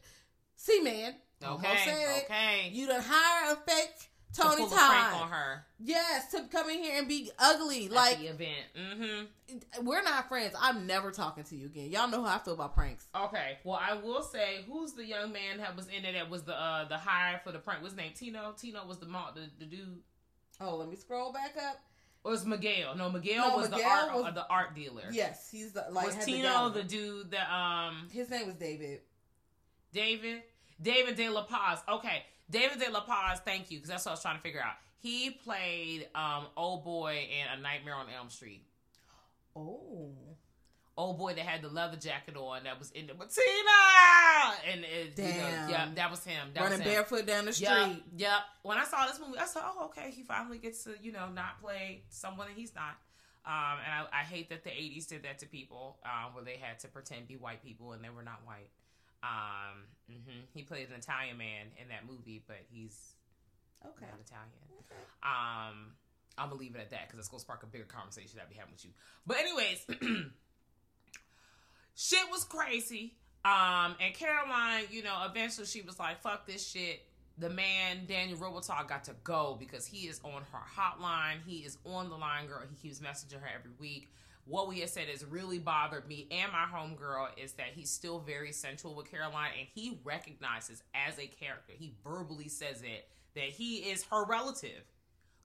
[0.56, 2.22] See, man, Okay.
[2.26, 2.70] Okay.
[2.72, 5.22] You done hire a fake Tony to pull a prank Todd.
[5.24, 7.86] on her Yes, to come in here and be ugly.
[7.86, 8.66] at Like the event.
[8.78, 9.86] Mm-hmm.
[9.86, 10.54] we're not friends.
[10.60, 11.90] I'm never talking to you again.
[11.90, 13.08] Y'all know how I feel about pranks.
[13.16, 13.58] Okay.
[13.64, 16.14] Well, I will say, who's the young man that was in it?
[16.14, 17.82] That was the uh the hire for the prank.
[17.82, 18.12] What's his name?
[18.14, 18.54] Tino.
[18.58, 20.00] Tino was the mo- the, the dude.
[20.62, 21.80] Oh, let me scroll back up.
[22.26, 22.98] Or was Miguel?
[22.98, 25.06] No, Miguel No, was the art was- uh, the art dealer.
[25.10, 28.56] Yes, he's the like was had the Tino the dude that um His name was
[28.56, 29.00] David.
[29.94, 30.44] David
[30.82, 31.80] David De La Paz.
[31.88, 33.40] Okay, David De La Paz.
[33.44, 34.74] Thank you, because that's what I was trying to figure out.
[34.98, 38.64] He played um old boy in A Nightmare on Elm Street.
[39.56, 40.12] Oh,
[41.00, 43.42] Old boy that had the leather jacket on that was in the Martina,
[44.70, 45.70] and it, you know, Damn.
[45.70, 46.50] yeah, that was him.
[46.54, 46.94] That running was him.
[46.94, 47.70] barefoot down the street.
[47.70, 48.40] Yep, yep.
[48.64, 51.30] When I saw this movie, I said, "Oh, okay, he finally gets to you know
[51.30, 52.98] not play someone that he's not."
[53.46, 56.58] Um, and I, I hate that the '80s did that to people, um, where they
[56.58, 58.70] had to pretend be white people and they were not white.
[59.24, 63.16] Um, hmm He played an Italian man in that movie, but he's
[63.86, 64.06] Okay.
[64.06, 64.50] not Italian.
[65.24, 65.94] Um,
[66.38, 68.56] I'm gonna leave it at that because it's gonna spark a bigger conversation I'll be
[68.56, 68.92] having with you.
[69.28, 69.86] But anyways,
[71.96, 73.16] shit was crazy.
[73.46, 77.06] Um, and Caroline, you know, eventually she was like, "Fuck this shit."
[77.38, 81.38] The man Daniel Robitaille got to go because he is on her hotline.
[81.46, 82.64] He is on the line, girl.
[82.70, 84.10] He keeps messaging her every week.
[84.50, 88.18] What we had said has really bothered me and my homegirl is that he's still
[88.20, 93.44] very central with Caroline and he recognizes as a character, he verbally says it, that
[93.44, 94.84] he is her relative.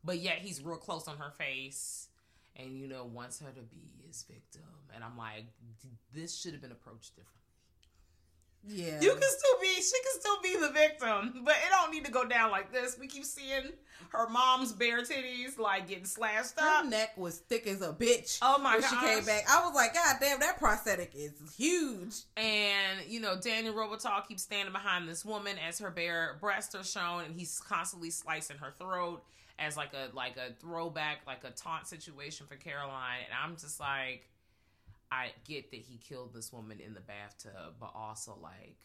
[0.03, 2.09] But yet he's real close on her face
[2.57, 4.63] and, you know, wants her to be his victim.
[4.95, 5.45] And I'm like,
[6.15, 7.44] this should have been approached differently.
[8.67, 9.01] Yeah.
[9.01, 12.11] You can still be, she can still be the victim, but it don't need to
[12.11, 12.97] go down like this.
[12.99, 13.73] We keep seeing
[14.11, 16.87] her mom's bare titties like getting slashed Her up.
[16.87, 18.39] neck was thick as a bitch.
[18.43, 22.15] Oh my when she came back, I was like, God damn, that prosthetic is huge.
[22.37, 26.85] And you know, Daniel Robitaille keeps standing behind this woman as her bare breasts are
[26.85, 29.23] shown, and he's constantly slicing her throat
[29.59, 33.21] as like a like a throwback, like a taunt situation for Caroline.
[33.25, 34.29] And I'm just like,
[35.15, 38.79] I get that he killed this woman in the bathtub, but also like,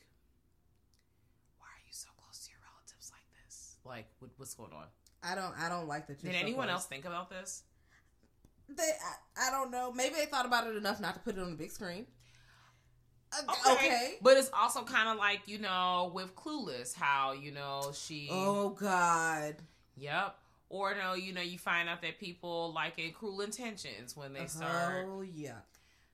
[1.57, 3.75] why are you so close to your relatives like this?
[3.83, 4.85] Like, what, what's going on?
[5.23, 5.53] I don't.
[5.59, 6.23] I don't like that.
[6.23, 6.75] You're Did so anyone close.
[6.75, 7.63] else think about this?
[8.69, 9.91] They, I, I don't know.
[9.91, 12.05] Maybe they thought about it enough not to put it on the big screen.
[13.33, 13.73] Uh, Okay.
[13.73, 14.15] okay.
[14.21, 18.29] But it's also kind of like, you know, with Clueless, how, you know, she.
[18.31, 19.55] Oh God.
[19.97, 20.35] Yep.
[20.69, 24.45] Or no, you know, you find out that people like in cruel intentions when they
[24.45, 25.07] start.
[25.09, 25.53] Oh yeah.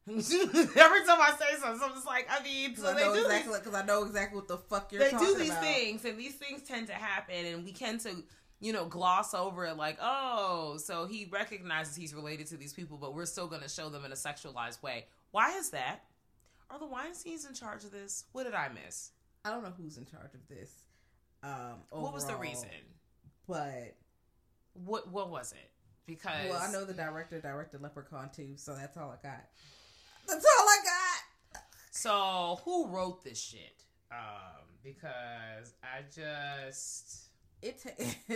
[0.10, 3.58] Every time I say something, I'm just like, I mean, so I they do exactly.
[3.58, 5.64] Because I know exactly what the fuck you're they do these about.
[5.64, 8.24] things, and these things tend to happen, and we tend to,
[8.60, 12.98] you know, gloss over it like, oh, so he recognizes he's related to these people,
[12.98, 15.06] but we're still going to show them in a sexualized way.
[15.32, 16.04] Why is that?
[16.70, 18.26] Are the Weinsteins in charge of this?
[18.32, 19.10] What did I miss?
[19.44, 20.72] I don't know who's in charge of this.
[21.44, 22.70] Um, What was the reason?
[23.48, 23.96] But
[24.74, 25.72] What What was it?
[26.08, 29.46] Because well, I know the director directed Leprechaun too, so that's all I got.
[30.28, 31.62] That's all I got.
[31.92, 33.84] So who wrote this shit?
[34.12, 37.26] Um, because I just
[37.62, 38.36] It ta-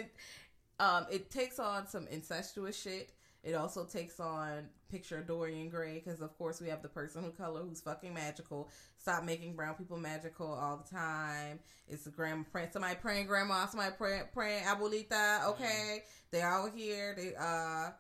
[0.80, 3.12] um it takes on some incestuous shit.
[3.42, 7.32] It also takes on picture Dorian Gray because of course we have the person who
[7.32, 8.70] color who's fucking magical.
[8.98, 11.60] Stop making brown people magical all the time.
[11.88, 15.46] It's the grandma praying, somebody praying grandma, somebody praying praying abuelita.
[15.50, 17.14] Okay, they all here.
[17.18, 17.92] They uh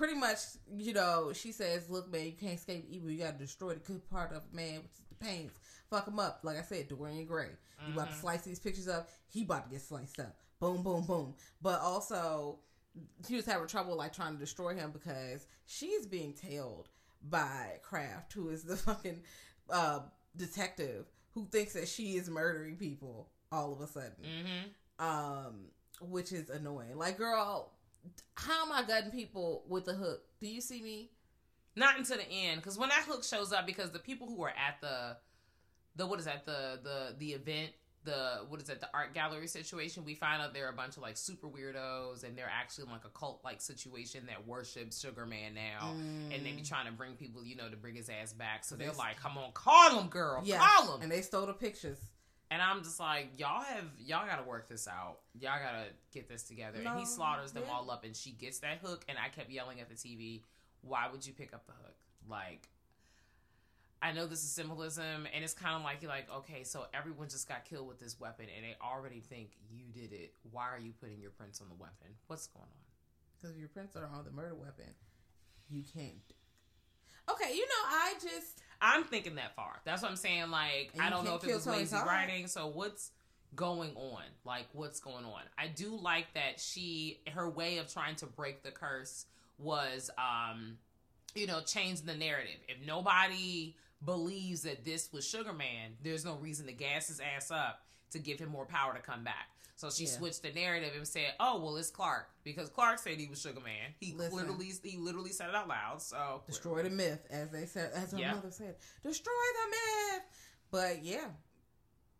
[0.00, 0.38] pretty much,
[0.78, 3.10] you know, she says, "Look, man, you can't escape evil.
[3.10, 5.52] You got to destroy the good part of man, which is the pains.
[5.90, 7.50] Fuck him up." Like I said, Dorian Gray.
[7.86, 9.10] You about to slice these pictures up.
[9.28, 10.36] He about to get sliced up.
[10.58, 11.34] Boom, boom, boom.
[11.60, 12.60] But also,
[13.28, 16.88] she was having trouble like trying to destroy him because she's being tailed
[17.22, 19.20] by Kraft, who is the fucking
[19.68, 20.00] uh,
[20.34, 25.06] detective who thinks that she is murdering people all of a sudden mm-hmm.
[25.06, 25.66] um,
[26.00, 26.96] which is annoying.
[26.96, 27.72] Like, girl,
[28.34, 30.22] how am I gutting people with a hook?
[30.40, 31.10] Do you see me?
[31.76, 34.50] not until the end because when that hook shows up because the people who are
[34.50, 35.16] at the
[35.94, 37.70] the what is that the the the event
[38.02, 41.02] the what is that the art gallery situation we find out they're a bunch of
[41.02, 45.24] like super weirdos and they're actually in like a cult like situation that worships sugar
[45.24, 45.92] man now
[46.32, 46.68] and they be mm.
[46.68, 48.98] trying to bring people you know to bring his ass back so they're Yes.
[48.98, 51.98] like come on call him girl Yeah, call him and they stole the pictures.
[52.50, 55.18] And I'm just like, y'all have y'all gotta work this out.
[55.38, 56.80] Y'all gotta get this together.
[56.84, 57.72] and he slaughters them yeah.
[57.72, 60.42] all up and she gets that hook and I kept yelling at the TV,
[60.82, 61.94] why would you pick up the hook?
[62.28, 62.68] Like
[64.02, 67.46] I know this is symbolism and it's kinda like you're like, okay, so everyone just
[67.46, 70.34] got killed with this weapon and they already think you did it.
[70.50, 72.08] Why are you putting your prints on the weapon?
[72.26, 72.90] What's going on?
[73.40, 74.92] Because your prints are on the murder weapon.
[75.68, 76.34] You can't.
[77.30, 78.60] Okay, you know, I just.
[78.80, 79.80] I'm thinking that far.
[79.84, 80.50] That's what I'm saying.
[80.50, 82.46] Like, I don't know if it was lazy writing.
[82.46, 83.10] So what's
[83.56, 88.14] going on like what's going on i do like that she her way of trying
[88.14, 89.26] to break the curse
[89.58, 90.76] was um
[91.34, 93.74] you know change the narrative if nobody
[94.04, 98.18] believes that this was sugar man there's no reason to gas his ass up to
[98.18, 99.48] give him more power to come back
[99.80, 100.10] so she Yeah.
[100.10, 103.60] switched the narrative and said oh well it's clark because clark said he was sugar
[103.60, 104.36] man he Listen.
[104.36, 108.12] literally he literally said it out loud so destroy the myth, as they said, as
[108.12, 108.34] her Yeah.
[108.34, 110.22] mother said, destroy the myth.
[110.70, 111.28] But yeah,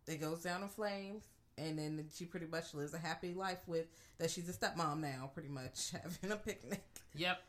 [0.08, 1.24] it goes down in flames,
[1.58, 3.86] and then she pretty much lives a happy life with
[4.18, 4.30] that.
[4.30, 6.82] She's a stepmom now, pretty much having a picnic.
[7.14, 7.42] yep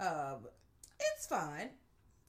[0.00, 0.46] Um,
[1.00, 1.70] it's fine.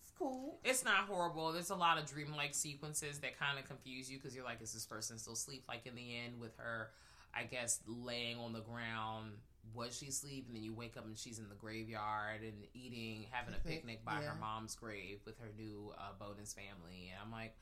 [0.01, 0.59] It's cool.
[0.63, 1.51] It's not horrible.
[1.51, 4.71] There's a lot of dreamlike sequences that kind of confuse you because you're like, is
[4.71, 5.63] this person still asleep?
[5.67, 6.91] Like in the end, with her,
[7.35, 9.31] I guess, laying on the ground.
[9.73, 10.45] Was she asleep?
[10.47, 14.05] And then you wake up and she's in the graveyard and eating, having a Picnic,
[14.05, 14.27] by yeah.
[14.29, 17.11] her mom's grave with her new uh, bonus family.
[17.11, 17.55] And I'm like,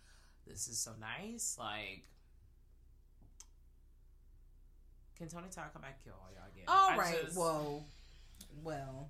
[0.46, 1.56] this is so nice.
[1.58, 2.04] Like,
[5.18, 6.66] can Tony Todd come back and kill all y'all again?
[6.68, 7.26] All I right.
[7.26, 7.84] just- Whoa.
[8.64, 9.10] Well,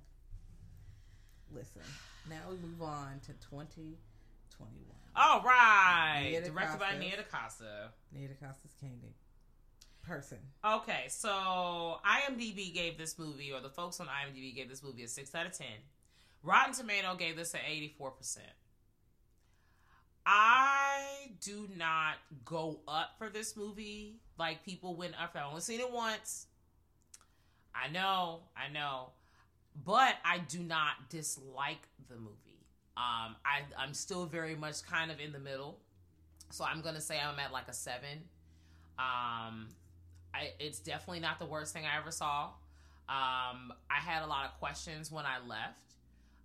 [1.52, 1.82] listen.
[2.30, 4.96] Now we move on to 2021.
[5.16, 6.40] All right.
[6.44, 6.96] Directed by.
[6.98, 7.90] Nia DaCosta.
[8.12, 9.14] Nia DaCosta's Candy.
[10.06, 10.38] Person.
[10.64, 15.08] Okay, so IMDb gave this movie, or the folks on IMDb gave this movie a
[15.08, 15.66] 6 out of 10.
[16.42, 17.60] Rotten Tomato gave this an
[18.00, 18.38] 84%.
[20.26, 22.14] I do not
[22.44, 25.32] go up for this movie like people went up.
[25.34, 26.46] I've only seen it once.
[27.74, 29.10] I know, I know.
[29.84, 32.66] But I do not dislike the movie.
[32.96, 35.80] Um, I, I'm still very much kind of in the middle.
[36.50, 38.00] So I'm to say I'm at like a 7.
[38.98, 39.68] Um,
[40.34, 42.46] I, it's definitely not the worst thing I ever saw.
[43.08, 45.94] Um, I had a lot of questions when I left.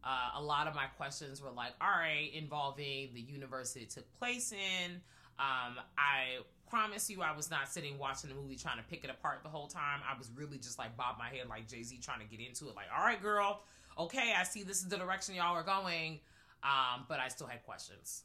[0.04, 4.06] Uh, a lot of my questions were like, all right, involving the universe it took
[4.20, 4.92] place in.
[5.40, 6.40] Um, I
[6.70, 9.50] promise you, I was not sitting watching the movie trying to pick it apart the
[9.50, 10.02] whole time.
[10.08, 12.70] I was really just like bob my head like Jay Z trying to get into
[12.70, 12.76] it.
[12.76, 13.64] Like, all right, girl,
[13.98, 16.20] okay, I see this is the direction y'all are going.
[16.62, 18.24] Um, but I still had questions.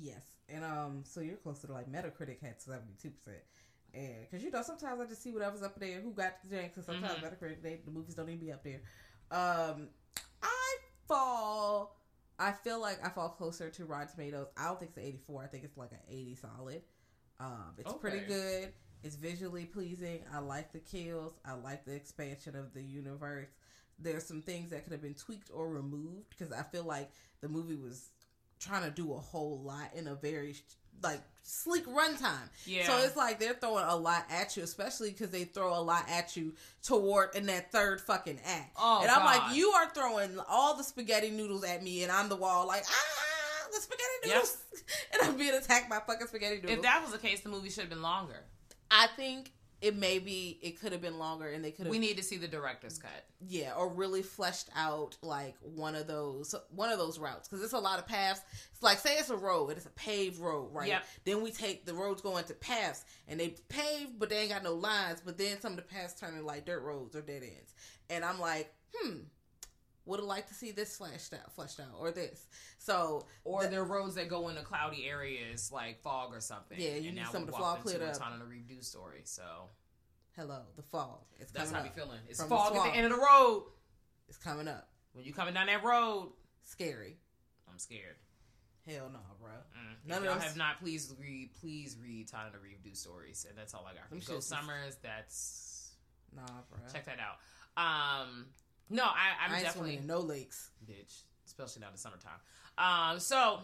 [0.00, 3.42] Yes, and um, so you're closer to like Metacritic had seventy two percent,
[3.94, 6.76] and because you know sometimes I just see whatever's up there, who got the janks,
[6.76, 7.22] and sometimes Mhm.
[7.22, 8.80] Metacritic they, the movies don't even be up there.
[9.30, 9.88] Um,
[10.42, 10.76] I
[11.08, 11.96] fall,
[12.38, 14.48] I feel like I fall closer to Rotten Tomatoes.
[14.56, 15.42] I don't think it's an eighty four.
[15.42, 16.82] I think it's like an eighty solid.
[17.40, 18.72] Um, it's pretty good.
[19.02, 20.20] It's visually pleasing.
[20.32, 21.34] I like the kills.
[21.44, 23.48] I like the expansion of the universe.
[23.98, 27.10] There's some things that could have been tweaked or removed because I feel like
[27.40, 28.08] the movie was
[28.58, 30.54] trying to do a whole lot in a very
[31.02, 32.48] like sleek runtime.
[32.66, 32.86] Yeah.
[32.86, 36.04] So it's like they're throwing a lot at you, especially because they throw a lot
[36.08, 38.72] at you toward in that third fucking act.
[38.78, 39.48] Oh, and I'm God.
[39.48, 42.84] like, you are throwing all the spaghetti noodles at me, and I'm the wall like
[42.88, 44.34] ah the spaghetti Yep.
[44.34, 44.56] noodles,
[45.12, 46.72] and I'm being attacked by fucking spaghetti noodles.
[46.78, 48.36] If that was the case, the movie should have been longer.
[48.90, 52.16] I think it maybe it could have been longer, and they could have We need
[52.16, 53.10] to see the director's cut.
[53.46, 57.72] yeah, or really fleshed out like one of those one of those routes because it's
[57.74, 58.40] a lot of paths.
[58.72, 60.88] It's like say it's a road, it's a paved road, right?
[60.88, 61.04] Yep.
[61.24, 64.62] Then we take the roads going to paths, and they paved, but they ain't got
[64.64, 65.20] no lines.
[65.24, 67.74] But then some of the paths turn into like dirt roads or dead ends,
[68.10, 69.18] and I'm like, hmm,
[70.06, 72.46] would have liked to see this fleshed out, fleshed out, or this.
[72.78, 76.78] So Or the- there are roads that go into cloudy areas like fog or something.
[76.78, 78.14] Yeah, you and need now some of the fog cleared up.
[78.16, 79.70] Tananarive Due story, so
[80.36, 81.20] hello, the fog.
[81.38, 82.20] It's that's coming how we feeling.
[82.28, 83.64] It's From the fog at the end of the road.
[84.28, 84.88] It's coming up.
[85.12, 86.32] When you coming down that road,
[86.64, 87.18] Scary.
[87.70, 88.16] I'm scared.
[88.86, 89.50] Hell no, bro.
[89.50, 89.96] Mm.
[90.06, 93.86] None if y'all have not, please read, please read Tananarive Due stories, and that's all
[93.86, 94.10] I got.
[94.10, 95.94] Them Ghost Summers, that's
[96.32, 96.80] Nah, bro.
[96.92, 97.38] check that out.
[97.76, 98.46] Um,
[98.90, 100.70] no, I, I'm I definitely in no lakes.
[100.88, 102.40] bitch, especially now in the summertime.
[102.78, 103.60] Um, so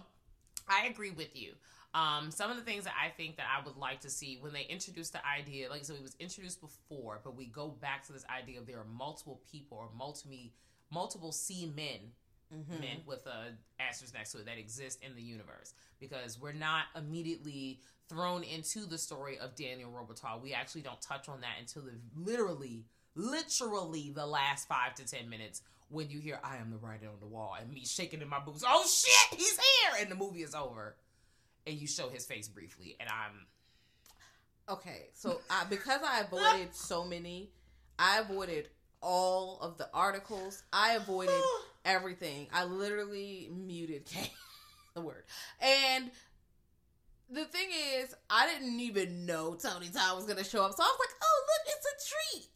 [0.69, 1.53] I agree with you.
[1.93, 4.53] Um, some of the things that I think that I would like to see when
[4.53, 8.13] they introduce the idea, like so it was introduced before, but we go back to
[8.13, 10.37] this idea of there are multiple people or multiple
[10.93, 12.13] multiple C men,
[12.53, 12.81] Mm-hmm.
[12.81, 16.87] men with a asterisk next to it that exist in the universe because we're not
[16.97, 17.79] immediately
[18.09, 20.43] thrown into the story of Daniel Robitaille.
[20.43, 25.29] We actually don't touch on that until the literally, literally the last five to ten
[25.29, 28.29] minutes when you hear "I am the writer on the wall" and me shaking in
[28.29, 28.65] my boots.
[28.67, 30.97] Oh shit, he's here, and the movie is over,
[31.67, 33.47] and you show his face briefly, and I'm
[34.71, 37.51] Okay, so I, because I avoided so many,
[37.99, 38.69] I avoided
[39.03, 40.63] all of the articles.
[40.73, 41.35] I avoided
[41.85, 42.47] everything.
[42.53, 44.31] I literally muted K,
[44.95, 45.25] the word.
[45.61, 46.13] And
[47.31, 50.75] the thing is, I didn't even know Tony Todd was gonna show up.
[50.75, 52.49] So I was like, "Oh, look, it's a treat!"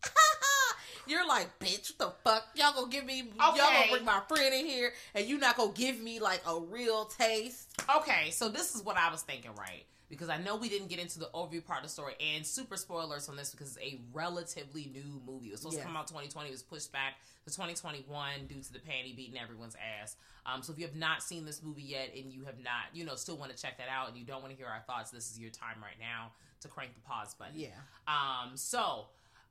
[1.06, 2.48] You're like, "Bitch, what the fuck?
[2.54, 3.30] Y'all gonna give me?
[3.38, 6.58] Y'all gonna bring my friend in here, and you not gonna give me like a
[6.58, 9.84] real taste?" Okay, so this is what I was thinking, right?
[10.14, 12.76] Because I know we didn't get into the overview part of the story and super
[12.76, 15.48] spoilers on this because it's a relatively new movie.
[15.48, 15.82] It was supposed Yes.
[15.82, 16.48] to come out 2020.
[16.48, 17.14] It was pushed back
[17.46, 20.16] to 2021 due to the panty beating everyone's ass.
[20.46, 23.04] Um, so if you have not seen this movie yet and you have not, you
[23.04, 25.10] know, still want to check that out and you don't want to hear our thoughts,
[25.10, 27.54] this is your time right now to crank the pause button.
[27.58, 27.68] Yeah.
[28.08, 29.06] Um, so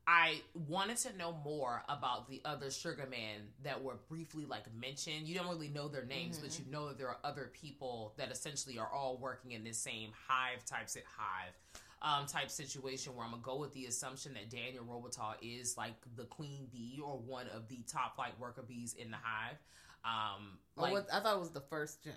[0.05, 5.27] I wanted to know more about the other Sugar Man that were briefly like mentioned.
[5.27, 8.29] You don't really know their names, but you know that there are other people that
[8.31, 11.53] essentially are all working in this same hive type sit hive.
[12.01, 15.93] Um, type situation where I'm gonna go with the assumption that Daniel Robitaille is like
[16.17, 19.55] the queen bee or one of the top like worker bees in the hive.
[20.03, 22.13] Um, Oh, like, what, I thought it was the first Jake.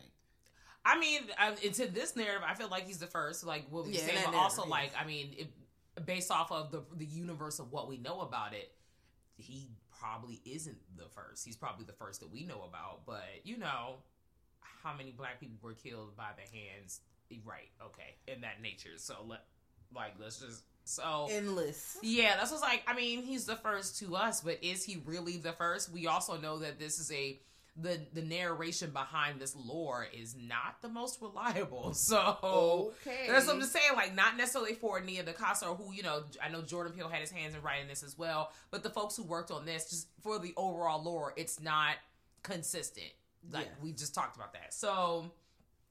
[0.85, 3.93] I mean, um, into this narrative, I feel like he's the first, like what we
[3.93, 5.53] Yeah, say, but also like, I mean, it,
[6.05, 8.73] based off of the the universe of what we know about it,
[9.36, 9.68] he
[9.98, 11.44] probably isn't the first.
[11.44, 13.06] He's probably the first that we know about.
[13.06, 13.97] But you know,
[14.60, 17.01] how many black people were killed by the hands?
[17.44, 17.70] Right?
[17.82, 18.97] Okay, in that nature.
[18.97, 19.44] So let
[19.94, 21.98] like let's just so Endless.
[22.02, 22.82] yeah, that's what's like.
[22.86, 25.93] I mean, he's the first to us, but is he really the first?
[25.93, 27.40] We also know that this is a
[27.78, 31.93] the the narration behind this lore is not the most reliable.
[31.94, 33.27] So Okay.
[33.28, 33.93] that's what I'm just saying.
[33.94, 37.31] Like, not necessarily for Nia DaCosta, who you know, I know Jordan Peele had his
[37.31, 40.39] hands in writing this as well, but the folks who worked on this, just for
[40.39, 41.97] the overall lore, it's not
[42.43, 43.11] consistent.
[43.51, 43.73] Like Yeah.
[43.82, 44.73] we just talked about that.
[44.73, 45.31] So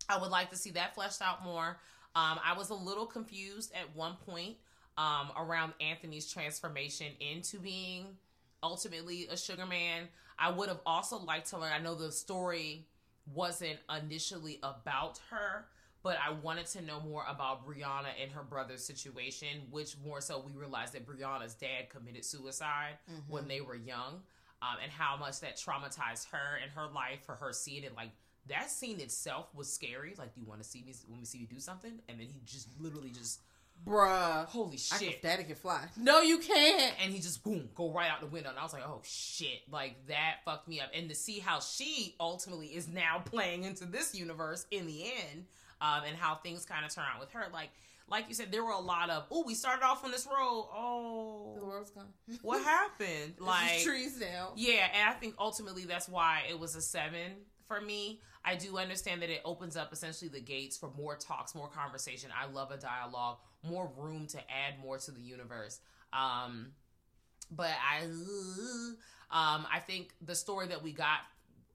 [0.09, 1.79] I would like to see that fleshed out more.
[2.15, 4.55] Um, I was a little confused at one point
[4.97, 8.17] um, around Anthony's transformation into being
[8.63, 10.07] ultimately a sugar man.
[10.37, 11.71] I would have also liked to learn.
[11.71, 12.87] I know the story
[13.33, 15.67] wasn't initially about her,
[16.03, 20.43] but I wanted to know more about Brianna and her brother's situation, which more so
[20.45, 22.97] we realized that Brianna's dad committed suicide
[23.27, 24.21] when they were young,
[24.61, 28.11] um, and how much that traumatized her and her life for her seeing it like
[28.47, 30.13] that scene itself was scary.
[30.17, 31.93] Like, do you want to see me when we see me do something?
[32.07, 33.41] And then he just literally just
[33.85, 34.45] Bruh.
[34.45, 35.09] holy shit.
[35.09, 35.85] I can, daddy can fly.
[35.97, 36.93] No, you can't.
[37.03, 39.59] and he just boom go right out the window and i was like oh shit
[39.71, 43.85] like that fucked me up and to see how she ultimately is now playing into
[43.85, 45.45] this universe in the end
[45.81, 47.69] um, and how things kind of turn out with her like
[48.09, 50.67] like you said there were a lot of oh we started off on this road
[50.75, 52.07] Oh The world's gone.
[52.41, 54.51] what happened like trees down.
[54.55, 57.33] yeah, and I think ultimately that's why it was a seven
[57.67, 58.19] for me.
[58.47, 62.29] I do understand that it opens up essentially the gates for more talks, more conversation.
[62.39, 65.79] I love a dialogue, more room to add more to the universe.
[66.13, 66.67] Um,
[67.51, 71.19] but I, um, I think the story that we got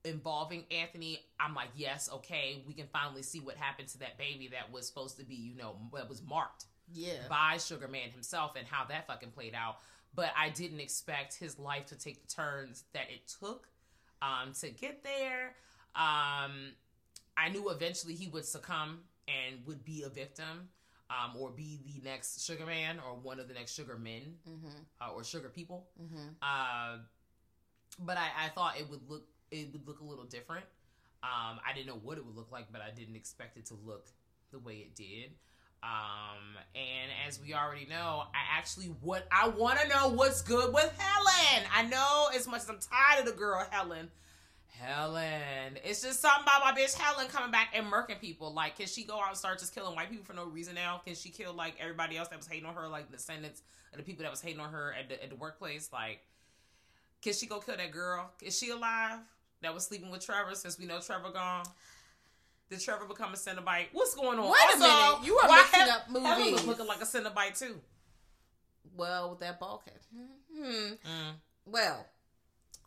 [0.03, 4.49] involving Anthony, I'm like, yes, okay, we can finally see what happened to that baby
[4.51, 7.27] that was supposed to be, you know, that was marked Yeah.
[7.29, 9.77] by Sugar Man himself and how that fucking played out.
[10.13, 13.67] But I didn't expect his life to take the turns that it took
[14.21, 15.55] um, to get there.
[15.95, 16.73] Um,
[17.37, 20.69] I knew eventually he would succumb and would be a victim
[21.11, 24.67] um, or be the next Sugar Man or one of the next Sugar Men Mm-hmm.
[25.01, 25.87] uh, or Sugar People.
[26.01, 26.27] Mm-hmm.
[26.41, 26.99] Uh,
[27.99, 30.65] but I, I thought it would look it would look a little different.
[31.23, 33.75] Um, I didn't know what it would look like, but I didn't expect it to
[33.85, 34.07] look
[34.51, 35.31] the way it did.
[35.83, 40.73] Um, and as we already know, I actually what I want to know what's good
[40.73, 41.67] with Helen.
[41.75, 44.09] I know as much as I'm tired of the girl Helen.
[44.79, 48.53] Helen, it's just something about my bitch Helen coming back and murking people.
[48.53, 51.01] Like, can she go out and start just killing white people for no reason now?
[51.05, 53.61] Can she kill like everybody else that was hating on her, like the descendants
[53.91, 55.89] of the people that was hating on her at the at the workplace?
[55.93, 56.21] Like,
[57.21, 58.31] can she go kill that girl?
[58.41, 59.19] Is she alive?
[59.61, 61.65] That was sleeping with Trevor since we know Trevor gone.
[62.71, 63.87] Did Trevor become a Cenobite?
[63.91, 64.45] What's going on?
[64.49, 67.59] Wait a Also, minute, you are mixing Hel- up Helen was looking like a Cenobite
[67.59, 67.75] too.
[68.95, 69.95] Well, with that ball cap.
[70.55, 70.63] Hmm.
[70.63, 71.33] Mm.
[71.65, 72.05] Well,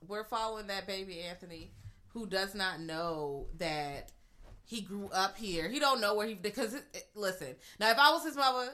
[0.09, 1.72] we're following that baby Anthony,
[2.09, 4.12] who does not know that
[4.64, 5.68] he grew up here.
[5.68, 7.55] He don't know where he because it, it- listen.
[7.78, 8.70] Now, if I was his mama,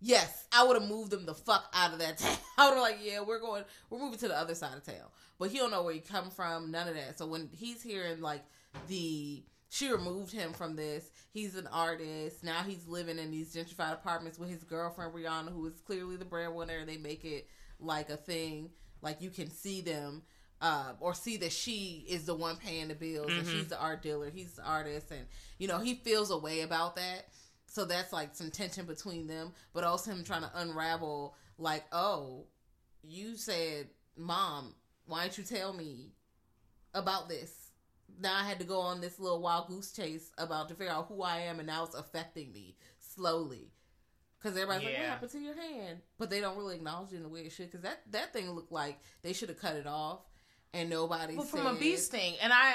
[0.00, 2.36] yes, I would have moved him the fuck out of that town.
[2.58, 5.08] I would have like, yeah, we're going, we're moving to the other side of town.
[5.38, 6.70] But he don't know where he come from.
[6.70, 7.16] None of that.
[7.16, 8.42] So when he's hearing like
[8.88, 9.42] the
[9.72, 11.10] she removed him from this.
[11.32, 12.42] He's an artist.
[12.42, 16.24] Now he's living in these gentrified apartments with his girlfriend Brianna, who is clearly the
[16.24, 17.46] breadwinner, they make it
[17.78, 18.70] like a thing.
[19.00, 20.22] Like you can see them,
[20.60, 24.02] uh, or see that she is the one paying the bills, and she's the art
[24.02, 24.30] dealer.
[24.30, 25.26] He's the artist, and
[25.58, 27.28] you know he feels a way about that.
[27.66, 31.36] So that's like some tension between them, but also him trying to unravel.
[31.58, 32.46] Like, oh,
[33.02, 34.74] you said, "Mom,
[35.06, 36.12] why didn't you tell me
[36.94, 37.70] about this?"
[38.18, 41.06] now I had to go on this little wild goose chase about to figure out
[41.06, 43.72] who I am, and now it's affecting me slowly.
[44.38, 47.22] Because everybody's like, "What happened to your hand?" But they don't really acknowledge it in
[47.22, 47.66] the way it should.
[47.66, 50.20] Because that that thing looked like they should have cut it off,
[50.72, 51.36] and nobody.
[51.36, 52.74] Well, from a bee sting, and I,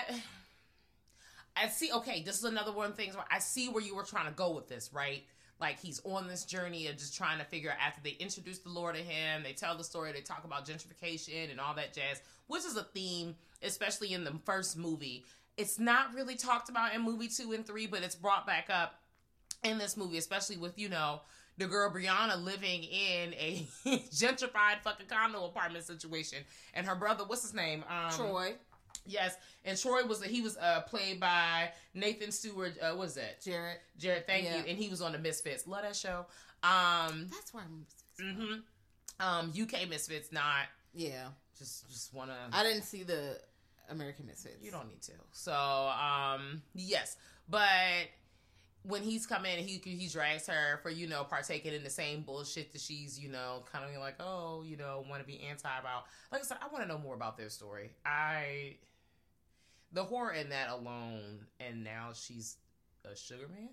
[1.55, 1.91] I see.
[1.91, 4.27] Okay, this is another one of the things where I see where you were trying
[4.27, 5.23] to go with this, right?
[5.59, 8.69] like he's on this journey of just trying to figure out after they introduce the
[8.69, 12.21] Lord to him, they tell the story, they talk about gentrification and all that jazz,
[12.47, 15.23] which is a theme, especially in the first movie.
[15.57, 18.99] It's not really talked about in movie two and three, but it's brought back up
[19.63, 21.21] in this movie, especially with, you know,
[21.57, 26.39] the girl Brianna living in a gentrified fucking condo apartment situation.
[26.73, 27.83] And her brother, what's his name?
[27.89, 28.53] Um, Troy,
[29.07, 32.73] Yes, and Troy was he was uh played by Nathan Stewart.
[32.81, 33.41] Uh, what was that?
[33.41, 33.79] Jarrett.
[33.99, 34.57] Jarrett, thank Yeah.
[34.57, 34.63] you.
[34.67, 35.67] And he was on the Misfits.
[35.67, 36.25] Love that show.
[36.63, 37.85] Um, That's why I'm.
[38.19, 38.53] hmm
[39.19, 41.27] um, UK Misfits, not Yeah,
[41.57, 42.35] just just wanna.
[42.51, 43.39] I didn't see the
[43.89, 44.57] American Misfits.
[44.61, 45.11] you don't need to.
[45.31, 47.15] So, um, yes,
[47.47, 47.69] but
[48.87, 52.21] when he's come in, he he drags her for you know partaking in the same
[52.21, 55.69] bullshit that she's you know kind of like oh you know want to be anti
[55.79, 56.05] about.
[56.31, 57.91] Like I said, I want to know more about their story.
[58.05, 58.75] I
[59.91, 62.57] the horror in that alone, and now she's
[63.09, 63.69] a sugar man,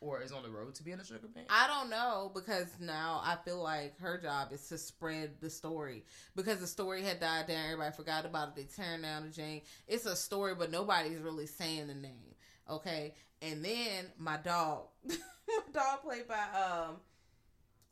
[0.00, 1.44] or is on the road to being a sugar man.
[1.50, 6.04] I don't know because now I feel like her job is to spread the story
[6.34, 7.64] because the story had died down.
[7.64, 8.56] Everybody forgot about it.
[8.56, 9.62] They turned down the Jane.
[9.88, 12.35] It's a story, but nobody's really saying the name.
[12.70, 15.14] Okay, and then my dog, my
[15.72, 16.96] dog played by um,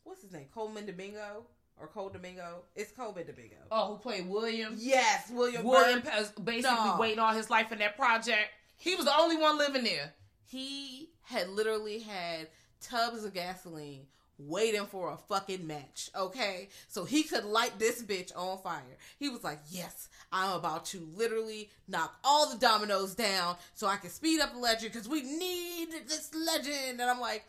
[0.02, 0.46] what's his name?
[0.52, 1.44] Colman Domingo
[1.80, 2.62] or Cole Domingo?
[2.74, 3.56] It's Colman Domingo.
[3.70, 4.74] oh, who played William?
[4.78, 5.64] Yes, William.
[5.64, 6.96] William has basically No.
[6.98, 8.50] waiting all his life in that project.
[8.76, 10.12] He was the only one living there.
[10.46, 12.48] he had literally had
[12.80, 14.06] tubs of gasoline
[14.38, 16.68] waiting for a fucking match, okay?
[16.88, 18.82] So he could light this bitch on fire.
[19.18, 23.96] He was like, Yes, I'm about to literally knock all the dominoes down so I
[23.96, 27.00] can speed up the legend because we need this legend.
[27.00, 27.44] And I'm like,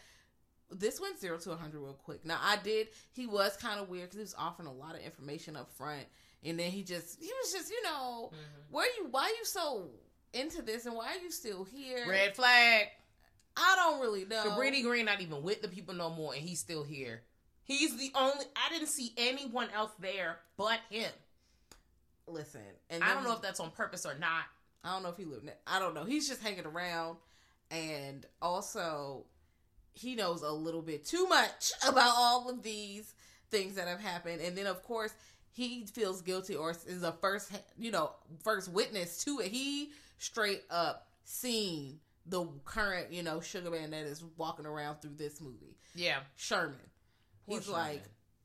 [0.72, 2.26] this went zero to 100 real quick.
[2.26, 5.02] Now, I did, he was kind of weird because he was offering a lot of
[5.02, 6.06] information up front.
[6.44, 8.76] And then he just, he was just, you know, mm-hmm.
[8.76, 9.90] where you, why are you so
[10.34, 12.06] into this and why are you still here?
[12.07, 12.88] Red flag.
[13.57, 14.44] I don't really know.
[14.44, 17.22] Cabrini Green not even with the people no more, and he's still here.
[17.64, 18.45] He's the only.
[18.56, 21.11] I didn't see anyone else there but him.
[22.27, 24.45] Listen, and I don't know if that's on purpose or not.
[24.84, 25.49] I don't know if he lived.
[25.65, 26.03] I don't know.
[26.03, 27.18] He's just hanging around,
[27.72, 29.26] and also
[29.94, 33.14] he knows a little bit too much about all of these
[33.49, 34.41] things that have happened.
[34.41, 35.14] And then, of course,
[35.52, 38.11] he feels guilty or is a first, you know,
[38.44, 39.48] first witness to it.
[39.48, 45.15] He straight up seen the current, you know, sugar man that is walking around through
[45.15, 45.77] this movie.
[45.93, 46.76] Yeah, Sherman.
[47.47, 47.80] Poor He's Sherman.
[47.81, 48.03] like,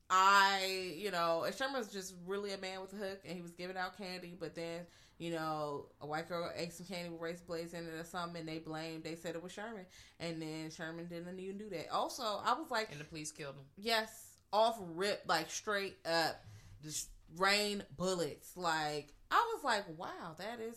[0.09, 3.51] I, you know, and Sherman's just really a man with a hook, and he was
[3.51, 4.81] giving out candy, but then,
[5.17, 8.39] you know, a white girl ate some candy with race blades in it or something,
[8.41, 9.85] and they blamed, they said it was Sherman,
[10.19, 11.89] and then Sherman didn't even do that.
[11.91, 13.65] Also, I was like, and the police killed him.
[13.77, 16.43] yes, off rip, like straight up,
[16.83, 18.51] just rain bullets.
[18.57, 20.75] Like, I was like, wow, that is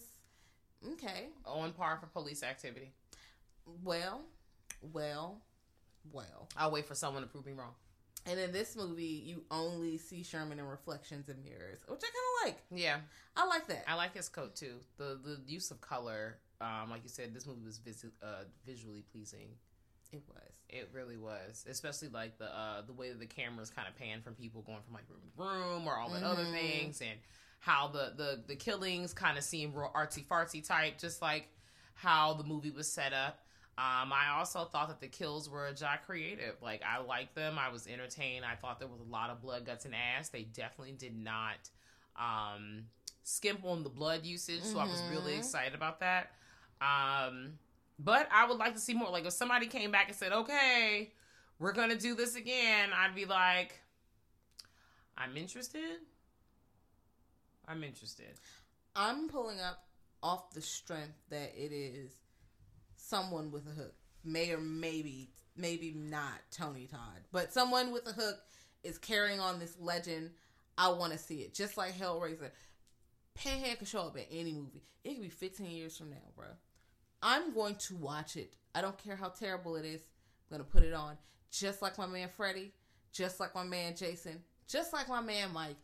[0.92, 1.28] okay.
[1.46, 2.92] On par for police activity.
[3.82, 4.22] Well,
[4.92, 5.40] well,
[6.12, 6.48] well.
[6.56, 7.74] I'll wait for someone to prove me wrong.
[8.26, 12.06] And in this movie, you only see Sherman in reflections and mirrors, which I
[12.46, 12.62] kind of like.
[12.80, 12.96] Yeah,
[13.36, 13.84] I like that.
[13.86, 14.76] I like his coat too.
[14.96, 19.04] The the use of color, um, like you said, this movie was vis- uh, visually
[19.12, 19.48] pleasing.
[20.12, 20.52] it was.
[20.70, 24.22] It really was, especially like the uh, the way that the cameras kind of pan
[24.22, 26.52] from people going from like room to room or all the other Mhm.
[26.52, 27.18] things, and
[27.64, 31.48] how the the the killings kind of seem real artsy fartsy type, just like
[31.94, 33.40] how the movie was set up.
[33.76, 36.56] Um, I also thought that the kills were a job creative.
[36.62, 37.58] Like I liked them.
[37.58, 38.44] I was entertained.
[38.44, 40.28] I thought there was a lot of blood, guts, and ass.
[40.28, 41.70] They definitely did not
[42.16, 42.84] um,
[43.22, 45.38] skimp on the blood usage, so I was really Mhm.
[45.38, 46.32] excited about that.
[46.82, 47.58] Um,
[47.98, 49.08] but I would like to see more.
[49.10, 51.12] Like if somebody came back and said, "Okay,
[51.58, 53.80] we're gonna do this again," I'd be like,
[55.16, 56.00] "I'm interested.
[57.66, 58.38] I'm interested."
[58.96, 59.84] I'm pulling up
[60.22, 62.12] off the strength that it is
[62.96, 63.94] someone with a hook.
[64.24, 68.40] May or maybe, maybe not Tony Todd, but someone with a hook
[68.82, 70.30] is carrying on this legend.
[70.78, 71.54] I want to see it.
[71.54, 72.50] Just like Hellraiser.
[73.34, 74.84] Pinhead could show up in any movie.
[75.02, 76.46] It could be 15 years from now, bro.
[77.22, 78.54] I'm going to watch it.
[78.74, 80.00] I don't care how terrible it is.
[80.50, 81.16] I'm going to put it on.
[81.50, 82.72] Just like my man Freddie.
[83.12, 84.42] Just like my man Jason.
[84.68, 85.76] Just like my man Mike.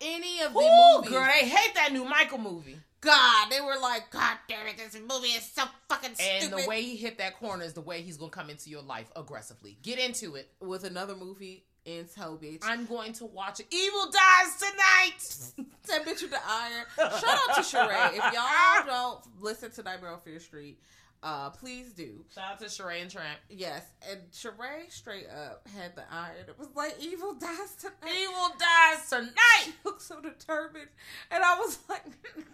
[0.00, 1.10] Any of the Ooh, movies.
[1.10, 2.76] girl, they hate that new Michael movie.
[3.00, 6.64] God, they were like, God damn it, this movie is so fucking And stupid.
[6.64, 9.10] the way he hit that corner is the way he's gonna come into your life
[9.14, 9.78] aggressively.
[9.82, 10.50] Get into it.
[10.60, 12.62] with another movie in tow, bitch.
[12.64, 13.66] I'm going to watch it.
[13.70, 15.66] Evil dies tonight.
[15.88, 16.84] that bitch with the iron.
[16.96, 18.12] Shout out to Sheree.
[18.16, 20.80] If y'all don't listen to Nightmare on Fear Street,
[21.26, 22.24] uh, please do.
[22.32, 23.40] Shout out to Sheree and Tramp.
[23.50, 26.36] Yes, and Sheree straight up had the iron.
[26.46, 28.14] It was like evil dies tonight.
[28.16, 29.64] Evil dies tonight.
[29.64, 30.86] She looked so determined,
[31.32, 32.04] and I was like,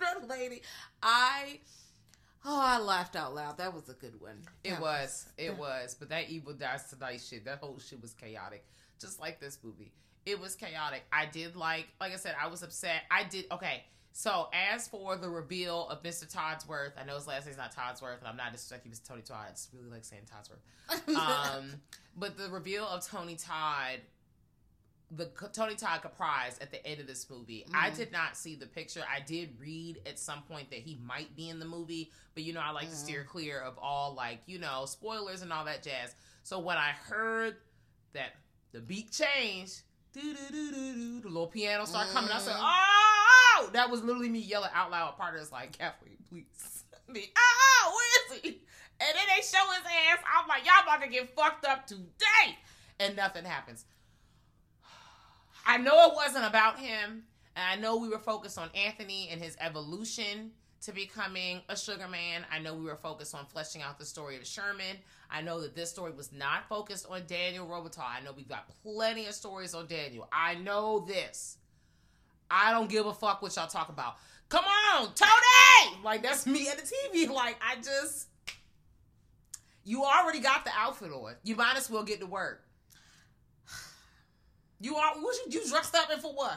[0.00, 0.62] "That lady,
[1.02, 1.60] I."
[2.44, 3.58] Oh, I laughed out loud.
[3.58, 4.38] That was a good one.
[4.64, 5.26] It That was.
[5.36, 5.94] It was.
[5.94, 8.64] But that Evil Dies Tonight shit, that whole shit was chaotic.
[8.98, 9.92] Just like this movie.
[10.24, 11.02] It was chaotic.
[11.12, 13.02] I did like, like I said, I was upset.
[13.10, 13.84] I did, okay.
[14.12, 16.30] So as for the reveal of Mr.
[16.30, 19.08] Todsworth, I know his last name's not Todsworth, and I'm not disrespecting Mr.
[19.08, 19.46] Tony Todd.
[19.48, 20.60] I just really like saying Todsworth.
[21.16, 21.74] Um,
[22.16, 24.00] but the reveal of Tony Todd,
[25.10, 28.66] the Tony Todd Caprice at the end of this movie, I did not see the
[28.66, 29.02] picture.
[29.10, 32.52] I did read at some point that he might be in the movie, but you
[32.52, 35.82] know, I like to steer clear of all like, you know, spoilers and all that
[35.82, 36.14] jazz.
[36.42, 37.56] So when I heard
[38.12, 38.34] that
[38.72, 39.82] the beat changed,
[40.14, 42.60] the little piano started coming, I said, mm.
[42.60, 45.10] oh, oh, that was literally me yelling out loud.
[45.10, 46.84] At partners like, Kathleen, please.
[47.08, 48.48] Me, oh, where is he?
[48.48, 50.18] And then they show his ass.
[50.38, 52.56] I'm like, y'all about to get fucked up today.
[53.00, 53.84] And nothing happens.
[55.66, 57.24] I know it wasn't about him.
[57.54, 60.52] And I know we were focused on Anthony and his evolution
[60.82, 62.44] to becoming a sugar man.
[62.50, 64.96] I know we were focused on fleshing out the story of Sherman.
[65.30, 68.18] I know that this story was not focused on Daniel Robitaille.
[68.18, 70.28] I know we've got plenty of stories on Daniel.
[70.32, 71.58] I know this.
[72.50, 74.16] I don't give a fuck what y'all talk about.
[74.48, 76.02] Come on, Tony!
[76.04, 77.28] Like that's me at the TV.
[77.32, 78.26] Like I just
[79.84, 81.34] you already got the outfit on.
[81.42, 82.62] You might as well get to work.
[84.80, 86.56] You are what you, dressed up in for what?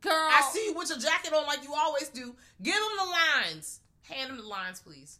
[0.00, 2.34] Girl, I see you with your jacket on like you always do.
[2.62, 3.10] Give them the
[3.50, 3.80] lines.
[4.02, 5.18] Hand them the lines, please.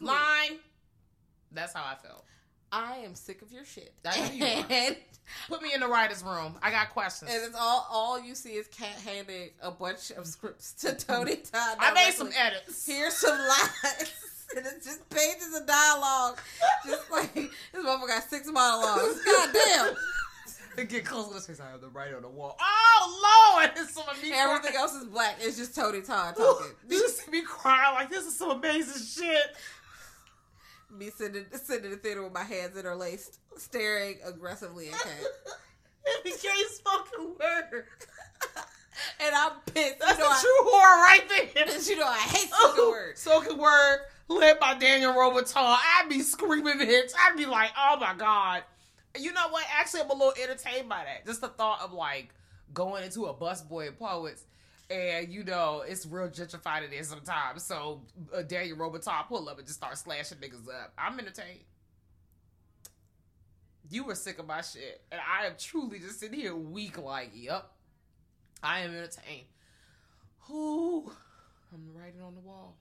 [0.00, 0.58] Line.
[1.52, 2.24] That's how I felt.
[2.70, 3.92] I am sick of your shit.
[4.06, 4.64] I know you are.
[4.70, 4.96] and,
[5.48, 6.54] Put me in the writer's room.
[6.62, 7.30] I got questions.
[7.30, 11.36] and it's all all you see is Cat handing a bunch of scripts to Tony
[11.52, 11.76] Todd.
[11.80, 12.86] I made some edits.
[12.86, 14.12] Here's some lines.
[14.56, 16.38] And it's just pages of dialogue.
[16.86, 19.20] Just like this motherfucker got six monologues.
[19.24, 19.94] God damn.
[20.84, 21.60] Get close to this face.
[21.60, 22.56] I have the writer on the wall.
[22.60, 23.70] Oh Lord!
[23.76, 24.16] It's some of.
[24.22, 25.38] Everything else is black.
[25.40, 26.72] It's just Tony Todd talking.
[26.88, 29.56] You see me crying like this is some amazing shit.
[30.96, 35.26] Me sitting, sitting in the theater with my hands interlaced, staring aggressively at Cat.
[36.06, 37.84] It became spoken word.
[39.20, 40.00] And I'm pissed.
[40.00, 41.80] That's you know, the true horror right there.
[41.88, 43.18] You know I hate oh, spoken word.
[43.18, 43.98] Spoken word
[44.28, 45.54] led by Daniel Robitaille.
[45.56, 47.14] I'd be screaming hits.
[47.16, 48.62] I'd be like, oh my God.
[49.18, 49.66] You know what?
[49.72, 51.26] Actually, I'm a little entertained by that.
[51.26, 52.34] Just the thought of like
[52.72, 54.44] going into a Busboys and Poets
[54.90, 57.62] and you know, it's real gentrified in there sometimes.
[57.62, 58.02] So
[58.34, 60.92] uh, Daniel Robitaille pull up and just start slashing niggas up.
[60.96, 61.60] I'm entertained.
[63.90, 65.02] You were sick of my shit.
[65.12, 67.70] And I am truly just sitting here weak like, yep.
[68.62, 69.46] I am entertained.
[70.40, 71.10] Who?
[71.72, 72.76] I'm writing on the wall.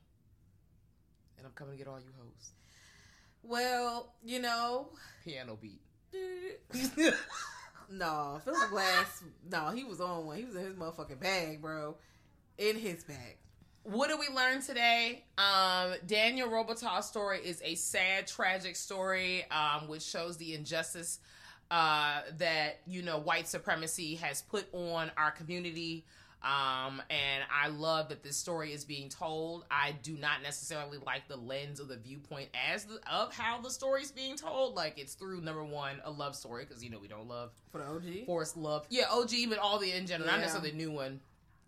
[1.37, 2.51] And I'm coming to get all you hoes.
[3.43, 4.89] Well, you know,
[5.23, 5.81] Piano beat.
[7.89, 10.37] No, Philip Glass, no, he was on one.
[10.37, 11.95] He was in his motherfucking bag, bro.
[12.57, 13.37] In his bag.
[13.83, 15.23] What did we learn today?
[15.37, 21.19] Um, Daniel Robitaille's story is a sad, tragic story, um, which shows the injustice
[21.71, 26.05] uh, that you know white supremacy has put on our community.
[26.43, 29.65] Um, and I love that this story is being told.
[29.71, 33.71] I do not necessarily like the lens or the viewpoint as the, of how the
[33.71, 34.75] story is being told.
[34.75, 37.79] Like it's through number one, a love story because you know we don't love For
[37.79, 38.25] the OG.
[38.27, 38.85] Forrest Love.
[38.89, 40.41] Yeah, OG, but all the in general, not Yeah.
[40.41, 41.19] necessarily the new one.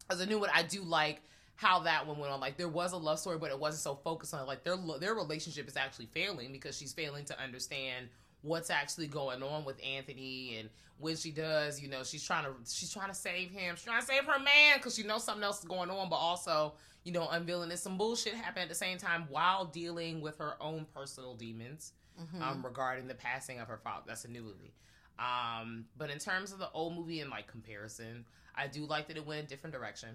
[0.10, 1.22] As a new one, I do like
[1.56, 2.40] how that one went on.
[2.40, 4.48] Like there was a love story, but it wasn't so focused on it.
[4.48, 8.08] like their their relationship is actually failing because she's failing to understand
[8.42, 12.52] what's actually going on with Anthony and when she does, you know, she's trying to
[12.70, 13.76] she's trying to save him.
[13.76, 16.18] She's trying to save her man because she knows something else is going on, but
[16.18, 20.38] also you know unveiling that some bullshit happened at the same time while dealing with
[20.38, 21.94] her own personal demons
[22.42, 24.04] um, regarding the passing of her father.
[24.08, 24.74] That's a new movie.
[25.18, 28.26] Um, but in terms of the old movie and like comparison,
[28.56, 30.10] I do like that it went a different direction.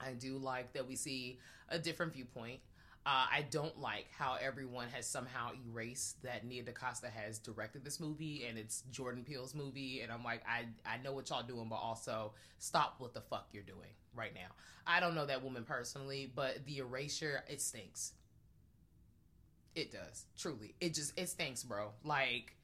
[0.00, 1.38] I do like that we see
[1.68, 2.60] a different viewpoint.
[3.06, 8.00] Uh, I don't like how everyone has somehow erased that Nia DaCosta has directed this
[8.00, 10.00] movie and it's Jordan Peele's movie.
[10.00, 13.48] And I'm like, I, I know what y'all doing, but also stop what the fuck
[13.52, 14.48] you're doing right now.
[14.86, 18.12] I don't know that woman personally, but the erasure, it stinks.
[19.74, 20.24] It does.
[20.38, 20.74] Truly.
[20.80, 21.90] It just, it stinks, bro.
[22.04, 22.54] Like,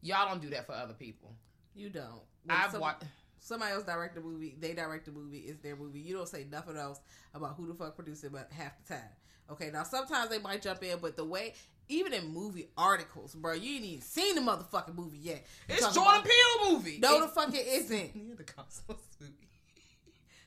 [0.00, 1.34] y'all don't do that for other people.
[1.74, 2.22] You don't.
[2.44, 3.04] When I've watched.
[3.40, 4.54] Somebody else direct the movie.
[4.60, 5.38] They direct the movie.
[5.38, 5.98] It's their movie.
[6.00, 7.00] You don't say nothing else
[7.34, 9.08] about who the fuck produced it, but half the time.
[9.50, 11.54] Okay, now sometimes they might jump in, but the way,
[11.88, 15.44] even in movie articles, bro, you ain't even seen the motherfucking movie yet.
[15.68, 16.98] It's Jordan Peele movie.
[17.00, 18.14] No, the fuck it isn't.
[18.14, 18.82] Nia DaCosta
[19.20, 19.32] movie.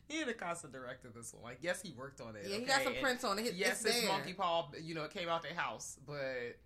[0.09, 1.43] Nia DaCosta directed this one.
[1.43, 2.45] Like, yes, he worked on it.
[2.47, 3.47] Yeah, he got some prints on it.
[3.47, 4.09] It's Yes, it's there.
[4.11, 4.69] Monkey Paw.
[4.81, 6.57] You know, it came out their house, but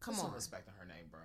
[0.00, 1.20] Come on, respect on her name, bro.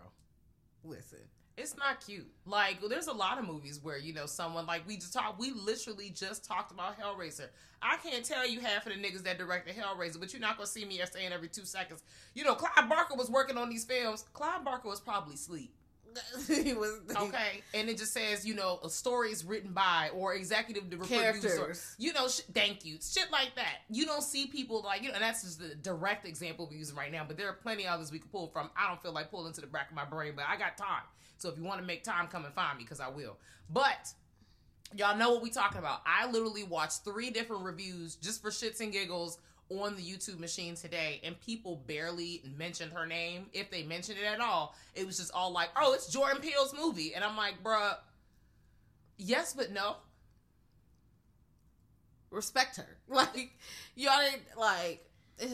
[0.84, 1.20] listen.
[1.58, 2.28] It's not cute.
[2.46, 5.40] Like, there's a lot of movies where you know someone like we just talked.
[5.40, 7.48] We literally just talked about Hellraiser.
[7.82, 10.68] I can't tell you half of the niggas that directed Hellraiser, but you're not gonna
[10.68, 12.04] see me saying every two seconds.
[12.36, 14.26] You know, Clive Barker was working on these films.
[14.34, 15.74] Clive Barker was probably asleep.
[16.48, 20.34] he was Okay, and it just says you know a story is written by or
[20.34, 21.74] executive producer.
[21.98, 23.82] You know, sh- thank you, shit like that.
[23.90, 26.96] You don't see people like you know, and that's just the direct example we're using
[26.96, 27.24] right now.
[27.28, 28.70] But there are plenty of others we could pull from.
[28.78, 31.04] I don't feel like pulling to the back of my brain, but I got time.
[31.38, 33.38] So if you want to make time, come and find me because I will.
[33.70, 34.14] But
[34.96, 36.02] y'all know what we talking about.
[36.06, 39.38] I literally watched three different reviews just for shits and giggles
[39.70, 43.48] on the YouTube machine today, and people barely mentioned her name.
[43.54, 46.74] If they mentioned it at all, it was just all like, "Oh, it's Jordan Peele's
[46.74, 47.96] movie," and I'm like, "Bruh,
[49.18, 49.98] yes, but no."
[52.32, 52.88] respect her.
[53.10, 53.52] Like
[53.96, 55.48] y'all didn't like eh,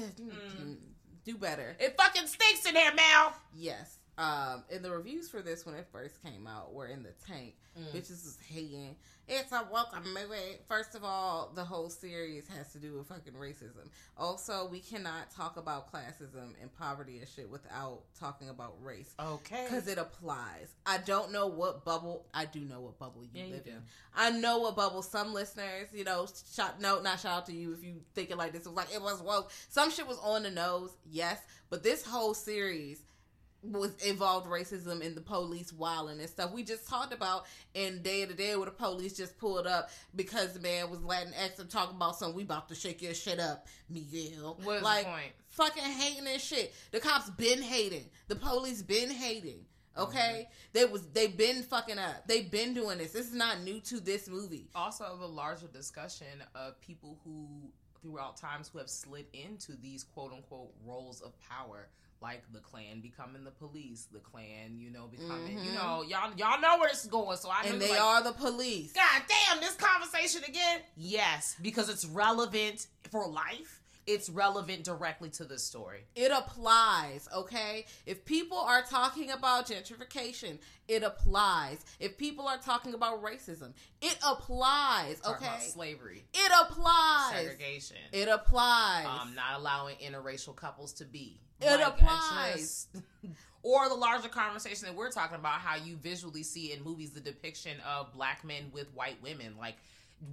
[1.23, 1.75] do better.
[1.79, 3.33] It fucking stinks in here, Mal.
[3.53, 3.99] Yes.
[4.17, 7.55] Um, and the reviews for this when it first came out were in the tank.
[7.91, 8.95] Bitches was hating.
[9.27, 10.59] It's a welcome movie.
[10.67, 13.87] First of all, the whole series has to do with fucking racism.
[14.15, 19.15] Also, we cannot talk about classism and poverty and shit without talking about race.
[19.19, 19.65] Okay.
[19.67, 20.75] Because it applies.
[20.85, 22.27] I don't know what bubble.
[22.35, 23.71] I do know what bubble you Yeah, you live do.
[23.71, 23.81] in.
[24.15, 27.73] I know what bubble some listeners, you know, shout no, not shout out to you
[27.73, 28.67] if you thinking like this.
[28.67, 29.51] It was like it was woke.
[29.69, 31.39] Some shit was on the nose, yes,
[31.71, 33.01] but this whole series
[33.63, 36.51] was involved racism in the police wilding and stuff.
[36.51, 40.53] We just talked about in Day to day where the police just pulled up because
[40.53, 42.35] the man was Latinx and talking about something.
[42.35, 44.59] We about to shake your shit up, Miguel.
[44.63, 45.07] What is the like?
[45.49, 46.73] Fucking hating and shit.
[46.91, 48.09] The cops been hating.
[48.27, 49.65] The police been hating.
[49.95, 50.69] Okay, mm-hmm.
[50.73, 52.27] they was they been fucking up.
[52.27, 53.11] They been doing this.
[53.11, 54.67] This is not new to this movie.
[54.73, 57.47] also the larger discussion of people who
[58.01, 61.87] throughout times who have slid into these quote unquote roles of power
[62.23, 66.59] like the Klan becoming the police, the Klan, you know, becoming, you know, y'all y'all
[66.61, 67.37] know where this is going.
[67.37, 67.73] So I Mm-hmm.
[67.73, 68.93] And they like, are the police.
[68.93, 70.79] God damn, this conversation again?
[70.97, 73.81] Yes, because it's relevant for life.
[74.05, 75.99] It's relevant directly to the story.
[76.13, 77.85] It applies, okay?
[78.05, 80.57] If people are talking about gentrification,
[80.89, 81.85] it applies.
[82.01, 83.71] If people are talking about racism,
[84.01, 85.45] it applies, okay?
[85.45, 87.31] about slavery, It applies.
[87.33, 89.05] segregation, It applies.
[89.05, 91.39] um, not allowing interracial couples to be.
[91.63, 92.87] It I applies.
[93.63, 97.19] or the larger conversation that we're talking about, how you visually see in movies the
[97.21, 99.75] depiction of black men with white women, like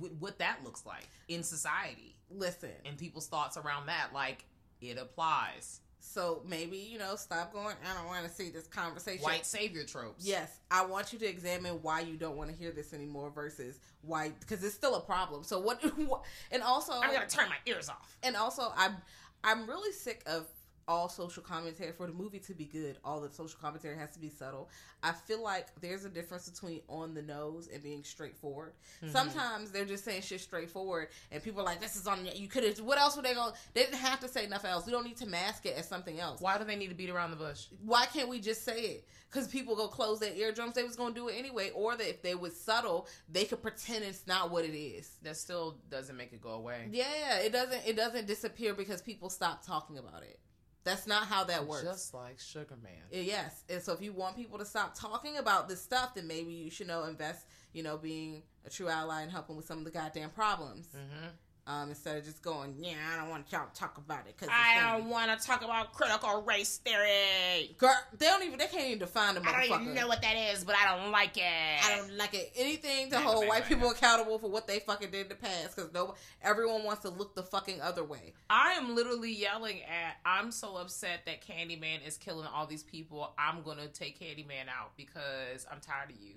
[0.01, 4.09] w- what that looks like in society, Listen, and people's thoughts around that.
[4.15, 4.45] Like
[4.81, 5.81] it applies.
[6.01, 9.23] so maybe, you know, stop going, I don't want to see this conversation.
[9.23, 10.25] White savior tropes.
[10.27, 13.79] Yes, I want you to examine why you don't want to hear this anymore versus
[14.03, 15.43] why because it's still a problem.
[15.45, 18.17] So what, what and also I'm gonna turn my ears off.
[18.23, 18.97] and also I'm
[19.45, 20.47] I'm really sick of
[20.91, 22.99] all social commentary for the movie to be good.
[23.05, 24.69] All the social commentary has to be subtle.
[25.05, 28.73] I feel like there's a difference between on the nose and being straightforward.
[28.97, 29.13] Mm-hmm.
[29.13, 32.65] Sometimes they're just saying shit straightforward, and people are like, "This is on you." Could
[32.65, 32.81] have.
[32.81, 33.53] What else were they going?
[33.53, 34.85] to They didn't have to say nothing else.
[34.85, 36.41] We don't need to mask it as something else.
[36.41, 37.67] Why do they need to beat around the bush?
[37.85, 39.09] Why can't we just say it?
[39.31, 40.75] Because people go close their eardrums.
[40.75, 44.03] They was gonna do it anyway, or that if they was subtle, they could pretend
[44.03, 45.19] it's not what it is.
[45.23, 46.89] That still doesn't make it go away.
[46.91, 47.87] Yeah, it doesn't.
[47.87, 50.41] It doesn't disappear because people stop talking about it.
[50.85, 51.85] That's not how that works.
[51.85, 52.93] Just like Sugar Man.
[53.13, 56.27] Uh, Yes, and so if you want people to stop talking about this stuff, then
[56.27, 59.79] maybe you should know invest, you know, being a true ally and helping with some
[59.79, 61.27] of the goddamn problems, Mm-hmm.
[61.71, 64.53] Um, instead of just going, yeah, I don't want y'all to talk about it because
[64.53, 67.75] I don't want to talk about critical race theory.
[67.79, 68.59] Girl, they don't even.
[68.59, 71.13] They can't even define the I don't even know what that is, but I don't
[71.13, 71.43] like it.
[71.45, 72.53] I don't like it.
[72.57, 75.93] Anything to hold white people accountable for what they fucking did in the past, because
[75.93, 78.33] no, everyone wants to look the fucking other way.
[78.49, 80.17] I am literally yelling at.
[80.25, 83.33] I'm so upset that Candyman is killing all these people.
[83.39, 86.35] I'm gonna take Candyman out because I'm tired of you,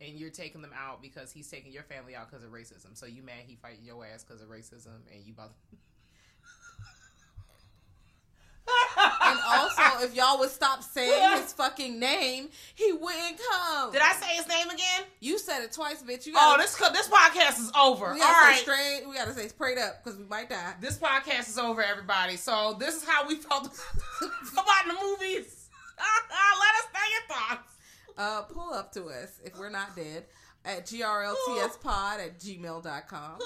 [0.00, 2.94] and you're taking them out because he's taking your family out because of racism.
[2.96, 5.52] So you mad he fighting your ass because of racism, and you about.
[9.22, 13.92] And also, if y'all would stop saying his fucking name, he wouldn't come.
[13.92, 15.02] Did I say his name again?
[15.20, 16.26] You said it twice, bitch.
[16.26, 18.12] You Oh, gotta, this this podcast is over.
[18.14, 19.02] we All gotta say straight.
[19.08, 20.74] We gotta say straight up because we might die.
[20.80, 22.36] this podcast is over, everybody.
[22.36, 23.64] So this is how we felt
[24.22, 25.68] about the movies.
[25.98, 27.76] Let us know your thoughts.
[28.18, 30.24] Uh, pull up to us if we're not dead
[30.64, 33.38] at grltspod at gmail.com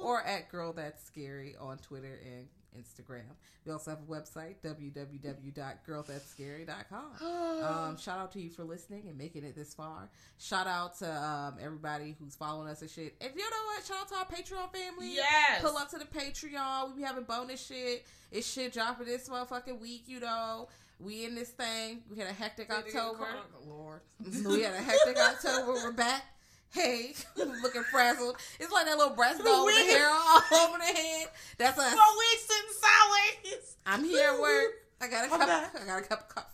[0.02, 2.46] or at girl that's scary on Twitter and
[2.78, 3.24] Instagram.
[3.66, 7.12] We also have a website www.girlthat'sscary.com.
[7.62, 10.10] Um, shout out to you for listening and making it this far.
[10.38, 13.14] Shout out to um, everybody who's following us and shit.
[13.20, 13.84] And you know what?
[13.84, 15.14] Shout out to our Patreon family.
[15.14, 15.62] Yes.
[15.62, 16.88] Pull up to the Patreon.
[16.88, 18.04] We be having bonus shit.
[18.32, 20.68] It's shit dropping this motherfucking week, you know.
[21.02, 22.02] We in this thing.
[22.10, 23.26] We had a hectic Did October.
[23.66, 24.00] Lord.
[24.46, 25.72] we had a hectic October.
[25.72, 26.22] We're back.
[26.70, 28.36] Hey, looking frazzled.
[28.60, 31.26] It's like that little breast dog with the hair all over the head.
[31.58, 31.92] That's us.
[31.92, 33.76] Four weeks in Solace.
[33.84, 34.70] I'm here at work.
[35.00, 35.40] I got a cup.
[35.82, 36.48] I got a cup of coffee.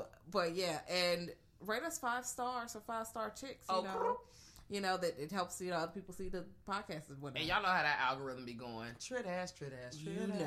[0.00, 1.30] Um, but yeah, and
[1.66, 3.66] rate us five stars or five star chicks.
[3.68, 4.20] You Oh, know, cool.
[4.68, 7.40] You know that it helps you know other people see the podcast and whatnot.
[7.40, 8.90] And y'all know how that algorithm be going.
[9.00, 10.44] Trit ass, trit ass, trit You know.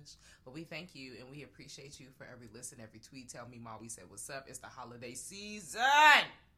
[0.00, 0.16] ass.
[0.44, 3.28] But we thank you and we appreciate you for every listen, every tweet.
[3.28, 4.46] Tell me, Ma, we said what's up.
[4.48, 5.80] It's the holiday season.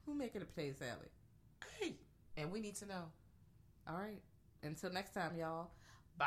[0.06, 1.08] Who making a potato salad?
[1.80, 1.96] Hey,
[2.36, 3.04] and we need to know.
[3.88, 4.20] All right.
[4.62, 5.70] Until next time, y'all.
[6.18, 6.26] Bye.